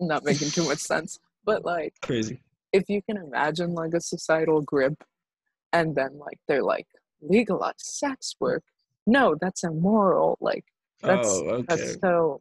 not 0.01 0.25
making 0.25 0.51
too 0.51 0.65
much 0.65 0.79
sense. 0.79 1.19
But 1.45 1.65
like, 1.65 1.95
Crazy. 2.03 2.41
if 2.73 2.89
you 2.89 3.01
can 3.03 3.17
imagine 3.17 3.75
like 3.75 3.95
a 3.95 4.01
societal 4.01 4.61
grip, 4.61 4.95
and 5.73 5.95
then 5.95 6.19
like 6.19 6.39
they're 6.49 6.65
like 6.65 6.89
legalize 7.29 7.75
sex 7.79 8.35
work, 8.41 8.65
no, 9.07 9.37
that's 9.41 9.65
immoral. 9.65 10.37
Like 10.41 10.65
that's 11.03 11.29
oh, 11.29 11.49
okay. 11.49 11.65
that's 11.69 12.01
so. 12.01 12.41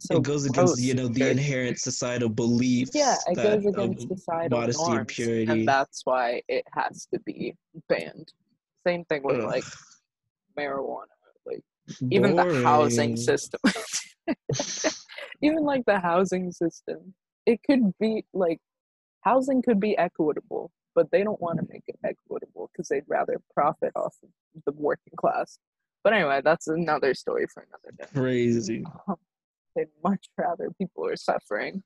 So 0.00 0.16
it 0.16 0.22
goes 0.24 0.44
against 0.44 0.74
gross 0.74 0.80
you 0.80 0.94
know 0.94 1.06
the 1.06 1.30
inherent 1.30 1.78
societal 1.78 2.28
beliefs. 2.28 2.90
yeah 2.94 3.14
it 3.28 3.36
that 3.36 3.62
goes 3.62 3.66
against 3.66 4.10
of 4.10 4.18
societal 4.18 4.58
modesty 4.58 4.92
and 4.92 5.06
purity. 5.06 5.52
and 5.52 5.68
that's 5.68 6.00
why 6.04 6.42
it 6.48 6.64
has 6.72 7.06
to 7.12 7.20
be 7.20 7.54
banned 7.88 8.32
same 8.84 9.04
thing 9.04 9.22
with 9.22 9.36
Ugh, 9.36 9.44
like 9.44 9.64
marijuana 10.58 11.04
like 11.46 11.62
even 12.10 12.34
the 12.34 12.62
housing 12.64 13.16
system 13.16 13.60
even 15.42 15.62
like 15.62 15.84
the 15.86 16.00
housing 16.00 16.50
system 16.50 17.14
it 17.46 17.60
could 17.62 17.92
be 18.00 18.24
like 18.34 18.58
housing 19.20 19.62
could 19.62 19.78
be 19.78 19.96
equitable 19.96 20.72
but 20.98 21.10
they 21.12 21.22
don't 21.22 21.40
want 21.40 21.58
to 21.60 21.66
make 21.70 21.84
it 21.86 21.98
equitable 22.04 22.68
because 22.72 22.88
they'd 22.88 23.04
rather 23.06 23.36
profit 23.54 23.92
off 23.94 24.16
of 24.24 24.30
the 24.66 24.72
working 24.72 25.12
class 25.16 25.58
but 26.02 26.12
anyway 26.12 26.40
that's 26.44 26.66
another 26.66 27.14
story 27.14 27.46
for 27.52 27.60
another 27.68 27.94
day 27.96 28.20
Crazy. 28.20 28.84
Um, 29.06 29.16
they'd 29.76 29.86
much 30.02 30.24
rather 30.36 30.70
people 30.80 31.06
are 31.06 31.16
suffering 31.16 31.82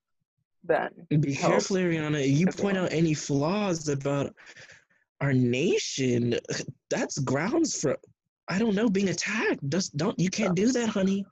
than 0.65 0.91
Be 1.09 1.35
careful, 1.35 1.77
Ariana. 1.77 2.27
You 2.27 2.47
point 2.47 2.79
out 2.79 2.93
any 2.93 3.15
flaws 3.15 3.89
about 3.89 4.35
our 5.21 5.33
nation. 5.33 6.39
That's 6.91 7.19
grounds 7.19 7.81
for 7.81 7.97
I 8.49 8.59
don't 8.59 8.75
know 8.75 8.89
being 8.89 9.09
attacked. 9.09 9.61
Just 9.69 9.97
don't 9.97 10.19
you 10.19 10.31
can't 10.31 10.55
do 10.55 10.71
that, 10.73 10.89
honey. 10.89 11.25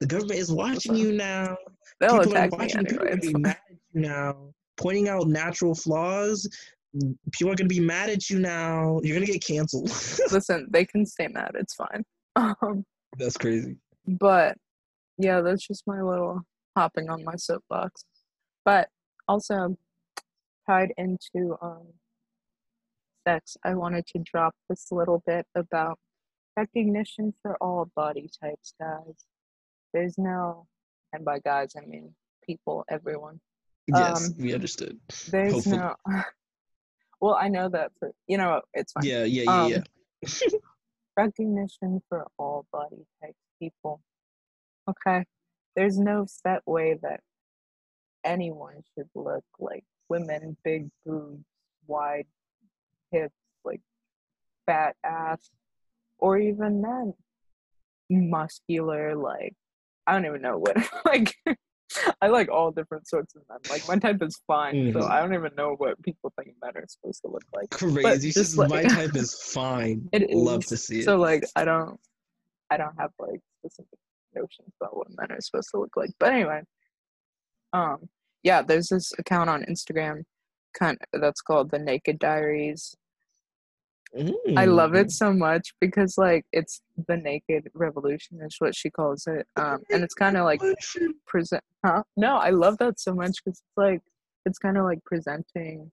The 0.00 0.06
government 0.06 0.38
is 0.38 0.52
watching 0.52 0.94
you 0.94 1.12
now. 1.12 1.56
they'll 2.00 2.18
People 2.18 2.36
are 2.36 2.44
attack 2.44 2.52
me 2.52 2.58
watching 2.58 2.80
you. 2.80 2.86
People 2.86 3.06
are 3.06 3.08
it's 3.08 3.26
gonna 3.26 3.26
be 3.26 3.32
fine. 3.32 3.42
mad 3.42 3.56
at 3.70 3.76
you 3.92 4.00
now. 4.00 4.36
Pointing 4.76 5.08
out 5.08 5.28
natural 5.28 5.74
flaws. 5.74 6.48
People 7.32 7.52
are 7.52 7.56
gonna 7.56 7.68
be 7.68 7.80
mad 7.80 8.08
at 8.10 8.30
you 8.30 8.38
now. 8.38 9.00
You're 9.02 9.16
gonna 9.16 9.26
get 9.26 9.44
canceled. 9.44 9.88
listen 10.32 10.68
they 10.70 10.84
can 10.84 11.04
stay 11.06 11.28
mad 11.28 11.52
it's 11.54 11.74
fine 11.74 12.04
um 12.36 12.84
That's 13.18 13.36
crazy. 13.36 13.76
but 14.06 14.56
yeah 15.18 15.40
that's 15.40 15.66
just 15.66 15.84
my 15.86 16.00
little 16.02 16.42
hopping 16.76 17.08
on 17.08 17.22
my 17.24 17.36
soapbox 17.36 18.04
but 18.64 18.88
also 19.28 19.76
tied 20.68 20.92
into 20.96 21.56
um 21.62 21.86
sex 23.26 23.56
i 23.64 23.74
wanted 23.74 24.04
to 24.06 24.18
drop 24.20 24.54
this 24.68 24.88
little 24.90 25.22
bit 25.26 25.46
about 25.54 25.98
recognition 26.56 27.32
for 27.42 27.56
all 27.62 27.90
body 27.94 28.28
types 28.42 28.74
guys 28.80 29.24
there's 29.92 30.18
no 30.18 30.66
and 31.12 31.24
by 31.24 31.38
guys 31.38 31.72
i 31.76 31.84
mean 31.86 32.14
people 32.44 32.84
everyone 32.90 33.40
Yes, 33.86 34.28
Um, 34.28 34.34
we 34.38 34.54
understood. 34.54 34.98
there's 35.30 35.52
Hopefully. 35.52 35.76
no 35.76 35.94
well 37.24 37.36
i 37.40 37.48
know 37.48 37.68
that 37.68 37.90
for 37.98 38.12
you 38.26 38.36
know 38.36 38.60
it's 38.74 38.92
fine 38.92 39.04
Yeah, 39.04 39.24
yeah, 39.24 39.42
yeah, 39.44 39.62
Um, 39.62 39.72
yeah. 39.72 39.80
recognition 41.16 42.02
for 42.08 42.26
all 42.38 42.66
body 42.72 43.06
types 43.22 43.38
people. 43.60 44.00
Okay. 44.88 45.24
There's 45.76 45.98
no 45.98 46.26
set 46.26 46.62
way 46.66 46.98
that 47.02 47.20
anyone 48.24 48.82
should 48.94 49.08
look 49.14 49.44
like 49.58 49.84
women, 50.08 50.56
big 50.64 50.88
boobs, 51.04 51.44
wide 51.86 52.26
hips, 53.10 53.34
like 53.64 53.80
fat 54.66 54.96
ass, 55.04 55.50
or 56.18 56.38
even 56.38 56.80
men, 56.80 57.14
muscular, 58.10 59.14
like 59.16 59.54
I 60.06 60.12
don't 60.12 60.26
even 60.26 60.42
know 60.42 60.58
what 60.58 60.76
like 61.04 61.34
I 62.22 62.28
like 62.28 62.50
all 62.50 62.70
different 62.70 63.06
sorts 63.08 63.34
of 63.34 63.42
men. 63.48 63.58
Like 63.70 63.86
my 63.88 63.96
type 63.96 64.22
is 64.22 64.40
fine, 64.46 64.92
so 64.92 65.00
Mhm. 65.00 65.10
I 65.10 65.20
don't 65.20 65.34
even 65.34 65.52
know 65.56 65.74
what 65.76 66.00
people 66.02 66.32
think 66.36 66.54
men 66.62 66.72
are 66.76 66.84
supposed 66.88 67.20
to 67.22 67.28
look 67.28 67.44
like. 67.54 67.70
Crazy. 67.70 68.30
Just 68.30 68.56
like- 68.56 68.70
my 68.70 68.82
type 68.84 69.14
is 69.14 69.34
fine. 69.52 70.08
It 70.12 70.30
Love 70.30 70.64
to 70.66 70.76
see 70.76 71.00
it. 71.00 71.04
So 71.04 71.16
like 71.16 71.44
I 71.56 71.64
don't 71.64 71.98
I 72.70 72.76
don't 72.76 72.94
have 72.98 73.10
like 73.18 73.40
specific 73.60 73.98
notions 74.34 74.72
about 74.80 74.96
what 74.96 75.08
men 75.16 75.30
are 75.30 75.40
supposed 75.40 75.70
to 75.72 75.80
look 75.80 75.96
like. 75.96 76.10
But 76.18 76.32
anyway. 76.32 76.62
Um 77.72 78.08
yeah, 78.42 78.62
there's 78.62 78.88
this 78.88 79.12
account 79.18 79.48
on 79.50 79.64
Instagram 79.64 80.22
kind 80.78 80.98
that's 81.12 81.40
called 81.40 81.70
the 81.70 81.78
Naked 81.78 82.18
Diaries. 82.18 82.94
I 84.56 84.66
love 84.66 84.92
Mm. 84.92 85.00
it 85.02 85.10
so 85.10 85.32
much 85.32 85.74
because 85.80 86.16
like 86.16 86.44
it's 86.52 86.80
the 87.08 87.16
naked 87.16 87.70
revolution 87.74 88.40
is 88.42 88.56
what 88.58 88.74
she 88.74 88.90
calls 88.90 89.26
it. 89.26 89.46
Um 89.56 89.82
and 89.90 90.04
it's 90.04 90.14
kind 90.14 90.36
of 90.36 90.44
like 90.44 90.60
present 91.26 91.62
huh 91.84 92.02
no 92.16 92.36
i 92.36 92.50
love 92.50 92.78
that 92.78 93.00
so 93.00 93.12
much 93.14 93.34
because 93.44 93.58
it's 93.58 93.76
like 93.76 94.00
it's 94.46 94.58
kind 94.58 94.78
of 94.78 94.84
like 94.84 95.02
presenting 95.04 95.90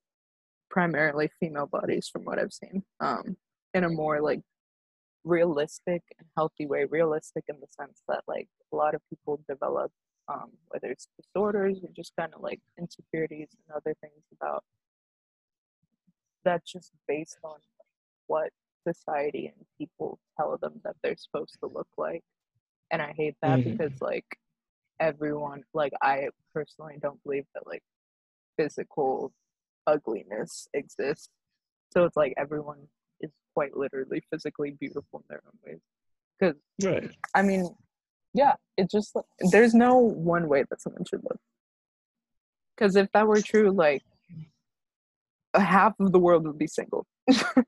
primarily 0.70 1.30
female 1.40 1.66
bodies 1.66 2.08
from 2.12 2.24
what 2.24 2.38
i've 2.38 2.54
seen 2.54 2.84
um 3.00 3.36
in 3.74 3.84
a 3.84 3.90
more 3.90 4.22
like 4.22 4.42
realistic 5.24 6.02
and 6.20 6.28
healthy 6.36 6.66
way. 6.66 6.86
Realistic 6.86 7.44
in 7.48 7.58
the 7.60 7.68
sense 7.68 8.02
that 8.08 8.24
like 8.28 8.48
a 8.72 8.76
lot 8.76 8.96
of 8.96 9.02
people 9.10 9.40
develop 9.48 9.92
um, 10.28 10.52
whether 10.70 10.88
it's 10.88 11.08
disorders 11.20 11.80
or 11.84 11.90
just 11.96 12.14
kind 12.18 12.34
of 12.34 12.42
like 12.42 12.60
insecurities 12.80 13.50
and 13.52 13.76
other 13.76 13.96
things 14.02 14.24
about 14.40 14.64
that's 16.44 16.72
just 16.72 16.92
based 17.08 17.38
on 17.44 17.56
what 18.32 18.50
society 18.88 19.48
and 19.54 19.66
people 19.78 20.18
tell 20.38 20.58
them 20.58 20.80
that 20.86 20.96
they're 21.04 21.18
supposed 21.18 21.58
to 21.62 21.68
look 21.68 21.88
like. 21.98 22.24
And 22.92 23.02
I 23.02 23.12
hate 23.22 23.36
that 23.42 23.60
Mhm. 23.60 23.64
because 23.78 24.02
like 24.02 24.26
everyone 25.00 25.64
like 25.74 25.94
I 26.02 26.30
personally 26.54 26.98
don't 27.02 27.22
believe 27.24 27.46
that 27.54 27.68
like 27.68 27.84
physical 28.58 29.34
ugliness 29.86 30.68
exists. 30.74 31.30
So 31.94 32.06
it's 32.06 32.16
like 32.16 32.34
everyone 32.38 32.88
is 33.20 33.32
quite 33.54 33.76
literally 33.76 34.22
physically 34.30 34.72
beautiful 34.80 35.20
in 35.20 35.26
their 35.30 35.42
own 35.48 35.58
ways. 35.66 35.82
Cuz 36.40 36.56
Right. 36.90 37.12
I 37.36 37.42
mean, 37.42 37.64
yeah, 38.34 38.56
it 38.78 38.90
just 38.90 39.16
there's 39.52 39.74
no 39.74 39.96
one 39.98 40.48
way 40.48 40.64
that 40.70 40.82
someone 40.82 41.06
should 41.06 41.24
look. 41.30 41.42
Because 42.76 42.96
if 42.96 43.12
that 43.12 43.28
were 43.28 43.42
true, 43.42 43.72
like 43.72 44.04
half 45.54 46.00
of 46.00 46.12
the 46.14 46.20
world 46.20 46.46
would 46.48 46.58
be 46.58 46.68
single, 46.68 47.06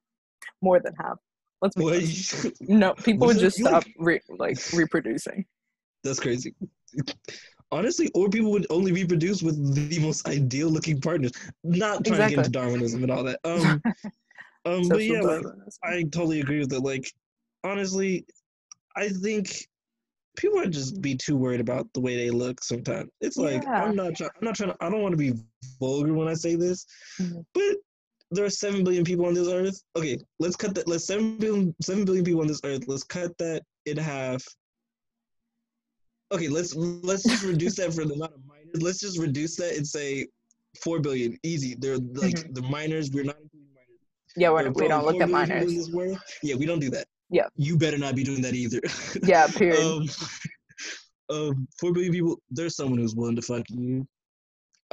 more 0.64 0.80
than 0.80 0.94
half. 0.96 1.18
Let's 1.62 1.76
be? 1.76 2.52
No, 2.62 2.94
people 2.94 3.28
would 3.28 3.38
just 3.38 3.58
stop 3.58 3.84
like- 3.86 3.96
re- 4.00 4.22
like 4.38 4.58
reproducing. 4.74 5.46
That's 6.04 6.20
crazy. 6.20 6.54
Honestly, 7.72 8.10
or 8.14 8.30
people 8.30 8.52
would 8.52 8.68
only 8.70 8.92
reproduce 8.92 9.42
with 9.42 9.58
the 9.90 10.00
most 10.00 10.28
ideal 10.28 10.70
looking 10.70 11.00
partners. 11.02 11.32
Not 11.64 12.06
trying 12.06 12.20
to 12.22 12.30
get 12.30 12.38
into 12.40 12.52
Darwinism 12.52 13.04
and 13.04 13.12
all 13.12 13.24
that. 13.24 13.40
Um, 14.66 14.82
um, 14.84 14.88
but 14.90 15.04
yeah, 15.04 15.20
like, 15.20 15.44
I 15.84 16.04
totally 16.04 16.40
agree 16.40 16.60
with 16.60 16.72
it. 16.72 16.80
Like, 16.80 17.12
honestly, 17.66 18.26
I 18.96 19.10
think 19.10 19.68
people 20.38 20.60
are 20.60 20.68
just 20.68 21.02
be 21.02 21.16
too 21.16 21.36
worried 21.36 21.60
about 21.60 21.88
the 21.94 22.00
way 22.00 22.16
they 22.16 22.30
look 22.30 22.64
sometimes. 22.64 23.10
It's 23.20 23.36
like 23.38 23.64
Yeah. 23.64 23.84
I'm 23.84 23.96
not 23.96 24.16
trying. 24.16 24.30
I'm 24.40 24.46
not 24.46 24.56
trying. 24.56 24.70
To, 24.72 24.78
I 24.80 24.90
don't 24.90 25.02
want 25.02 25.12
to 25.14 25.18
be 25.18 25.34
vulgar 25.80 26.14
when 26.14 26.28
I 26.30 26.34
say 26.34 26.56
this, 26.56 26.86
Mhm. 27.20 27.44
but 27.54 27.76
there 28.34 28.46
are 28.46 28.50
seven 28.50 28.84
billion 28.84 29.04
people 29.04 29.26
on 29.26 29.34
this 29.34 29.48
earth. 29.48 29.82
Okay, 29.96 30.18
let's 30.40 30.56
cut 30.56 30.76
that. 30.76 30.88
Let's 30.88 31.06
seven 31.06 31.38
billion 31.38 31.76
seven 31.82 32.06
billion 32.06 32.26
people 32.26 32.42
on 32.42 32.48
this 32.48 32.62
earth. 32.64 32.88
Let's 32.88 33.04
cut 33.04 33.38
that 33.38 33.64
in 33.86 33.98
half. 33.98 34.44
Okay, 36.32 36.48
let's 36.48 36.76
let's 36.76 37.24
just 37.24 37.44
reduce 37.44 37.76
that 37.78 37.94
for 37.94 38.06
the 38.06 38.16
amount 38.16 38.34
of 38.34 38.40
minors. 38.48 38.82
Let's 38.82 39.00
just 39.00 39.20
reduce 39.20 39.56
that 39.58 39.76
and 39.76 39.88
say 39.88 40.28
four 40.84 41.00
billion. 41.00 41.38
Easy. 41.44 41.76
They're 41.78 41.98
like 41.98 42.54
the 42.54 42.62
minors. 42.64 43.12
We're 43.12 43.24
not 43.24 43.38
including 43.42 43.70
minors. 43.74 44.34
yeah, 44.36 44.50
we're, 44.50 44.70
we 44.72 44.88
don't 44.88 45.06
look 45.06 45.22
at 45.22 45.30
4 45.30 45.46
billion 45.46 45.70
people 45.70 46.00
minors. 46.00 46.20
Yeah, 46.42 46.56
we 46.56 46.66
don't 46.66 46.80
do 46.80 46.90
that. 46.90 47.06
Yeah. 47.30 47.48
You 47.56 47.78
better 47.78 47.98
not 47.98 48.16
be 48.16 48.24
doing 48.24 48.42
that 48.42 48.54
either. 48.54 48.80
Yeah, 49.24 49.48
period. 49.48 49.80
um, 49.80 50.08
um, 51.30 51.68
four 51.80 51.94
billion 51.94 52.14
people. 52.14 52.40
There's 52.50 52.76
someone 52.76 53.00
who's 53.00 53.16
willing 53.16 53.36
to 53.36 53.42
fuck 53.42 53.64
you. 53.70 54.08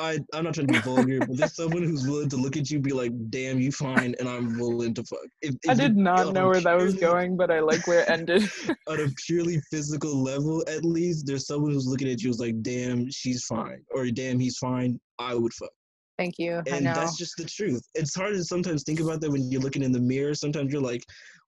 I 0.01 0.19
I'm 0.33 0.45
not 0.45 0.55
trying 0.55 0.67
to 0.69 0.73
be 0.73 0.79
vulgar, 0.81 1.19
but 1.21 1.37
there's 1.37 1.55
someone 1.55 1.83
who's 1.83 2.07
willing 2.07 2.29
to 2.31 2.37
look 2.37 2.57
at 2.57 2.71
you, 2.71 2.81
be 2.81 2.93
like, 2.93 3.13
"Damn, 3.31 3.61
you 3.61 3.71
fine," 3.71 4.15
and 4.19 4.29
I'm 4.29 4.59
willing 4.59 4.95
to 4.95 5.05
fuck. 5.05 5.21
If, 5.43 5.55
I 5.69 5.75
did 5.75 5.97
you- 5.97 6.03
not 6.03 6.33
know 6.33 6.47
a 6.47 6.49
where 6.51 6.61
that 6.61 6.77
was 6.79 6.95
going, 6.95 7.37
but 7.37 7.51
I 7.51 7.61
like 7.61 7.87
where 7.87 8.01
it 8.01 8.11
ended. 8.11 8.43
On 8.89 9.01
a 9.01 9.09
purely 9.27 9.61
physical 9.71 10.23
level, 10.23 10.65
at 10.69 10.85
least, 10.85 11.27
there's 11.27 11.47
someone 11.47 11.73
who's 11.73 11.87
looking 11.87 12.09
at 12.11 12.23
you, 12.23 12.31
who's 12.31 12.41
like, 12.41 12.61
"Damn, 12.63 13.11
she's 13.11 13.45
fine," 13.45 13.85
or 13.95 14.07
"Damn, 14.11 14.41
he's 14.41 14.57
fine." 14.57 14.99
I 15.19 15.35
would 15.35 15.53
fuck. 15.53 15.71
Thank 16.19 16.35
you. 16.39 16.63
I 16.71 16.77
and 16.77 16.85
know. 16.85 16.93
that's 16.95 17.17
just 17.17 17.37
the 17.39 17.45
truth. 17.45 17.83
It's 17.95 18.15
hard 18.15 18.35
to 18.35 18.45
sometimes 18.45 18.83
think 18.83 19.01
about 19.01 19.21
that 19.23 19.31
when 19.31 19.51
you're 19.51 19.63
looking 19.63 19.83
in 19.83 19.91
the 19.93 20.01
mirror. 20.01 20.35
Sometimes 20.35 20.71
you're 20.71 20.83
like, 20.83 21.03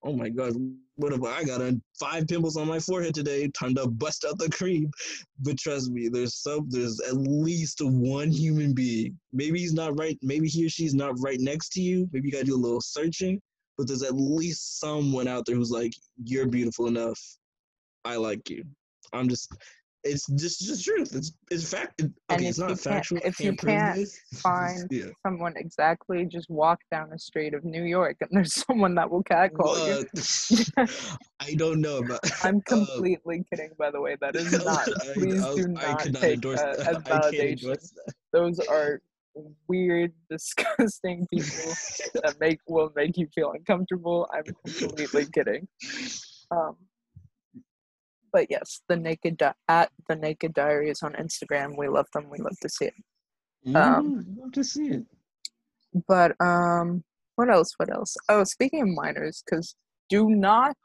"Oh 0.04 0.12
my 0.12 0.28
god, 0.28 0.54
what 0.96 1.12
have 1.12 1.24
I 1.24 1.44
got? 1.44 1.60
Five 1.98 2.26
pimples 2.26 2.56
on 2.56 2.66
my 2.66 2.78
forehead 2.78 3.14
today. 3.14 3.48
Time 3.48 3.74
to 3.76 3.86
bust 3.86 4.24
out 4.24 4.38
the 4.38 4.50
cream." 4.50 4.90
But 5.40 5.58
trust 5.58 5.90
me, 5.90 6.08
there's 6.08 6.34
some, 6.34 6.68
there's 6.68 7.00
at 7.00 7.16
least 7.16 7.80
one 7.80 8.30
human 8.30 8.74
being. 8.74 9.18
Maybe 9.32 9.60
he's 9.60 9.74
not 9.74 9.98
right. 9.98 10.18
Maybe 10.22 10.48
he 10.48 10.66
or 10.66 10.68
she's 10.68 10.94
not 10.94 11.14
right 11.20 11.40
next 11.40 11.70
to 11.70 11.80
you. 11.80 12.08
Maybe 12.12 12.28
you 12.28 12.32
gotta 12.32 12.44
do 12.44 12.56
a 12.56 12.56
little 12.56 12.80
searching. 12.80 13.40
But 13.78 13.86
there's 13.86 14.02
at 14.02 14.14
least 14.14 14.80
someone 14.80 15.26
out 15.26 15.46
there 15.46 15.56
who's 15.56 15.70
like, 15.70 15.92
"You're 16.22 16.46
beautiful 16.46 16.86
enough. 16.86 17.20
I 18.04 18.16
like 18.16 18.50
you." 18.50 18.64
I'm 19.12 19.28
just. 19.28 19.52
It's 20.04 20.26
just 20.26 20.60
just 20.60 20.84
truth. 20.84 21.14
It's 21.14 21.32
it's 21.50 21.70
fact. 21.70 22.00
it- 22.00 22.10
okay, 22.30 22.46
it's 22.46 22.58
not 22.58 22.78
factual. 22.78 23.20
If 23.24 23.38
you 23.38 23.54
can't 23.54 23.96
this. 23.96 24.18
find 24.34 24.88
yeah. 24.90 25.06
Someone 25.24 25.54
exactly 25.56 26.24
just 26.26 26.50
walk 26.50 26.80
down 26.90 27.10
the 27.10 27.18
street 27.18 27.54
of 27.54 27.64
New 27.64 27.84
York, 27.84 28.16
and 28.20 28.30
there's 28.32 28.54
someone 28.66 28.94
that 28.96 29.10
will 29.10 29.22
catcall 29.22 29.86
you. 29.86 30.04
I 31.40 31.54
don't 31.54 31.80
know 31.80 31.98
about. 31.98 32.20
I'm 32.44 32.56
uh, 32.56 32.60
completely 32.66 33.44
kidding, 33.50 33.70
by 33.78 33.90
the 33.90 34.00
way. 34.00 34.16
That 34.20 34.34
is 34.34 34.52
not. 34.64 34.88
Please 35.14 35.44
I, 35.44 35.54
do 35.54 35.68
not 35.68 36.00
take 36.00 36.34
endorse 36.34 36.60
that 36.60 36.78
that. 36.78 36.88
as 36.88 37.02
validation. 37.04 37.62
that. 37.62 38.14
Those 38.32 38.58
are 38.60 39.00
weird, 39.68 40.12
disgusting 40.30 41.26
people 41.32 41.74
that 42.14 42.36
make 42.40 42.58
will 42.68 42.92
make 42.96 43.16
you 43.16 43.28
feel 43.34 43.52
uncomfortable. 43.52 44.28
I'm 44.32 44.44
completely 44.66 45.26
kidding. 45.32 45.68
Um, 46.50 46.76
but 48.32 48.46
yes, 48.50 48.82
the 48.88 48.96
naked 48.96 49.36
Di- 49.36 49.54
at 49.68 49.90
the 50.08 50.16
naked 50.16 50.54
diaries 50.54 51.02
on 51.02 51.12
Instagram. 51.14 51.76
We 51.76 51.88
love 51.88 52.06
them. 52.12 52.28
We 52.30 52.38
love 52.38 52.58
to 52.62 52.68
see 52.68 52.86
it. 52.86 52.94
Um, 53.74 54.24
Mm, 54.26 54.40
love 54.40 54.52
to 54.52 54.64
see 54.64 54.88
it. 54.88 55.06
But 56.08 56.40
um, 56.40 57.04
what 57.36 57.50
else? 57.50 57.74
What 57.76 57.92
else? 57.92 58.16
Oh, 58.28 58.44
speaking 58.44 58.82
of 58.82 58.88
minors, 58.88 59.42
because 59.44 59.76
do 60.08 60.30
not 60.30 60.76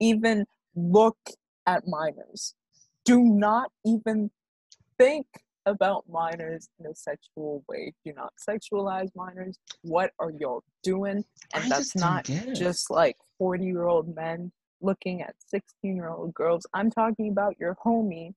even 0.00 0.44
look 0.74 1.18
at 1.66 1.86
minors. 1.86 2.54
Do 3.04 3.22
not 3.22 3.70
even 3.86 4.30
think 4.98 5.26
about 5.66 6.04
minors 6.08 6.68
in 6.78 6.86
a 6.86 6.94
sexual 6.94 7.62
way. 7.68 7.92
Do 8.04 8.12
not 8.14 8.32
sexualize 8.48 9.10
minors. 9.14 9.58
What 9.82 10.12
are 10.18 10.30
y'all 10.30 10.64
doing? 10.82 11.24
And 11.54 11.64
I 11.64 11.68
that's 11.68 11.94
not 11.94 12.28
just 12.54 12.90
like 12.90 13.16
40 13.38 13.64
year 13.64 13.86
old 13.86 14.14
men 14.14 14.50
looking 14.80 15.22
at 15.22 15.34
16 15.48 15.96
year 15.96 16.08
old 16.10 16.34
girls. 16.34 16.66
I'm 16.74 16.90
talking 16.90 17.30
about 17.30 17.54
your 17.58 17.76
homie 17.84 18.34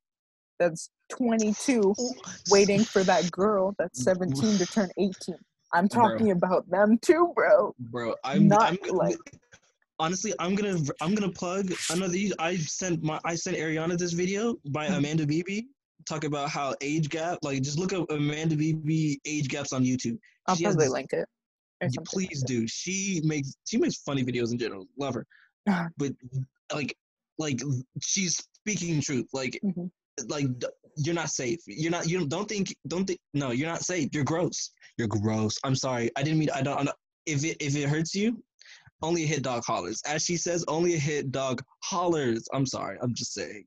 that's 0.59 0.89
22 1.09 1.93
waiting 2.49 2.83
for 2.83 3.03
that 3.03 3.29
girl 3.31 3.75
that's 3.77 4.03
17 4.03 4.57
to 4.57 4.65
turn 4.65 4.89
18. 4.97 5.35
I'm 5.73 5.87
Bro. 5.87 6.09
talking 6.09 6.31
about 6.31 6.69
them 6.69 6.97
too, 7.01 7.31
bro. 7.35 7.73
bro. 7.79 8.15
I'm 8.23 8.47
not 8.47 8.63
I'm 8.63 8.75
gonna- 8.77 8.93
like- 8.97 9.17
honestly, 9.99 10.33
I'm 10.39 10.55
gonna 10.55 10.77
I'm 10.99 11.15
gonna 11.15 11.31
plug 11.31 11.71
another. 11.91 12.17
I 12.39 12.57
sent 12.57 13.03
my 13.03 13.19
I 13.23 13.35
sent 13.35 13.57
Ariana 13.57 13.97
this 13.97 14.13
video 14.13 14.55
by 14.69 14.87
Mhm. 14.87 14.97
Amanda 14.97 15.25
Beebe. 15.25 15.63
Talk 16.05 16.23
about 16.23 16.49
how 16.49 16.73
age 16.81 17.09
gap. 17.09 17.37
Like, 17.43 17.61
just 17.61 17.77
look 17.77 17.93
up 17.93 18.09
Amanda 18.09 18.55
Beebe 18.55 19.17
age 19.25 19.47
gaps 19.49 19.71
on 19.71 19.83
YouTube. 19.83 20.17
I'll 20.47 20.55
She 20.55 20.63
probably 20.63 20.85
this- 20.85 20.93
link 20.93 21.13
it. 21.13 21.19
or 21.19 21.27
Yeah, 21.83 21.87
something 21.95 22.05
please 22.05 22.41
like 22.41 22.47
do. 22.47 22.67
She 22.67 23.21
makes 23.23 23.53
she 23.65 23.77
makes 23.77 23.95
funny 23.97 24.23
videos 24.23 24.51
in 24.51 24.57
general. 24.57 24.87
Love 24.97 25.13
her. 25.13 25.25
But 25.97 26.11
like 26.73 26.95
like 27.37 27.59
she's 28.01 28.43
speaking 28.53 29.01
truth. 29.01 29.27
Like 29.33 29.59
Mhm. 29.63 29.89
like 30.27 30.47
you're 30.97 31.15
not 31.15 31.29
safe. 31.29 31.59
You're 31.67 31.91
not. 31.91 32.07
You 32.07 32.19
don't, 32.19 32.29
don't 32.29 32.49
think. 32.49 32.75
Don't 32.87 33.05
think. 33.05 33.19
No, 33.33 33.51
you're 33.51 33.69
not 33.69 33.83
safe. 33.83 34.09
You're 34.13 34.23
gross. 34.25 34.71
You're 34.97 35.07
gross. 35.07 35.57
I'm 35.63 35.75
sorry. 35.75 36.11
I 36.15 36.23
didn't 36.23 36.39
mean. 36.39 36.49
I 36.53 36.61
don't. 36.61 36.77
I'm 36.77 36.85
not, 36.85 36.97
if 37.25 37.43
it 37.45 37.57
if 37.59 37.75
it 37.75 37.87
hurts 37.87 38.13
you, 38.13 38.43
only 39.01 39.23
a 39.23 39.27
hit 39.27 39.41
dog 39.43 39.63
hollers. 39.65 40.01
As 40.05 40.23
she 40.25 40.37
says, 40.37 40.65
only 40.67 40.95
a 40.95 40.99
hit 40.99 41.31
dog 41.31 41.63
hollers. 41.81 42.47
I'm 42.53 42.65
sorry. 42.65 42.97
I'm 43.01 43.13
just 43.13 43.33
saying. 43.33 43.65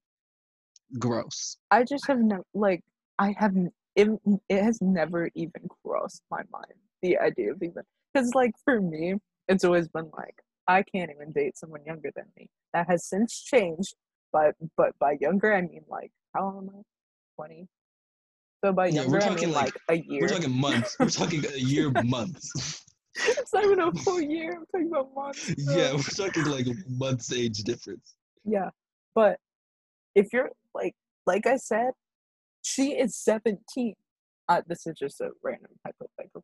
Gross. 0.99 1.57
I 1.71 1.83
just 1.83 2.07
have 2.07 2.19
no 2.19 2.45
like 2.53 2.83
I 3.19 3.35
have 3.39 3.57
it, 3.97 4.09
it 4.49 4.63
has 4.63 4.81
never 4.83 5.31
even 5.35 5.63
crossed 5.83 6.23
my 6.31 6.43
mind 6.53 6.75
the 7.03 7.19
idea 7.19 7.53
of 7.53 7.63
even 7.63 7.83
because 8.13 8.35
like 8.35 8.53
for 8.65 8.81
me 8.81 9.15
it's 9.49 9.65
always 9.65 9.89
been 9.89 10.11
like 10.17 10.37
I 10.67 10.83
can't 10.83 11.11
even 11.11 11.33
date 11.33 11.57
someone 11.57 11.85
younger 11.85 12.11
than 12.17 12.25
me. 12.37 12.49
That 12.73 12.87
has 12.89 13.07
since 13.07 13.43
changed, 13.43 13.95
but 14.33 14.55
but 14.77 14.99
by 14.99 15.17
younger 15.21 15.55
I 15.55 15.61
mean 15.63 15.85
like 15.89 16.11
how 16.35 16.45
old 16.47 16.65
am 16.65 16.71
I? 16.75 16.83
Twenty. 17.37 17.69
So 18.65 18.73
by 18.73 18.87
Yeah, 18.87 19.03
younger 19.03 19.11
we're 19.13 19.17
I 19.19 19.29
talking, 19.29 19.49
mean 19.49 19.55
like- 19.55 19.75
like, 19.89 20.01
a 20.01 20.05
year. 20.07 20.23
We're 20.23 20.29
talking 20.29 20.51
months. 20.59 20.97
We're 20.99 21.11
talking 21.11 21.45
a 21.47 21.59
year 21.59 21.91
months. 22.05 22.85
it's 23.15 23.53
not 23.53 23.65
even 23.65 23.81
a 23.81 23.93
full 23.93 24.21
year. 24.21 24.53
I'm 24.57 24.67
talking 24.67 24.89
about 24.91 25.15
months. 25.15 25.55
bro. 25.55 25.75
yeah, 25.77 25.93
we're 25.93 26.03
talking 26.03 26.45
like 26.47 26.67
months 26.89 27.33
age 27.33 27.59
difference. 27.59 28.15
Yeah. 28.45 28.71
But 29.15 29.39
if 30.15 30.33
you're 30.33 30.51
like 30.75 30.95
like 31.27 31.47
I 31.47 31.57
said, 31.57 31.91
she 32.63 32.93
is 32.93 33.17
17. 33.17 33.95
Uh, 34.49 34.63
this 34.67 34.87
is 34.87 34.95
just 34.99 35.21
a 35.21 35.31
random 35.43 35.71
hypothetical 35.85 36.43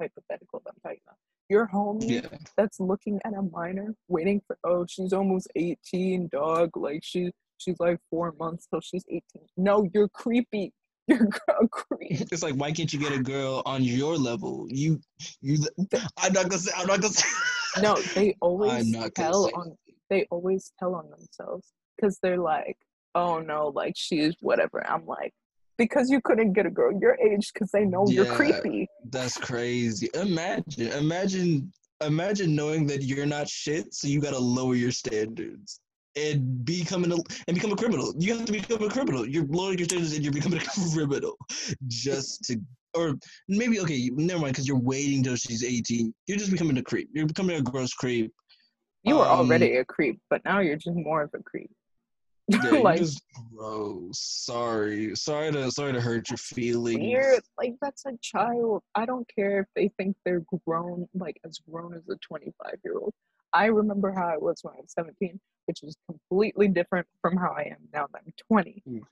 hypothetical 0.00 0.62
that 0.64 0.72
I'm 0.74 0.80
talking 0.82 1.00
about. 1.06 1.16
Your 1.48 1.68
homie 1.68 2.22
Yeah. 2.22 2.38
that's 2.56 2.80
looking 2.80 3.20
at 3.24 3.34
a 3.34 3.42
minor, 3.42 3.94
waiting 4.08 4.40
for 4.46 4.56
oh, 4.64 4.86
she's 4.88 5.12
almost 5.12 5.48
18, 5.56 6.28
dog. 6.32 6.76
Like 6.76 7.00
she 7.02 7.32
she's 7.58 7.78
like 7.78 7.98
four 8.10 8.34
months 8.38 8.66
till 8.70 8.80
she's 8.80 9.04
18. 9.08 9.22
No, 9.56 9.88
you're 9.92 10.08
creepy. 10.08 10.72
You're 11.08 11.28
a 11.48 11.66
creep. 11.66 12.12
It's 12.30 12.44
like, 12.44 12.54
why 12.54 12.70
can't 12.70 12.90
you 12.92 13.00
get 13.00 13.10
a 13.10 13.20
girl 13.20 13.60
on 13.66 13.82
your 13.82 14.16
level? 14.16 14.68
You, 14.70 15.00
you. 15.40 15.58
I'm 16.16 16.32
not 16.32 16.48
gonna 16.48 16.58
say. 16.58 16.70
I'm 16.76 16.86
not 16.86 17.00
gonna 17.00 17.12
say. 17.12 17.82
No, 17.82 17.96
they 18.14 18.36
always 18.40 18.72
I'm 18.72 18.90
not 18.92 19.12
gonna 19.14 19.30
tell 19.30 19.50
on 19.56 19.76
they 20.12 20.26
always 20.30 20.72
tell 20.78 20.94
on 20.94 21.10
themselves 21.10 21.72
because 21.96 22.18
they're 22.22 22.38
like, 22.38 22.76
oh 23.14 23.40
no, 23.40 23.68
like 23.74 23.94
she's 23.96 24.36
whatever. 24.40 24.86
I'm 24.88 25.06
like, 25.06 25.32
because 25.78 26.10
you 26.10 26.20
couldn't 26.22 26.52
get 26.52 26.66
a 26.66 26.70
girl 26.70 26.96
your 27.00 27.16
age 27.20 27.50
because 27.52 27.70
they 27.70 27.84
know 27.84 28.06
you're 28.08 28.26
creepy. 28.26 28.88
That's 29.10 29.36
crazy. 29.36 30.08
Imagine, 30.14 30.88
imagine, 30.92 31.72
imagine 32.00 32.54
knowing 32.54 32.86
that 32.86 33.02
you're 33.02 33.26
not 33.26 33.48
shit, 33.48 33.94
so 33.94 34.08
you 34.08 34.20
gotta 34.20 34.38
lower 34.38 34.74
your 34.74 34.90
standards 34.92 35.80
and 36.16 36.64
becoming 36.64 37.12
a 37.12 37.16
and 37.48 37.54
become 37.54 37.72
a 37.72 37.76
criminal. 37.76 38.12
You 38.18 38.36
have 38.36 38.46
to 38.46 38.52
become 38.52 38.82
a 38.82 38.90
criminal. 38.90 39.26
You're 39.26 39.46
lowering 39.46 39.78
your 39.78 39.86
standards 39.86 40.14
and 40.14 40.22
you're 40.24 40.32
becoming 40.32 40.60
a 40.60 40.64
criminal 40.94 41.36
just 41.88 42.44
to, 42.44 42.60
or 42.94 43.14
maybe 43.48 43.80
okay, 43.80 44.10
never 44.14 44.40
mind, 44.40 44.52
because 44.52 44.68
you're 44.68 44.78
waiting 44.78 45.22
till 45.22 45.36
she's 45.36 45.64
18. 45.64 46.12
You're 46.26 46.38
just 46.38 46.50
becoming 46.52 46.76
a 46.78 46.82
creep. 46.82 47.08
You're 47.12 47.26
becoming 47.26 47.56
a 47.56 47.62
gross 47.62 47.92
creep. 47.94 48.32
You 49.04 49.16
were 49.16 49.26
Um, 49.26 49.40
already 49.40 49.76
a 49.76 49.84
creep, 49.84 50.20
but 50.30 50.44
now 50.44 50.60
you're 50.60 50.76
just 50.76 50.96
more 50.96 51.22
of 51.22 51.30
a 51.34 51.42
creep. 51.42 51.70
Yeah, 52.64 52.80
like 52.80 52.98
just 52.98 53.22
gross. 53.54 54.18
Sorry, 54.18 55.14
sorry 55.16 55.52
to 55.52 55.70
sorry 55.70 55.92
to 55.92 56.00
hurt 56.00 56.30
your 56.30 56.36
feelings. 56.36 56.98
weird. 56.98 57.42
Like 57.58 57.74
that's 57.80 58.04
a 58.06 58.16
child. 58.20 58.82
I 58.94 59.06
don't 59.06 59.28
care 59.34 59.60
if 59.60 59.66
they 59.74 59.90
think 59.98 60.16
they're 60.24 60.44
grown, 60.66 61.08
like 61.14 61.40
as 61.44 61.58
grown 61.70 61.94
as 61.94 62.02
a 62.08 62.16
25 62.16 62.74
year 62.84 62.98
old. 62.98 63.12
I 63.52 63.66
remember 63.66 64.12
how 64.12 64.28
I 64.28 64.36
was 64.36 64.60
when 64.62 64.74
I 64.74 64.80
was 64.80 64.92
17, 64.92 65.38
which 65.66 65.82
is 65.82 65.96
completely 66.06 66.68
different 66.68 67.06
from 67.20 67.36
how 67.36 67.52
I 67.56 67.62
am 67.62 67.78
now 67.92 68.06
that 68.12 68.22
I'm 68.26 68.32
20. 68.48 68.82
Mhm. 68.88 69.02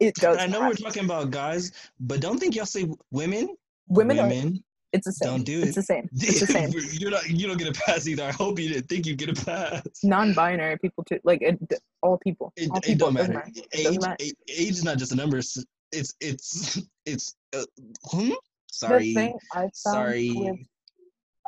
It 0.00 0.14
does. 0.14 0.38
I 0.38 0.46
know 0.46 0.60
not. 0.60 0.68
we're 0.68 0.74
talking 0.74 1.04
about 1.04 1.30
guys, 1.30 1.72
but 1.98 2.20
don't 2.20 2.38
think 2.38 2.54
y'all 2.54 2.66
say 2.66 2.88
women. 3.10 3.56
women. 3.88 4.18
Are, 4.18 4.28
women. 4.28 4.64
It's 4.92 5.06
the 5.06 5.12
same. 5.12 5.28
don't 5.30 5.44
do 5.44 5.60
it. 5.60 5.68
It's 5.68 5.76
it. 5.76 5.80
the 5.80 5.82
same. 5.82 6.08
It's 6.14 6.40
the 6.40 6.46
same. 6.46 6.70
You're 6.92 7.10
not. 7.10 7.28
You 7.28 7.46
don't 7.46 7.58
get 7.58 7.68
a 7.68 7.80
pass 7.80 8.06
either. 8.06 8.24
I 8.24 8.32
hope 8.32 8.58
you 8.58 8.68
didn't 8.68 8.88
think 8.88 9.06
you 9.06 9.14
get 9.16 9.28
a 9.28 9.44
pass. 9.44 9.82
Non-binary 10.02 10.78
people 10.78 11.04
too. 11.04 11.18
Like 11.24 11.42
it, 11.42 11.58
all 12.02 12.18
people. 12.18 12.52
It, 12.56 12.70
all 12.70 12.80
it 12.84 12.98
don't 12.98 13.14
doesn't 13.14 13.34
matter. 13.34 13.50
Age, 13.72 13.98
matter. 14.00 14.16
age, 14.20 14.34
is 14.48 14.84
not 14.84 14.98
just 14.98 15.12
a 15.12 15.16
number. 15.16 15.36
It's 15.38 15.62
it's 15.92 16.14
it's, 16.20 16.80
it's 17.06 17.34
uh, 17.54 17.64
hmm? 18.10 18.30
Sorry. 18.70 19.14
thing 19.14 19.38
I 19.52 19.60
found 19.60 19.72
Sorry. 19.74 20.32
with 20.34 20.56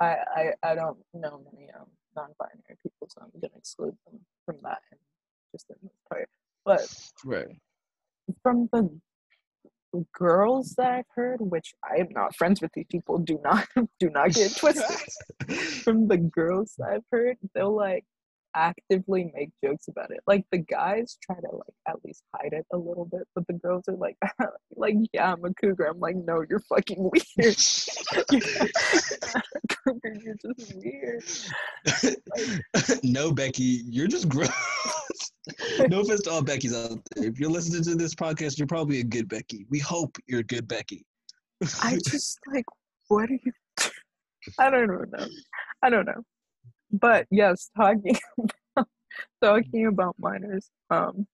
I, 0.01 0.17
I 0.37 0.53
I 0.63 0.75
don't 0.75 0.99
know 1.15 1.43
many 1.53 1.71
um, 1.79 1.87
non-binary 2.17 2.79
people, 2.83 3.09
so 3.09 3.23
I'm 3.23 3.31
gonna 3.41 3.53
exclude 3.57 3.97
them 4.07 4.21
from 4.47 4.57
that 4.63 4.79
and 4.91 5.01
just 5.53 5.69
in 5.71 5.77
this 5.83 5.93
part. 6.09 6.29
But 6.65 6.81
Right. 7.25 7.47
from 8.43 8.69
the 8.73 9.01
girls 10.13 10.75
that 10.77 10.91
I've 10.91 11.05
heard, 11.15 11.41
which 11.41 11.75
I 11.85 11.97
am 12.01 12.09
not 12.11 12.37
friends 12.37 12.61
with 12.61 12.73
these 12.73 12.87
people, 12.89 13.19
do 13.19 13.41
not 13.43 13.67
do 14.01 14.11
not 14.11 14.33
get 14.33 14.57
twisted. 14.57 15.13
from 15.85 16.09
the 16.09 16.19
girls 16.19 16.75
that 16.79 16.91
I've 16.91 17.05
heard, 17.11 17.37
they'll 17.55 17.75
like 17.75 18.05
actively 18.55 19.33
make 19.35 19.51
jokes 19.63 19.89
about 19.89 20.11
it. 20.11 20.21
Like 20.27 20.45
the 20.51 20.59
guys 20.59 21.19
try 21.23 21.37
to 21.37 21.49
like 21.53 21.75
at 21.89 21.97
least 22.05 22.23
hide 22.35 22.53
it 22.53 22.67
a 22.73 22.77
little 22.77 23.05
bit, 23.05 23.27
but 23.35 23.47
the 23.47 23.55
girls 23.55 23.85
are 23.89 23.97
like, 23.97 24.17
like 24.77 24.97
yeah, 25.13 25.33
I'm 25.33 25.45
a 25.45 25.55
cougar. 25.55 25.87
I'm 25.87 26.01
like, 26.01 26.17
no, 26.17 26.45
you're 26.49 26.61
fucking 26.61 26.99
weird. 26.99 27.57
cougar, 29.85 30.17
you're 30.23 30.37
just 30.57 30.75
weird. 30.77 31.25
no, 33.05 33.33
Becky, 33.33 33.83
you're 33.87 34.09
just 34.09 34.29
gross. 34.29 34.51
no 35.89 36.01
offense 36.01 36.23
to 36.23 36.31
all 36.31 36.43
Beckys 36.43 36.75
out 36.75 36.99
there. 37.15 37.27
If 37.27 37.39
you're 37.39 37.51
listening 37.51 37.83
to 37.85 37.95
this 37.95 38.15
podcast, 38.15 38.59
you're 38.59 38.67
probably 38.67 39.01
a 39.01 39.05
good 39.05 39.29
Becky. 39.29 39.67
We 39.71 39.79
hope 39.79 40.17
you're 40.27 40.41
a 40.41 40.45
good 40.45 40.69
Becky. 40.69 41.05
I 41.83 41.99
just 42.07 42.39
like, 42.53 42.65
what 43.09 43.31
are 43.31 43.39
you? 43.45 43.53
I 44.59 44.71
don't 44.71 44.89
know. 44.89 45.27
I 45.83 45.91
don't 45.91 46.07
know. 46.07 46.23
But 46.93 47.27
yes, 47.31 47.71
talking 47.77 48.17
about, 48.77 48.89
talking 49.43 49.87
about 49.87 50.17
minors. 50.19 50.71
Um, 50.91 51.27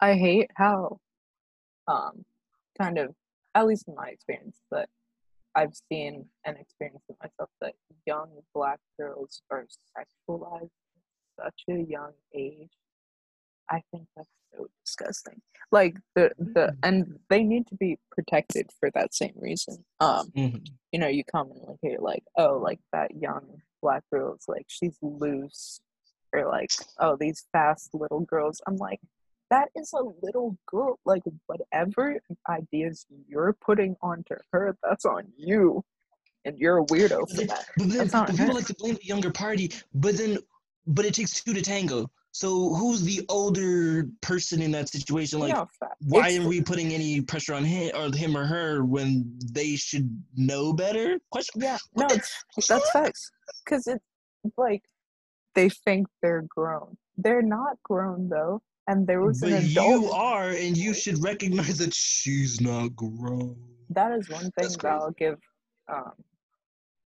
I 0.00 0.14
hate 0.14 0.50
how, 0.56 0.98
um, 1.86 2.24
kind 2.80 2.98
of 2.98 3.14
at 3.54 3.66
least 3.66 3.86
in 3.88 3.94
my 3.94 4.08
experience 4.08 4.58
that 4.70 4.88
I've 5.54 5.74
seen 5.90 6.26
and 6.44 6.56
experienced 6.58 7.04
it 7.08 7.16
myself 7.22 7.50
that 7.60 7.74
young 8.06 8.30
black 8.54 8.80
girls 8.98 9.42
are 9.50 9.66
sexualized 9.96 10.70
at 11.38 11.44
such 11.44 11.62
a 11.70 11.82
young 11.82 12.12
age. 12.34 12.70
I 13.70 13.82
think 13.90 14.06
that's 14.16 14.28
so 14.54 14.66
disgusting. 14.84 15.40
Like 15.70 15.96
the 16.14 16.30
the 16.38 16.74
and 16.82 17.18
they 17.30 17.42
need 17.42 17.66
to 17.68 17.74
be 17.76 17.98
protected 18.10 18.70
for 18.78 18.90
that 18.94 19.14
same 19.14 19.34
reason. 19.36 19.84
Um, 20.00 20.30
Mhm. 20.36 20.66
you 20.90 20.98
know, 20.98 21.06
you 21.06 21.22
commonly 21.24 21.78
hear 21.80 21.98
like, 22.00 22.24
oh, 22.36 22.58
like 22.58 22.80
that 22.92 23.14
young 23.16 23.62
black 23.82 24.04
girl's 24.10 24.44
like 24.48 24.64
she's 24.68 24.96
loose, 25.02 25.80
or 26.32 26.48
like, 26.48 26.72
oh, 26.98 27.16
these 27.16 27.44
fast 27.52 27.90
little 27.92 28.20
girls. 28.20 28.62
I'm 28.66 28.76
like, 28.76 29.00
that 29.50 29.68
is 29.76 29.92
a 29.92 30.02
little 30.22 30.56
girl. 30.66 30.98
Like 31.04 31.22
whatever 31.46 32.20
ideas 32.48 33.04
you're 33.28 33.54
putting 33.60 33.96
onto 34.00 34.36
her, 34.52 34.76
that's 34.82 35.04
on 35.04 35.24
you, 35.36 35.84
and 36.44 36.58
you're 36.58 36.78
a 36.78 36.86
weirdo 36.86 37.28
for 37.28 37.44
that. 37.46 37.66
But 37.76 37.88
then 37.88 37.98
That's 37.98 38.12
not 38.12 38.28
but 38.28 38.36
people 38.36 38.54
like 38.54 38.66
to 38.66 38.74
blame 38.74 38.94
the 38.94 39.04
younger 39.04 39.30
party, 39.30 39.72
but 39.94 40.16
then 40.16 40.38
but 40.86 41.04
it 41.04 41.14
takes 41.14 41.42
two 41.42 41.52
to 41.52 41.62
tango. 41.62 42.10
So 42.34 42.72
who's 42.74 43.02
the 43.02 43.24
older 43.28 44.08
person 44.22 44.62
in 44.62 44.70
that 44.72 44.88
situation? 44.88 45.38
Like 45.38 45.54
why 46.00 46.28
it's- 46.28 46.38
are 46.44 46.48
we 46.48 46.62
putting 46.62 46.92
any 46.92 47.20
pressure 47.20 47.52
on 47.54 47.62
him 47.64 47.90
or 47.94 48.14
him 48.16 48.36
or 48.36 48.46
her 48.46 48.84
when 48.84 49.38
they 49.52 49.76
should 49.76 50.08
know 50.34 50.72
better? 50.72 51.18
Question. 51.30 51.60
Yeah, 51.62 51.78
no, 51.94 52.06
it's 52.10 52.66
that's 52.68 52.90
facts. 52.90 53.30
Cause 53.66 53.86
it's 53.86 54.02
like 54.56 54.82
they 55.54 55.68
think 55.68 56.06
they're 56.22 56.46
grown. 56.48 56.96
They're 57.18 57.42
not 57.42 57.76
grown 57.82 58.28
though. 58.30 58.62
And 58.88 59.06
there 59.06 59.20
was 59.20 59.42
an 59.42 59.50
But 59.50 59.62
adult. 59.64 60.02
you 60.02 60.10
are, 60.10 60.48
and 60.48 60.76
you 60.76 60.92
should 60.92 61.22
recognize 61.22 61.78
that 61.78 61.94
she's 61.94 62.60
not 62.60 62.96
grown. 62.96 63.56
that 63.90 64.10
is 64.18 64.28
one 64.30 64.50
thing 64.52 64.68
that. 64.68 64.84
I'll 64.86 65.10
give 65.12 65.38
um 65.92 66.12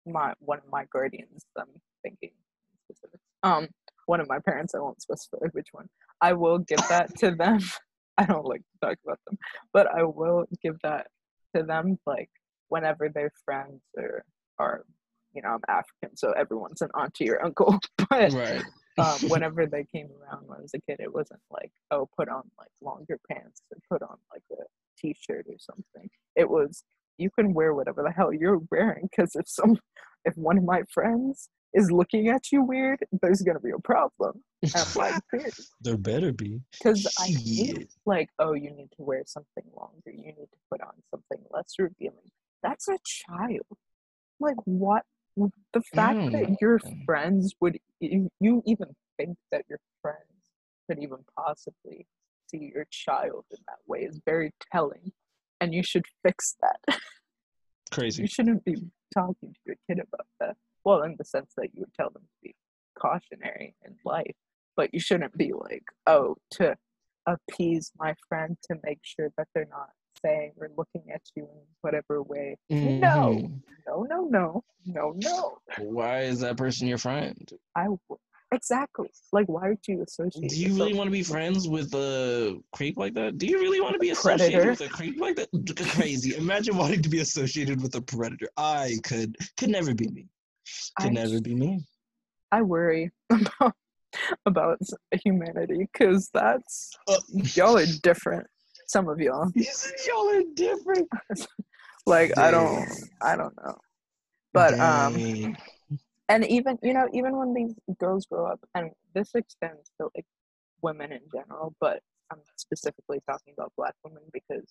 my 0.06 0.32
one 0.38 0.58
of 0.58 0.68
my 0.70 0.84
guardians. 0.92 1.44
I'm 1.56 1.66
thinking. 2.04 2.30
Um, 3.42 3.68
one 4.08 4.20
of 4.20 4.28
my 4.28 4.38
parents. 4.38 4.74
I 4.74 4.78
won't 4.80 5.02
specify 5.02 5.46
which 5.52 5.68
one. 5.72 5.86
I 6.20 6.32
will 6.32 6.58
give 6.58 6.80
that 6.88 7.14
to 7.18 7.30
them. 7.42 7.58
I 8.16 8.24
don't 8.24 8.46
like 8.46 8.62
to 8.62 8.86
talk 8.88 8.98
about 9.04 9.18
them, 9.26 9.38
but 9.72 9.86
I 9.94 10.02
will 10.02 10.46
give 10.62 10.76
that 10.82 11.08
to 11.54 11.62
them. 11.62 11.98
Like 12.06 12.30
whenever 12.68 13.08
their 13.08 13.30
friends 13.44 13.80
or 13.96 14.24
are, 14.58 14.84
you 15.34 15.42
know, 15.42 15.50
I'm 15.50 15.60
African, 15.68 16.16
so 16.16 16.32
everyone's 16.32 16.82
an 16.82 16.88
auntie 16.98 17.30
or 17.30 17.44
uncle. 17.44 17.78
But 18.10 18.32
Right. 18.32 18.64
um, 18.98 19.18
whenever 19.28 19.66
they 19.66 19.84
came 19.84 20.08
around 20.20 20.48
when 20.48 20.58
I 20.58 20.62
was 20.62 20.72
a 20.74 20.80
kid, 20.80 20.98
it 21.00 21.12
wasn't 21.14 21.40
like, 21.50 21.70
oh, 21.90 22.08
put 22.16 22.28
on 22.30 22.42
like 22.58 22.70
longer 22.80 23.20
pants 23.30 23.60
or 23.70 23.78
put 23.90 24.02
on 24.02 24.16
like 24.32 24.42
a 24.52 24.62
t-shirt 24.98 25.46
or 25.48 25.58
something. 25.58 26.08
It 26.34 26.48
was 26.48 26.82
you 27.18 27.30
can 27.30 27.52
wear 27.52 27.74
whatever 27.74 28.02
the 28.02 28.10
hell 28.12 28.32
you're 28.32 28.62
wearing 28.70 29.08
because 29.10 29.34
if 29.36 29.48
some, 29.48 29.76
if 30.24 30.34
one 30.36 30.56
of 30.56 30.64
my 30.64 30.82
friends 30.92 31.48
is 31.74 31.90
looking 31.90 32.28
at 32.28 32.50
you 32.52 32.62
weird, 32.62 33.00
there's 33.22 33.42
gonna 33.42 33.60
be 33.60 33.70
a 33.70 33.78
problem. 33.80 34.42
And 34.62 34.72
I'm 34.74 34.86
like, 34.96 35.22
there 35.80 35.96
better 35.96 36.32
be. 36.32 36.60
because 36.72 37.06
I 37.20 37.26
hate 37.28 37.88
like, 38.06 38.28
oh, 38.38 38.54
you 38.54 38.70
need 38.70 38.90
to 38.96 39.02
wear 39.02 39.22
something 39.26 39.64
longer. 39.76 40.10
You 40.10 40.32
need 40.32 40.34
to 40.50 40.58
put 40.70 40.80
on 40.80 40.94
something 41.10 41.38
less 41.50 41.74
revealing. 41.78 42.30
That's 42.62 42.88
a 42.88 42.98
child. 43.04 43.66
Like 44.40 44.56
what? 44.64 45.04
The 45.36 45.82
fact 45.94 46.18
Mm. 46.18 46.32
that 46.32 46.56
your 46.60 46.80
friends 47.06 47.54
would 47.60 47.78
you, 48.00 48.28
you 48.40 48.62
even 48.66 48.88
think 49.16 49.36
that 49.52 49.64
your 49.68 49.78
friends 50.02 50.24
could 50.88 50.98
even 51.00 51.18
possibly 51.36 52.06
see 52.50 52.72
your 52.74 52.86
child 52.90 53.44
in 53.52 53.58
that 53.68 53.78
way 53.86 54.00
is 54.00 54.18
very 54.24 54.52
telling, 54.72 55.12
and 55.60 55.72
you 55.74 55.82
should 55.84 56.06
fix 56.24 56.56
that. 56.62 56.80
Crazy. 57.92 58.22
you 58.22 58.26
shouldn't 58.28 58.64
be 58.64 58.74
talking 59.14 59.52
to 59.52 59.60
your 59.66 59.76
kid 59.88 59.98
about 60.00 60.26
that. 60.40 60.56
Well, 60.84 61.02
in 61.02 61.16
the 61.18 61.24
sense 61.24 61.52
that 61.56 61.68
you 61.74 61.80
would 61.80 61.94
tell 61.94 62.10
them 62.10 62.22
to 62.22 62.36
be 62.42 62.54
cautionary 62.98 63.74
in 63.84 63.96
life, 64.04 64.34
but 64.76 64.92
you 64.94 65.00
shouldn't 65.00 65.36
be 65.36 65.52
like, 65.52 65.84
oh, 66.06 66.36
to 66.52 66.76
appease 67.26 67.92
my 67.98 68.14
friend 68.28 68.56
to 68.70 68.76
make 68.84 69.00
sure 69.02 69.30
that 69.36 69.48
they're 69.54 69.68
not 69.70 69.90
saying 70.24 70.52
or 70.60 70.70
looking 70.76 71.10
at 71.12 71.22
you 71.36 71.44
in 71.44 71.60
whatever 71.82 72.22
way. 72.22 72.56
No, 72.70 73.34
Mhm. 73.34 73.60
no, 73.86 74.02
no, 74.04 74.24
no, 74.28 74.64
no, 74.86 75.14
no. 75.22 75.58
Why 75.78 76.22
is 76.22 76.40
that 76.40 76.56
person 76.56 76.88
your 76.88 76.98
friend? 76.98 77.50
I 77.76 77.84
w- 77.84 77.98
exactly 78.50 79.10
like 79.32 79.46
why 79.46 79.68
would 79.68 79.86
you 79.86 80.02
associate? 80.02 80.48
Do 80.48 80.56
you 80.56 80.74
really 80.74 80.94
want 80.94 81.06
to 81.08 81.12
be 81.12 81.22
friends 81.22 81.68
with 81.68 81.94
a 81.94 82.58
creep 82.72 82.96
like 82.96 83.14
that? 83.14 83.38
Do 83.38 83.46
you 83.46 83.58
really 83.60 83.80
want 83.80 83.92
to 83.92 83.98
be 83.98 84.10
associated 84.10 84.54
Predator? 84.54 84.70
with 84.70 84.80
a 84.80 84.88
creep 84.88 85.20
like 85.20 85.36
that? 85.36 85.50
Crazy. 85.92 86.34
Imagine 86.36 86.76
wanting 86.76 87.02
to 87.02 87.08
be 87.08 87.20
associated 87.20 87.80
with 87.82 87.94
a 87.94 88.00
predator. 88.00 88.48
I 88.56 88.96
could 89.04 89.36
could 89.56 89.68
never 89.70 89.94
be 89.94 90.08
me. 90.08 90.26
Could 90.98 91.08
I 91.08 91.10
never 91.10 91.40
be 91.40 91.54
me. 91.54 91.84
I 92.50 92.62
worry 92.62 93.10
about 93.30 93.74
about 94.46 94.78
humanity 95.24 95.88
because 95.92 96.30
that's 96.32 96.96
Uh, 97.06 97.18
y'all 97.54 97.76
are 97.76 97.86
different. 98.02 98.46
Some 98.86 99.08
of 99.08 99.20
y'all, 99.20 99.50
y'all 100.06 100.30
are 100.30 100.42
different. 100.54 101.08
like 102.06 102.32
I 102.38 102.50
don't, 102.50 102.88
I 103.20 103.36
don't 103.36 103.54
know. 103.62 103.76
But 104.54 104.80
um, 104.80 105.54
and 106.28 106.46
even 106.46 106.78
you 106.82 106.94
know 106.94 107.08
even 107.12 107.36
when 107.36 107.54
these 107.54 107.74
girls 107.98 108.26
grow 108.26 108.46
up 108.46 108.60
and 108.74 108.90
this 109.14 109.34
extends 109.34 109.90
to 110.00 110.08
like 110.14 110.26
women 110.80 111.10
in 111.10 111.20
general 111.32 111.74
but 111.80 112.00
i'm 112.30 112.38
specifically 112.56 113.18
talking 113.28 113.52
about 113.52 113.72
black 113.76 113.94
women 114.04 114.22
because 114.32 114.64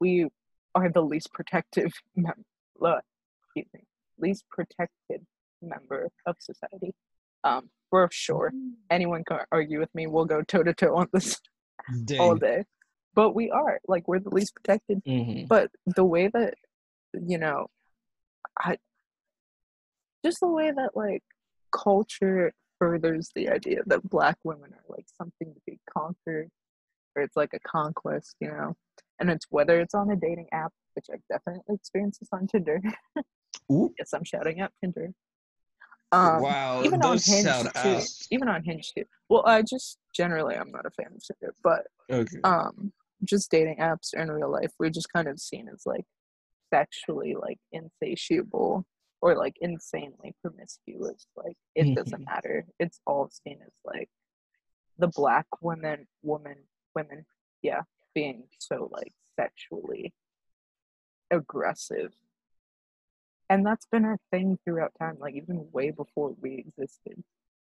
we 0.00 0.26
are 0.74 0.90
the 0.90 1.00
least 1.00 1.32
protective 1.32 1.92
mem- 2.16 2.44
excuse 2.76 3.66
me, 3.72 3.80
least 4.18 4.44
protected 4.50 5.24
member 5.62 6.08
of 6.26 6.36
society. 6.38 6.94
Um 7.44 7.70
for 7.90 8.08
sure. 8.12 8.52
Anyone 8.90 9.22
can 9.24 9.40
argue 9.52 9.78
with 9.78 9.94
me. 9.94 10.06
We'll 10.08 10.24
go 10.24 10.42
toe 10.42 10.62
to 10.64 10.74
toe 10.74 10.96
on 10.96 11.08
this 11.12 11.40
all 12.18 12.34
day. 12.34 12.64
But 13.14 13.34
we 13.34 13.50
are. 13.50 13.78
Like 13.88 14.08
we're 14.08 14.18
the 14.20 14.34
least 14.34 14.54
protected. 14.54 15.02
Mhm. 15.04 15.46
but 15.48 15.70
the 15.86 16.04
way 16.04 16.28
that 16.28 16.54
you 17.14 17.38
know 17.38 17.68
i 18.58 18.76
just 20.24 20.40
the 20.40 20.48
way 20.48 20.70
that 20.70 20.90
like 20.94 21.22
culture 21.72 22.52
furthers 22.78 23.30
the 23.34 23.48
idea 23.48 23.80
that 23.86 24.02
black 24.08 24.36
women 24.44 24.70
are 24.72 24.84
like 24.88 25.06
something 25.16 25.54
to 25.54 25.60
be 25.66 25.78
conquered 25.90 26.48
or 27.14 27.22
it's 27.22 27.36
like 27.36 27.52
a 27.54 27.58
conquest 27.60 28.34
you 28.40 28.48
know? 28.48 28.74
And 29.18 29.30
it's 29.30 29.46
whether 29.48 29.80
it's 29.80 29.94
on 29.94 30.10
a 30.10 30.16
dating 30.16 30.48
app 30.52 30.72
which 30.94 31.06
i've 31.12 31.22
definitely 31.30 31.62
experienced 31.74 32.20
this 32.20 32.28
on 32.32 32.46
tinder 32.46 32.80
Ooh. 33.70 33.92
yes 33.98 34.12
i'm 34.12 34.24
shouting 34.24 34.60
out 34.60 34.72
tinder 34.82 35.12
um 36.12 36.40
wow, 36.42 36.82
even 36.84 37.02
on 37.02 37.12
hinge 37.18 37.44
sound 37.44 37.70
too 37.74 37.78
out. 37.96 38.08
even 38.30 38.48
on 38.48 38.62
hinge 38.62 38.92
too 38.96 39.04
well 39.28 39.42
i 39.46 39.60
just 39.62 39.98
generally 40.14 40.54
i'm 40.54 40.70
not 40.70 40.86
a 40.86 40.90
fan 40.90 41.12
of 41.14 41.22
tinder 41.22 41.54
but 41.62 41.86
Okay. 42.10 42.38
um 42.44 42.92
just 43.24 43.50
dating 43.50 43.78
apps 43.78 44.14
in 44.14 44.30
real 44.30 44.50
life 44.50 44.70
we're 44.78 44.90
just 44.90 45.12
kind 45.12 45.26
of 45.26 45.40
seen 45.40 45.68
as 45.72 45.82
like 45.86 46.04
sexually 46.72 47.34
like 47.34 47.58
insatiable 47.72 48.84
or 49.22 49.34
like 49.36 49.56
insanely 49.60 50.34
promiscuous 50.42 51.26
like 51.36 51.56
it 51.74 51.94
doesn't 51.94 52.20
Mhm. 52.22 52.26
matter 52.26 52.66
it's 52.78 53.00
all 53.06 53.28
seen 53.30 53.58
as 53.66 53.72
like 53.84 54.08
the 54.98 55.08
black 55.08 55.46
women 55.60 56.06
woman 56.22 56.56
women 56.94 57.24
yeah 57.62 57.82
being 58.14 58.44
so 58.58 58.88
like 58.92 59.12
sexually 59.38 60.12
aggressive 61.30 62.12
and 63.50 63.64
that's 63.64 63.86
been 63.90 64.04
a 64.04 64.16
thing 64.30 64.58
throughout 64.64 64.92
time 64.98 65.16
like 65.18 65.34
even 65.34 65.66
way 65.72 65.90
before 65.90 66.34
we 66.40 66.64
existed 66.66 67.22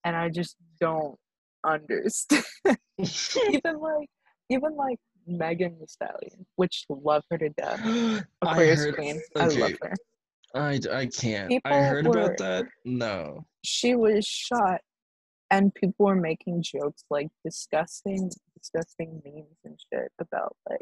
and 0.04 0.16
i 0.16 0.30
just 0.30 0.56
don't 0.80 1.18
understand 1.66 2.44
even 2.98 3.80
like 3.80 4.10
even 4.50 4.76
like 4.76 4.98
Megan 5.28 5.78
Thee 5.80 5.86
Stallion, 5.88 6.46
which 6.56 6.86
love 6.90 7.24
her 7.30 7.38
to 7.38 7.50
death. 7.50 7.80
I 7.86 8.24
Aquarius 8.42 8.80
heard. 8.80 8.96
Queen, 8.96 9.22
I 9.36 9.48
love 9.48 9.74
her. 9.82 9.94
I, 10.56 10.80
I 10.92 11.06
can't. 11.06 11.54
I 11.66 11.82
heard 11.84 12.08
were- 12.08 12.18
about 12.18 12.38
that. 12.38 12.66
No. 12.84 13.46
She 13.64 13.96
was 13.96 14.26
shot, 14.26 14.82
and 15.52 15.74
people 15.76 16.08
were 16.08 16.16
making 16.16 16.64
jokes 16.64 17.04
like 17.10 17.28
disgusting, 17.46 18.32
disgusting 18.58 19.22
memes 19.24 19.58
and 19.64 19.78
shit 19.94 20.12
about 20.20 20.56
like, 20.68 20.82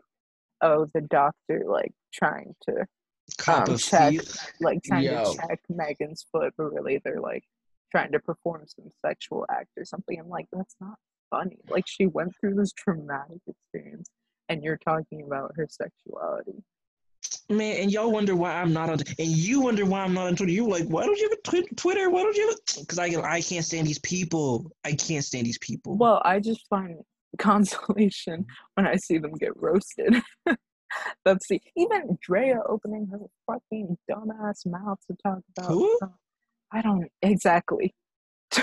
oh, 0.61 0.87
the 0.93 1.01
doctor 1.01 1.63
like 1.67 1.91
trying 2.13 2.55
to 2.69 2.85
Cop 3.37 3.67
Um, 3.67 3.75
of 3.75 3.81
check. 3.81 4.11
Thief. 4.11 4.35
like 4.61 4.81
trying 4.83 5.03
Yo. 5.03 5.33
to 5.33 5.37
check 5.47 5.59
Megan's 5.69 6.25
foot, 6.31 6.53
but 6.57 6.71
really 6.73 7.01
they're 7.03 7.19
like 7.21 7.43
trying 7.91 8.11
to 8.11 8.19
perform 8.19 8.63
some 8.67 8.85
sexual 9.05 9.45
act 9.51 9.69
or 9.77 9.85
something. 9.85 10.19
I'm 10.19 10.29
like, 10.29 10.47
that's 10.51 10.75
not 10.79 10.95
funny. 11.29 11.57
Like 11.69 11.85
she 11.87 12.07
went 12.07 12.33
through 12.39 12.55
this 12.55 12.71
traumatic 12.73 13.39
experience, 13.47 14.09
and 14.49 14.63
you're 14.63 14.77
talking 14.77 15.23
about 15.25 15.51
her 15.55 15.67
sexuality. 15.69 16.63
Man, 17.49 17.77
and 17.81 17.91
y'all 17.91 18.11
wonder 18.11 18.35
why 18.35 18.53
I'm 18.61 18.73
not 18.73 18.89
on, 18.89 18.99
and 19.19 19.27
you 19.27 19.61
wonder 19.61 19.85
why 19.85 20.01
I'm 20.01 20.13
not 20.13 20.27
on 20.27 20.35
Twitter. 20.35 20.51
You're 20.51 20.67
like, 20.67 20.87
why 20.87 21.05
don't 21.05 21.17
you 21.17 21.29
have 21.29 21.37
a 21.37 21.41
twi- 21.49 21.75
Twitter? 21.75 22.09
Why 22.09 22.23
don't 22.23 22.35
you? 22.35 22.55
Because 22.79 22.99
I 22.99 23.05
I 23.23 23.41
can't 23.41 23.63
stand 23.65 23.87
these 23.87 23.99
people. 23.99 24.71
I 24.85 24.93
can't 24.93 25.23
stand 25.23 25.45
these 25.45 25.57
people. 25.57 25.97
Well, 25.97 26.21
I 26.25 26.39
just 26.39 26.65
find 26.69 26.97
consolation 27.37 28.45
when 28.75 28.85
I 28.87 28.95
see 28.97 29.17
them 29.17 29.33
get 29.35 29.51
roasted. 29.55 30.21
That's 31.25 31.47
see. 31.47 31.61
even 31.75 32.17
Draya 32.27 32.61
opening 32.67 33.07
her 33.07 33.19
fucking 33.45 33.97
dumbass 34.09 34.65
mouth 34.65 34.99
to 35.09 35.17
talk 35.23 35.39
about. 35.55 35.71
Who? 35.71 35.99
I 36.71 36.81
don't 36.81 37.09
exactly. 37.21 37.93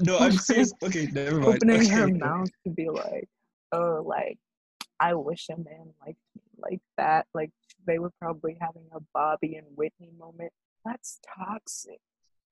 no, 0.00 0.18
I'm 0.18 0.32
serious. 0.32 0.72
Okay, 0.82 1.06
never 1.12 1.40
mind. 1.40 1.54
opening 1.56 1.88
her 1.88 2.08
mouth 2.08 2.50
to 2.64 2.70
be 2.72 2.88
like, 2.88 3.28
oh, 3.72 4.02
like, 4.06 4.38
I 5.00 5.14
wish 5.14 5.48
a 5.50 5.56
man 5.56 5.92
liked 6.04 6.18
me 6.34 6.42
like 6.58 6.80
that. 6.96 7.26
Like, 7.34 7.50
they 7.86 7.98
were 7.98 8.12
probably 8.20 8.56
having 8.60 8.86
a 8.94 9.00
Bobby 9.12 9.56
and 9.56 9.66
Whitney 9.74 10.10
moment. 10.18 10.52
That's 10.84 11.20
toxic. 11.38 12.00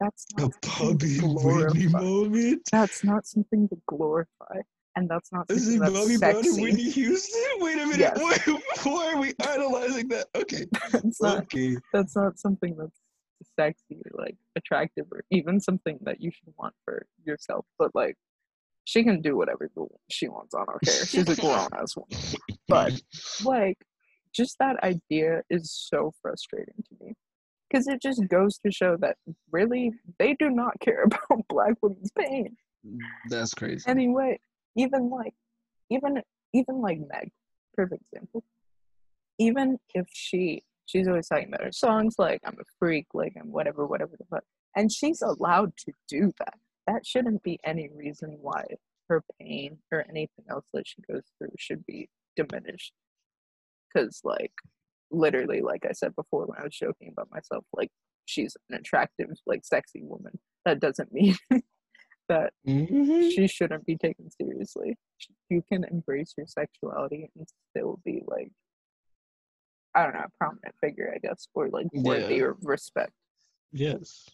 That's 0.01 0.27
A 0.39 0.43
not 0.43 0.53
to 0.62 0.68
Bobby 0.79 1.18
and 1.18 1.35
Whitney 1.35 1.89
moment. 1.89 2.62
That's 2.71 3.05
not 3.05 3.27
something 3.27 3.68
to 3.68 3.77
glorify. 3.87 4.61
And 4.97 5.09
that's 5.09 5.32
not 5.32 5.51
Is 5.51 5.64
something 5.66 5.82
it 5.88 5.95
Bobby 5.95 6.16
Brown 6.16 6.45
and. 6.45 6.62
Whitney 6.62 6.91
Houston? 6.91 7.43
Wait 7.59 7.74
a 7.78 7.86
minute. 7.86 7.99
Yes. 7.99 8.18
Why, 8.20 8.61
why 8.84 9.12
are 9.12 9.20
we 9.20 9.32
idolizing 9.41 10.09
that? 10.09 10.26
Okay. 10.36 10.66
That's 10.93 11.22
not 11.22 11.38
Okay. 11.45 11.76
that's 11.93 12.16
not 12.16 12.38
something 12.38 12.76
that's 12.76 12.99
sexy 13.59 14.01
or 14.05 14.22
like 14.24 14.36
attractive 14.57 15.07
or 15.12 15.24
even 15.30 15.61
something 15.61 15.99
that 16.03 16.20
you 16.20 16.30
should 16.32 16.53
want 16.59 16.74
for 16.84 17.07
yourself. 17.24 17.64
But 17.78 17.93
like 17.95 18.16
she 18.84 19.05
can 19.05 19.20
do 19.22 19.36
whatever 19.36 19.70
she 20.11 20.28
wants 20.28 20.55
on 20.55 20.66
her 20.68 20.78
hair. 20.84 21.07
She's 21.07 21.28
a 21.28 21.36
grown 21.41 21.68
ass 21.72 21.95
woman. 21.97 22.18
But 22.68 23.01
like 23.45 23.78
just 24.34 24.57
that 24.59 24.76
idea 24.82 25.43
is 25.51 25.70
so 25.72 26.12
frustrating 26.20 26.74
to 26.88 27.05
me 27.05 27.14
because 27.70 27.86
it 27.86 28.03
just 28.03 28.26
goes 28.28 28.59
to 28.59 28.72
show 28.72 28.97
that 29.01 29.16
really 29.53 29.93
they 30.18 30.34
do 30.38 30.51
not 30.51 30.78
care 30.80 31.03
about 31.05 31.45
black 31.49 31.74
women's 31.82 32.11
pain 32.18 32.57
That's 33.28 33.55
crazy. 33.55 33.84
anyway 33.88 34.38
even 34.77 35.11
like 35.11 35.35
even 35.91 36.23
even 36.53 36.81
like 36.81 36.99
meg 36.99 37.31
perfect 37.75 38.03
example. 38.12 38.45
Even 39.39 39.79
if 39.95 40.07
she 40.12 40.62
she's 40.87 41.09
always 41.09 41.29
talking 41.29 41.49
about 41.49 41.62
her 41.62 41.73
songs 41.73 42.16
like 42.18 42.41
i'm 42.45 42.57
a 42.61 42.64
freak 42.79 43.07
like 43.14 43.33
i'm 43.41 43.53
whatever 43.53 43.87
whatever 43.87 44.11
the 44.18 44.25
fuck 44.25 44.43
and 44.77 44.91
she's 44.91 45.23
allowed 45.23 45.77
to 45.77 45.93
do 46.09 46.33
that. 46.39 46.55
That 46.87 47.07
shouldn't 47.07 47.43
be 47.43 47.59
any 47.64 47.89
reason 47.95 48.39
why 48.41 48.64
her 49.09 49.23
pain 49.41 49.79
or 49.93 50.05
anything 50.09 50.45
else 50.49 50.64
that 50.73 50.87
she 50.87 51.03
goes 51.11 51.23
through 51.39 51.53
should 51.59 51.85
be 51.87 52.09
diminished. 52.37 52.93
Because 53.93 54.21
like 54.25 54.53
literally 55.12 55.61
like 55.61 55.85
i 55.89 55.91
said 55.91 56.14
before 56.14 56.47
when 56.47 56.57
i 56.57 56.62
was 56.62 56.73
joking 56.73 57.09
about 57.09 57.29
myself 57.33 57.64
like 57.73 57.91
she's 58.27 58.57
an 58.68 58.77
attractive 58.77 59.29
like 59.47 59.64
sexy 59.64 60.03
woman. 60.03 60.39
That 60.64 60.81
doesn't 60.81 61.12
mean 61.12 61.37
that 62.31 62.53
Mhm. 62.64 63.31
she 63.33 63.47
shouldn't 63.49 63.85
be 63.85 63.97
taken 63.97 64.31
seriously. 64.31 64.97
You 65.49 65.62
can 65.62 65.83
embrace 65.85 66.33
your 66.39 66.47
sexuality 66.47 67.28
and 67.35 67.47
still 67.70 68.01
be 68.05 68.22
like, 68.26 68.53
I 69.97 70.05
don't 70.05 70.14
know, 70.14 70.20
a 70.20 70.31
prominent 70.39 70.74
figure, 70.81 71.12
I 71.12 71.18
guess, 71.18 71.49
or 71.55 71.68
like 71.68 71.89
worthy 71.93 72.37
Yeah. 72.37 72.51
of 72.51 72.64
respect. 72.64 73.12
Yes. 73.72 74.28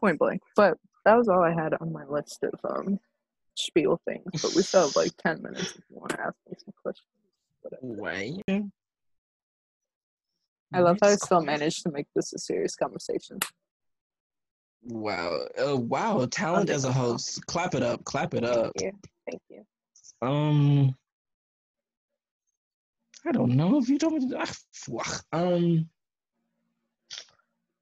Point 0.00 0.18
blank. 0.18 0.42
But 0.56 0.78
that 1.04 1.16
was 1.16 1.28
all 1.28 1.42
I 1.42 1.52
had 1.52 1.74
on 1.74 1.92
my 1.92 2.04
list 2.06 2.42
of 2.42 2.54
um 2.64 2.98
spiel 3.54 4.00
things. 4.06 4.24
But 4.42 4.54
we 4.54 4.62
still 4.62 4.86
have 4.86 4.96
like 4.96 5.12
ten 5.18 5.42
minutes 5.42 5.76
if 5.76 5.84
you 5.90 5.96
want 5.96 6.10
to 6.12 6.20
ask 6.20 6.36
me 6.48 6.56
some 6.58 6.72
questions. 6.82 7.08
Whatever. 7.60 7.82
Wait. 7.82 8.42
I 10.72 10.80
love 10.80 10.98
how 11.02 11.08
I 11.10 11.16
still 11.16 11.42
managed 11.42 11.82
to 11.84 11.90
make 11.90 12.06
this 12.14 12.32
a 12.32 12.38
serious 12.38 12.74
conversation. 12.74 13.38
Wow. 14.88 15.46
Uh, 15.58 15.76
wow. 15.76 16.26
Talent 16.30 16.70
as 16.70 16.84
a 16.84 16.92
host. 16.92 17.44
Clap 17.46 17.74
it 17.74 17.82
up. 17.82 18.04
Clap 18.04 18.34
it 18.34 18.44
up. 18.44 18.72
Thank 18.78 18.94
you. 18.94 19.10
Thank 19.30 19.42
you. 19.50 20.26
Um. 20.26 20.94
I 23.26 23.32
don't 23.32 23.56
know 23.56 23.78
if 23.78 23.88
you 23.88 23.98
told 23.98 24.14
me. 24.14 24.28
To, 24.30 24.38
ah, 24.40 24.52
fuck. 24.72 25.24
um. 25.32 25.88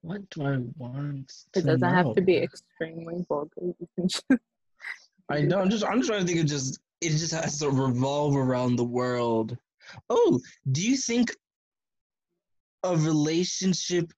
What 0.00 0.28
do 0.30 0.46
I 0.46 0.59
want? 0.76 1.32
It 1.55 1.64
doesn't 1.64 1.82
have 1.82 2.14
to 2.14 2.20
be 2.20 2.38
extremely 2.38 3.24
vulgar. 3.28 3.50
You 3.61 3.88
can 3.96 4.09
just 4.09 4.24
I 5.30 5.40
know. 5.42 5.61
I'm 5.61 5.70
just. 5.70 5.84
I'm 5.84 5.98
just 5.98 6.09
trying 6.09 6.20
to 6.20 6.26
think 6.26 6.40
of 6.40 6.46
just. 6.46 6.80
It 7.00 7.11
just 7.11 7.34
has 7.34 7.59
to 7.59 7.70
revolve 7.70 8.36
around 8.36 8.76
the 8.76 8.84
world. 8.84 9.59
Oh, 10.09 10.40
do 10.72 10.82
you 10.82 10.96
think 10.96 11.36
a 12.82 12.96
relationship 12.96 14.11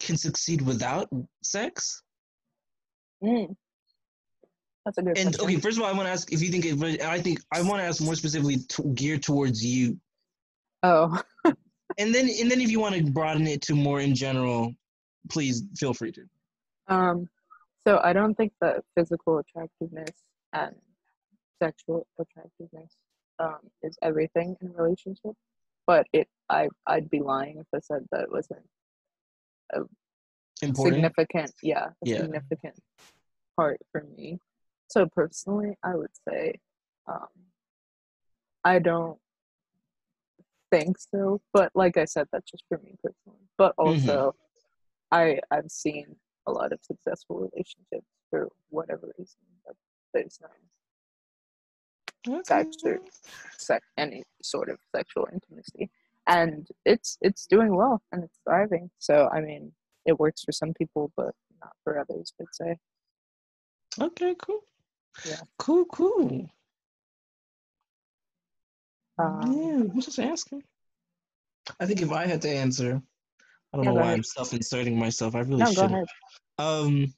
can 0.00 0.16
succeed 0.16 0.62
without 0.62 1.08
sex? 1.42 2.02
Mm. 3.24 3.56
That's 4.84 4.98
a 4.98 5.02
good 5.02 5.16
And 5.16 5.28
question. 5.28 5.44
okay, 5.44 5.60
first 5.60 5.78
of 5.78 5.82
all, 5.82 5.88
I 5.88 5.92
want 5.92 6.06
to 6.06 6.12
ask 6.12 6.30
if 6.32 6.42
you 6.42 6.50
think. 6.50 6.66
It, 6.66 7.00
I 7.02 7.20
think 7.20 7.40
I 7.52 7.62
want 7.62 7.80
to 7.80 7.84
ask 7.84 8.02
more 8.02 8.14
specifically 8.14 8.58
to, 8.58 8.82
geared 8.94 9.22
towards 9.22 9.64
you, 9.64 9.98
Oh, 10.84 11.18
and 11.98 12.14
then 12.14 12.28
and 12.28 12.50
then 12.50 12.60
if 12.60 12.70
you 12.70 12.78
want 12.78 12.94
to 12.94 13.02
broaden 13.02 13.46
it 13.46 13.62
to 13.62 13.74
more 13.74 14.00
in 14.00 14.14
general, 14.14 14.74
please 15.30 15.62
feel 15.78 15.94
free 15.94 16.12
to. 16.12 16.24
Um, 16.88 17.28
so 17.86 18.00
I 18.04 18.12
don't 18.12 18.34
think 18.34 18.52
that 18.60 18.84
physical 18.94 19.38
attractiveness 19.38 20.10
and 20.52 20.74
sexual 21.62 22.06
attractiveness 22.20 22.92
um, 23.38 23.58
is 23.82 23.96
everything 24.02 24.56
in 24.60 24.68
a 24.68 24.82
relationship. 24.82 25.32
But 25.86 26.06
it, 26.12 26.28
I, 26.50 26.68
I'd 26.86 27.08
be 27.08 27.20
lying 27.20 27.58
if 27.58 27.66
I 27.74 27.80
said 27.80 28.06
that 28.12 28.22
it 28.22 28.30
wasn't 28.30 28.62
Important. 30.64 30.94
significant 30.96 31.52
yeah, 31.62 31.86
a 31.86 31.92
Yeah. 32.06 32.20
significant 32.22 32.76
part 33.56 33.78
for 33.92 34.02
me. 34.16 34.38
So 34.88 35.06
personally, 35.06 35.76
I 35.82 35.94
would 35.96 36.14
say 36.28 36.60
um 37.06 37.28
I 38.64 38.78
don't 38.78 39.18
think 40.70 40.96
so, 40.98 41.40
but 41.52 41.70
like 41.74 41.96
I 41.96 42.04
said, 42.06 42.26
that's 42.32 42.50
just 42.50 42.64
for 42.68 42.78
me 42.78 42.96
personally. 43.02 43.46
But 43.58 43.74
Mhm. 43.78 43.84
also 43.86 44.34
I 45.10 45.40
I've 45.50 45.70
seen 45.70 46.16
a 46.46 46.52
lot 46.52 46.72
of 46.72 46.80
successful 46.82 47.36
relationships 47.38 48.06
for 48.30 48.48
whatever 48.70 49.12
reason. 49.18 49.40
But 49.66 49.76
there's 50.12 50.38
no 50.40 50.48
sex 52.44 52.76
or 52.84 53.00
sex, 53.58 53.86
any 53.96 54.22
sort 54.42 54.68
of 54.68 54.78
sexual 54.94 55.28
intimacy, 55.32 55.90
and 56.26 56.66
it's 56.84 57.18
it's 57.20 57.46
doing 57.46 57.74
well 57.76 58.02
and 58.12 58.24
it's 58.24 58.38
thriving. 58.44 58.90
So 58.98 59.28
I 59.32 59.40
mean, 59.40 59.72
it 60.06 60.18
works 60.18 60.42
for 60.44 60.52
some 60.52 60.72
people, 60.74 61.10
but 61.16 61.34
not 61.60 61.72
for 61.82 61.98
others. 61.98 62.32
I'd 62.40 62.46
say. 62.52 62.76
Okay, 64.00 64.34
cool. 64.44 64.60
Yeah. 65.24 65.40
Cool, 65.58 65.84
cool. 65.86 66.46
Um, 69.18 69.52
yeah, 69.52 69.92
I'm 69.92 70.00
just 70.00 70.18
asking. 70.18 70.62
I 71.78 71.86
think 71.86 72.02
if 72.02 72.10
I 72.10 72.26
had 72.26 72.42
to 72.42 72.50
answer, 72.50 73.00
I 73.72 73.76
don't 73.76 73.84
Yeah, 73.84 73.92
know 73.92 73.96
why 73.96 74.02
ahead. 74.06 74.16
I'm 74.16 74.22
self-inserting 74.24 74.98
myself. 74.98 75.34
I 75.34 75.40
really 75.40 75.60
no, 75.60 75.66
go 75.66 75.72
should. 75.72 75.84
ahead. 75.84 76.06
Um, 76.58 77.14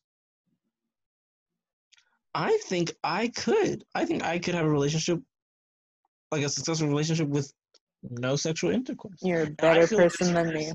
I 2.35 2.59
think 2.65 2.93
I 3.03 3.29
could. 3.29 3.85
I 3.95 4.05
think 4.05 4.23
I 4.23 4.39
could 4.39 4.55
have 4.55 4.67
a 4.67 4.71
relationship, 4.71 5.21
like 6.31 6.43
a 6.43 6.49
successful 6.49 6.89
relationship 6.89 7.29
with 7.29 7.51
no 8.11 8.37
sexual 8.37 8.71
intercourse. 8.71 9.19
You're 9.23 9.43
a 9.43 9.51
better 9.51 9.87
person 9.87 10.35
than 10.35 10.53
me. 10.53 10.73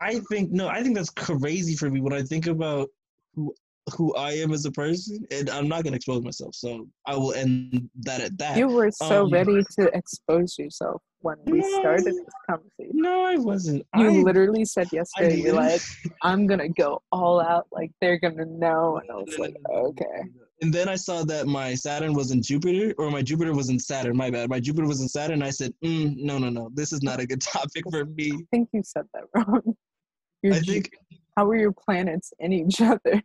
I 0.00 0.20
think 0.30 0.50
no, 0.50 0.68
I 0.68 0.82
think 0.82 0.96
that's 0.96 1.10
crazy 1.10 1.76
for 1.76 1.90
me 1.90 2.00
when 2.00 2.12
I 2.12 2.22
think 2.22 2.46
about 2.46 2.88
who 3.34 3.54
who 3.96 4.14
I 4.16 4.32
am 4.32 4.52
as 4.52 4.64
a 4.64 4.72
person, 4.72 5.24
and 5.30 5.48
I'm 5.48 5.68
not 5.68 5.84
gonna 5.84 5.96
expose 5.96 6.22
myself, 6.22 6.54
so 6.54 6.88
I 7.06 7.14
will 7.14 7.32
end 7.34 7.88
that 8.00 8.20
at 8.20 8.36
that. 8.38 8.58
You 8.58 8.68
were 8.68 8.90
so 8.90 9.24
Um, 9.24 9.30
ready 9.30 9.62
to 9.78 9.96
expose 9.96 10.58
yourself 10.58 11.02
when 11.20 11.36
we 11.46 11.62
started 11.62 12.06
this 12.06 12.24
conversation. 12.48 12.90
no, 12.94 13.22
I 13.22 13.36
wasn't. 13.36 13.86
You 13.96 14.08
I, 14.08 14.22
literally 14.22 14.64
said 14.64 14.88
yesterday, 14.92 15.40
you're 15.40 15.54
like, 15.54 15.82
I'm 16.22 16.46
gonna 16.48 16.68
go 16.68 17.00
all 17.12 17.40
out, 17.40 17.68
like 17.70 17.92
they're 18.00 18.18
gonna 18.18 18.46
know. 18.46 18.98
And 18.98 19.10
I 19.10 19.14
was 19.14 19.38
like, 19.38 19.54
no, 19.68 19.74
no, 19.74 19.80
no, 19.82 19.86
okay. 19.88 20.30
No. 20.60 20.66
And 20.66 20.74
then 20.74 20.88
I 20.88 20.96
saw 20.96 21.24
that 21.24 21.46
my 21.46 21.74
Saturn 21.74 22.14
was 22.14 22.30
in 22.30 22.42
Jupiter, 22.42 22.94
or 22.98 23.10
my 23.10 23.22
Jupiter 23.22 23.52
was 23.52 23.68
in 23.70 23.78
Saturn. 23.78 24.16
My 24.16 24.30
bad. 24.30 24.48
My 24.48 24.60
Jupiter 24.60 24.86
was 24.86 25.00
in 25.00 25.08
Saturn. 25.08 25.42
I 25.42 25.50
said, 25.50 25.72
mm, 25.84 26.16
no, 26.16 26.38
no, 26.38 26.48
no. 26.48 26.70
This 26.74 26.92
is 26.92 27.02
not 27.02 27.20
a 27.20 27.26
good 27.26 27.40
topic 27.42 27.84
for 27.90 28.04
me. 28.04 28.32
I 28.32 28.46
think 28.50 28.68
you 28.72 28.82
said 28.84 29.04
that 29.14 29.24
wrong. 29.34 29.62
Your 30.42 30.54
I 30.54 30.60
Ju- 30.60 30.72
think 30.72 30.90
How 31.36 31.48
are 31.48 31.56
your 31.56 31.72
planets 31.72 32.32
in 32.38 32.52
each 32.52 32.80
other? 32.80 33.22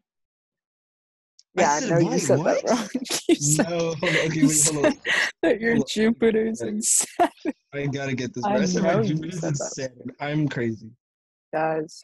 Yeah, 1.55 1.73
I, 1.73 1.79
know 1.81 1.97
you 1.97 2.19
said 2.19 2.39
what? 2.39 2.63
that 2.65 2.71
wrong. 2.71 2.89
you 3.27 3.35
said, 3.35 3.69
no. 3.69 3.93
Hold 3.95 4.15
on. 4.15 4.15
Okay, 4.27 4.45
wait. 4.45 4.63
Hold 4.63 4.85
on. 4.85 4.97
that 5.43 5.59
your 5.59 5.75
Hold. 5.75 5.89
Jupiter's 5.89 6.61
in 6.61 6.81
Saturn. 6.81 7.53
I 7.73 7.85
gotta 7.87 8.15
get 8.15 8.33
this. 8.33 8.45
Right. 8.45 8.61
I 8.61 8.65
said 8.65 8.83
my 8.83 9.01
Jupiter's 9.01 9.39
said 9.41 9.49
in. 9.49 9.55
Saturn. 9.55 10.11
I'm 10.21 10.47
crazy. 10.47 10.89
Guys, 11.53 12.01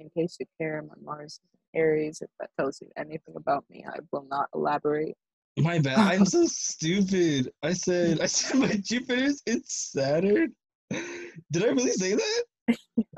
in 0.00 0.10
case 0.10 0.36
you 0.40 0.46
care, 0.60 0.82
my 0.82 0.94
Mars 1.00 1.40
Aries. 1.78 2.20
If 2.20 2.30
that 2.40 2.50
tells 2.58 2.80
you 2.80 2.88
anything 2.96 3.34
about 3.36 3.64
me, 3.70 3.84
I 3.88 3.98
will 4.12 4.26
not 4.28 4.48
elaborate. 4.54 5.16
My 5.56 5.78
bad. 5.78 5.98
I'm 5.98 6.26
so 6.26 6.44
stupid. 6.46 7.52
I 7.62 7.72
said 7.72 8.20
I 8.20 8.26
said 8.26 8.58
my 8.58 8.74
Jupiter's 8.82 9.42
in 9.46 9.62
Saturn. 9.64 10.54
Did 10.90 11.64
I 11.64 11.68
really 11.68 11.92
say 11.92 12.14
that? 12.14 12.44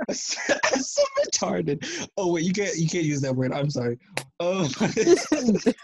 I 0.08 0.12
said, 0.12 0.58
I'm 0.72 0.80
so 0.80 1.02
retarded. 1.20 2.08
Oh 2.16 2.32
wait, 2.32 2.44
you 2.44 2.52
can't 2.52 2.76
you 2.76 2.88
can't 2.88 3.04
use 3.04 3.20
that 3.22 3.34
word. 3.34 3.52
I'm 3.52 3.70
sorry. 3.70 3.98
Oh, 4.38 4.68
my 4.80 4.88
god. 4.88 5.74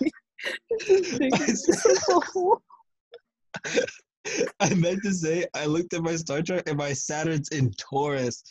I 4.61 4.75
meant 4.75 5.03
to 5.05 5.13
say 5.13 5.47
I 5.55 5.67
looked 5.67 5.95
at 5.95 6.03
my 6.03 6.17
star 6.17 6.43
chart 6.43 6.65
and 6.69 6.77
my 6.77 6.93
Saturn's 6.93 7.49
in 7.51 7.73
Taurus, 7.73 8.43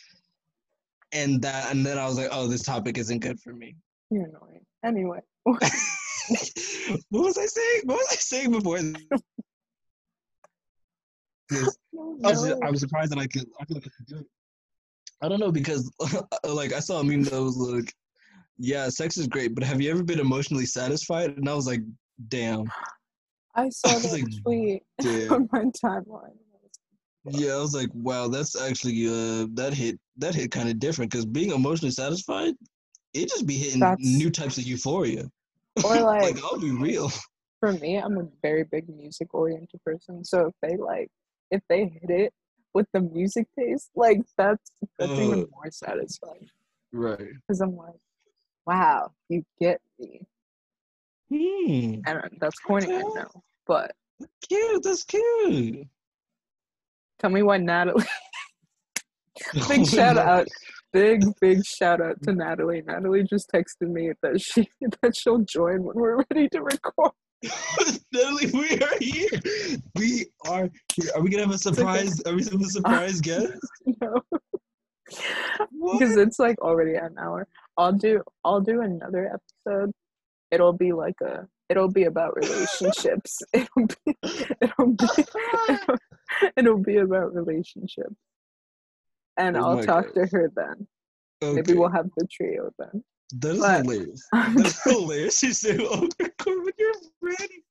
and 1.12 1.42
that 1.42 1.70
and 1.70 1.84
then 1.84 1.98
I 1.98 2.06
was 2.06 2.16
like, 2.16 2.28
oh, 2.30 2.46
this 2.46 2.62
topic 2.62 2.98
isn't 2.98 3.20
good 3.20 3.40
for 3.40 3.52
me. 3.52 3.76
You're 4.10 4.24
annoying. 4.24 4.64
Anyway, 4.84 5.20
what 5.44 5.60
was 7.10 7.38
I 7.38 7.46
saying? 7.46 7.82
What 7.84 7.96
was 7.96 8.08
I 8.10 8.16
saying 8.16 8.52
before 8.52 8.80
this? 8.80 8.94
no, 11.92 12.18
I 12.24 12.70
was. 12.70 12.80
Surprised 12.80 13.12
that 13.12 13.18
I 13.18 13.26
could. 13.26 13.46
I 13.60 13.62
I 13.62 13.80
could 13.80 13.92
do 14.06 14.16
it. 14.18 14.26
I 15.22 15.28
don't 15.28 15.40
know 15.40 15.52
because, 15.52 15.90
like, 16.44 16.72
I 16.72 16.80
saw 16.80 17.00
a 17.00 17.04
meme 17.04 17.24
that 17.24 17.42
was 17.42 17.56
like, 17.56 17.92
"Yeah, 18.58 18.88
sex 18.88 19.16
is 19.16 19.26
great, 19.26 19.54
but 19.54 19.64
have 19.64 19.80
you 19.80 19.90
ever 19.90 20.02
been 20.02 20.20
emotionally 20.20 20.66
satisfied?" 20.66 21.36
And 21.36 21.48
I 21.48 21.54
was 21.54 21.66
like, 21.66 21.80
"Damn, 22.28 22.70
I 23.54 23.68
saw 23.70 23.88
I 23.90 23.98
that 23.98 24.12
like, 24.12 24.42
tweet 24.42 24.82
damn." 25.00 25.32
on 25.32 25.48
my 25.52 25.64
timeline. 25.84 26.36
Yeah, 27.24 27.54
I 27.54 27.60
was 27.60 27.74
like, 27.74 27.90
"Wow, 27.94 28.28
that's 28.28 28.60
actually 28.60 29.06
uh, 29.06 29.46
that 29.54 29.72
hit 29.74 29.98
that 30.18 30.34
hit 30.34 30.50
kind 30.50 30.68
of 30.68 30.78
different." 30.78 31.10
Because 31.10 31.26
being 31.26 31.50
emotionally 31.50 31.90
satisfied, 31.92 32.54
it 33.16 33.28
just 33.28 33.46
be 33.46 33.54
hitting 33.54 33.80
That's- 33.80 33.98
new 34.04 34.30
types 34.30 34.58
of 34.58 34.64
euphoria. 34.64 35.30
Or 35.84 35.96
like, 36.00 36.42
I'll 36.42 36.58
be 36.58 36.70
real. 36.70 37.10
for 37.60 37.72
me, 37.72 37.96
I'm 37.96 38.16
a 38.18 38.26
very 38.42 38.64
big 38.64 38.88
music 38.88 39.34
oriented 39.34 39.80
person. 39.84 40.24
So 40.24 40.46
if 40.46 40.54
they 40.62 40.76
like, 40.76 41.08
if 41.50 41.60
they 41.68 41.84
hit 42.00 42.10
it 42.10 42.32
with 42.74 42.86
the 42.92 43.00
music 43.00 43.46
taste, 43.58 43.90
like 43.94 44.20
that's 44.38 44.70
that's 44.98 45.12
even 45.12 45.42
Uh. 45.42 45.46
more 45.52 45.70
satisfying. 45.70 46.48
Right. 46.92 47.32
Because 47.46 47.60
I'm 47.60 47.76
like, 47.76 48.00
wow, 48.66 49.10
you 49.28 49.42
get 49.60 49.80
me. 49.98 50.22
Hmm. 51.28 52.00
And 52.06 52.38
that's 52.40 52.58
corny, 52.60 52.94
I 52.94 53.00
know. 53.02 53.28
But 53.66 53.92
Cute. 54.48 54.82
That's 54.82 55.04
cute. 55.04 55.86
tell 57.18 57.30
me 57.30 57.42
why 57.42 57.58
Natalie. 57.58 58.04
big 59.68 59.86
shout 59.96 60.16
out. 60.16 60.46
Big, 60.92 61.24
big 61.40 61.64
shout 61.64 62.00
out 62.00 62.22
to 62.22 62.32
Natalie. 62.32 62.82
Natalie 62.86 63.24
just 63.24 63.50
texted 63.52 63.90
me 63.90 64.12
that 64.22 64.40
she 64.40 64.68
that 65.02 65.16
she'll 65.16 65.38
join 65.38 65.82
when 65.82 65.96
we're 65.96 66.24
ready 66.30 66.48
to 66.50 66.62
record. 66.62 67.12
Natalie, 68.12 68.50
we 68.52 68.80
are 68.80 68.98
here. 68.98 69.28
We 69.96 70.26
are 70.48 70.70
here. 70.94 71.10
Are 71.14 71.22
we 71.22 71.30
gonna 71.30 71.44
have 71.44 71.54
a 71.54 71.58
surprise? 71.58 72.22
Are 72.22 72.34
we 72.34 72.42
gonna 72.44 72.58
have 72.58 72.66
a 72.66 72.70
surprise 72.70 73.20
guest? 73.22 73.52
no. 74.00 74.22
Because 75.92 76.16
it's 76.16 76.38
like 76.38 76.58
already 76.60 76.94
an 76.94 77.16
hour. 77.18 77.46
I'll 77.76 77.92
do 77.92 78.22
I'll 78.44 78.60
do 78.60 78.80
another 78.80 79.30
episode. 79.66 79.92
It'll 80.50 80.72
be 80.72 80.92
like 80.92 81.20
a 81.22 81.46
it'll 81.68 81.90
be 81.90 82.04
about 82.04 82.36
relationships. 82.36 83.42
It'll 83.52 83.86
be 83.86 84.16
it'll 84.60 84.92
be 84.92 85.06
it'll, 85.68 85.96
it'll 86.56 86.82
be 86.82 86.96
about 86.98 87.34
relationships. 87.34 88.16
And 89.38 89.56
Oh 89.56 89.64
I'll 89.78 89.82
talk 89.84 90.12
to 90.14 90.26
her 90.26 90.50
then. 90.56 90.86
Maybe 91.42 91.74
we'll 91.74 91.90
have 91.90 92.08
the 92.16 92.26
trio 92.32 92.70
then. 92.78 93.04
That 93.40 93.54
is 93.54 93.60
but- 93.60 93.82
hilarious. 93.84 94.28
That's 94.32 94.82
hilarious. 94.84 95.38
She 95.38 95.52
said, 95.52 95.80
"Oh, 95.80 96.08
when 96.46 96.70
you're 96.78 96.92
ready." 97.20 97.62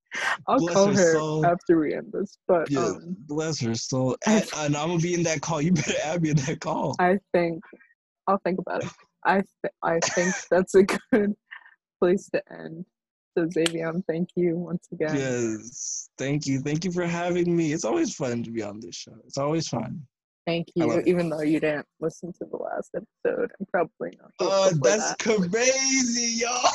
I'll 0.47 0.59
Bless 0.59 0.73
call 0.75 0.87
her 0.87 0.93
her 0.93 1.13
soul. 1.13 1.45
after 1.45 1.77
we 1.79 1.93
end 1.93 2.11
this. 2.13 2.37
But 2.47 2.69
Yeah, 2.71 2.85
um 2.85 3.17
bless 3.27 3.59
her 3.61 3.75
soul. 3.75 4.15
And, 4.25 4.45
and 4.57 4.75
I'm 4.77 4.89
gonna 4.89 4.99
be 4.99 5.13
in 5.13 5.23
that 5.23 5.41
call. 5.41 5.61
You 5.61 5.73
better 5.73 5.93
add 6.03 6.21
me 6.21 6.29
in 6.29 6.37
that 6.37 6.59
call. 6.61 6.95
I 6.99 7.19
think 7.33 7.61
I'll 8.27 8.39
think 8.45 8.59
about 8.59 8.83
it. 8.83 8.89
I 9.25 9.35
th- 9.35 9.73
I 9.83 9.99
think 9.99 10.33
that's 10.49 10.75
a 10.75 10.83
good 10.83 11.33
place 12.01 12.29
to 12.33 12.41
end. 12.51 12.85
So 13.37 13.45
Zavion, 13.47 14.03
thank 14.07 14.29
you 14.37 14.55
once 14.55 14.87
again. 14.93 15.15
Yes. 15.15 16.09
Thank 16.17 16.45
you. 16.47 16.61
Thank 16.61 16.85
you 16.85 16.91
for 16.93 17.05
having 17.05 17.53
me. 17.55 17.73
It's 17.73 17.83
always 17.83 18.15
fun 18.15 18.43
to 18.43 18.51
be 18.51 18.61
on 18.63 18.79
this 18.79 18.95
show. 18.95 19.15
It's 19.25 19.37
always 19.37 19.67
fun. 19.67 20.01
Thank 20.45 20.67
you, 20.75 21.01
even 21.07 21.29
though 21.29 21.41
you 21.41 21.59
didn't 21.59 21.87
listen 21.99 22.31
to 22.33 22.45
the 22.45 22.57
last 22.57 22.91
episode 22.95 23.51
I'm 23.59 23.65
probably 23.71 24.15
not. 24.21 24.31
the 24.37 24.45
Uh, 24.45 24.71
that's 24.81 25.15
that, 25.15 25.49
crazy, 25.51 26.41
y'all. 26.43 26.69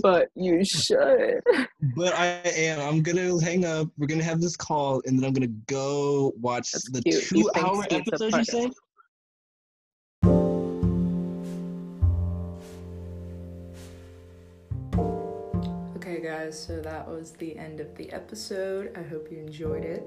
but 0.00 0.28
you 0.34 0.64
should. 0.64 1.40
But 1.96 2.14
I 2.14 2.24
am. 2.44 2.80
I'm 2.80 3.02
gonna 3.02 3.40
hang 3.42 3.64
up. 3.64 3.88
We're 3.98 4.06
gonna 4.06 4.22
have 4.24 4.40
this 4.40 4.56
call, 4.56 5.02
and 5.06 5.18
then 5.18 5.24
I'm 5.26 5.32
gonna 5.32 5.46
go 5.66 6.32
watch 6.40 6.72
That's 6.72 6.90
the 6.90 7.02
cute. 7.02 7.24
Two-hour 7.24 7.84
thinks 7.84 8.10
he's 8.10 8.20
a 8.20 8.24
episode. 8.24 8.24
You 8.24 8.30
part 8.30 8.40
of 8.40 8.46
said. 8.46 8.72
Okay, 15.96 16.20
guys, 16.22 16.58
so 16.66 16.80
that 16.80 17.08
was 17.08 17.32
the 17.32 17.56
end 17.58 17.80
of 17.80 17.94
the 17.96 18.10
episode. 18.12 18.92
I 18.96 19.02
hope 19.02 19.30
you 19.30 19.38
enjoyed 19.38 19.84
it. 19.84 20.06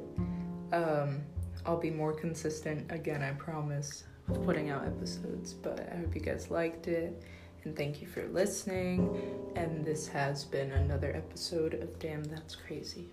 Um, 0.72 1.22
I'll 1.68 1.78
be 1.78 1.92
more 1.92 2.14
consistent 2.14 2.90
again, 2.90 3.22
I 3.22 3.32
promise, 3.32 4.06
with 4.30 4.44
putting 4.46 4.70
out 4.70 4.86
episodes, 4.86 5.54
but 5.54 5.88
I 5.92 5.98
hope 5.98 6.16
you 6.16 6.22
guys 6.22 6.50
liked 6.50 6.88
it. 6.88 7.22
And 7.66 7.76
thank 7.76 8.02
you 8.02 8.08
for 8.08 8.26
listening. 8.30 9.20
And 9.58 9.86
this 9.86 10.08
has 10.08 10.46
been 10.46 10.72
another 10.72 11.14
episode 11.14 11.74
of 11.74 12.00
Damn 12.00 12.24
That's 12.24 12.56
Crazy. 12.56 13.10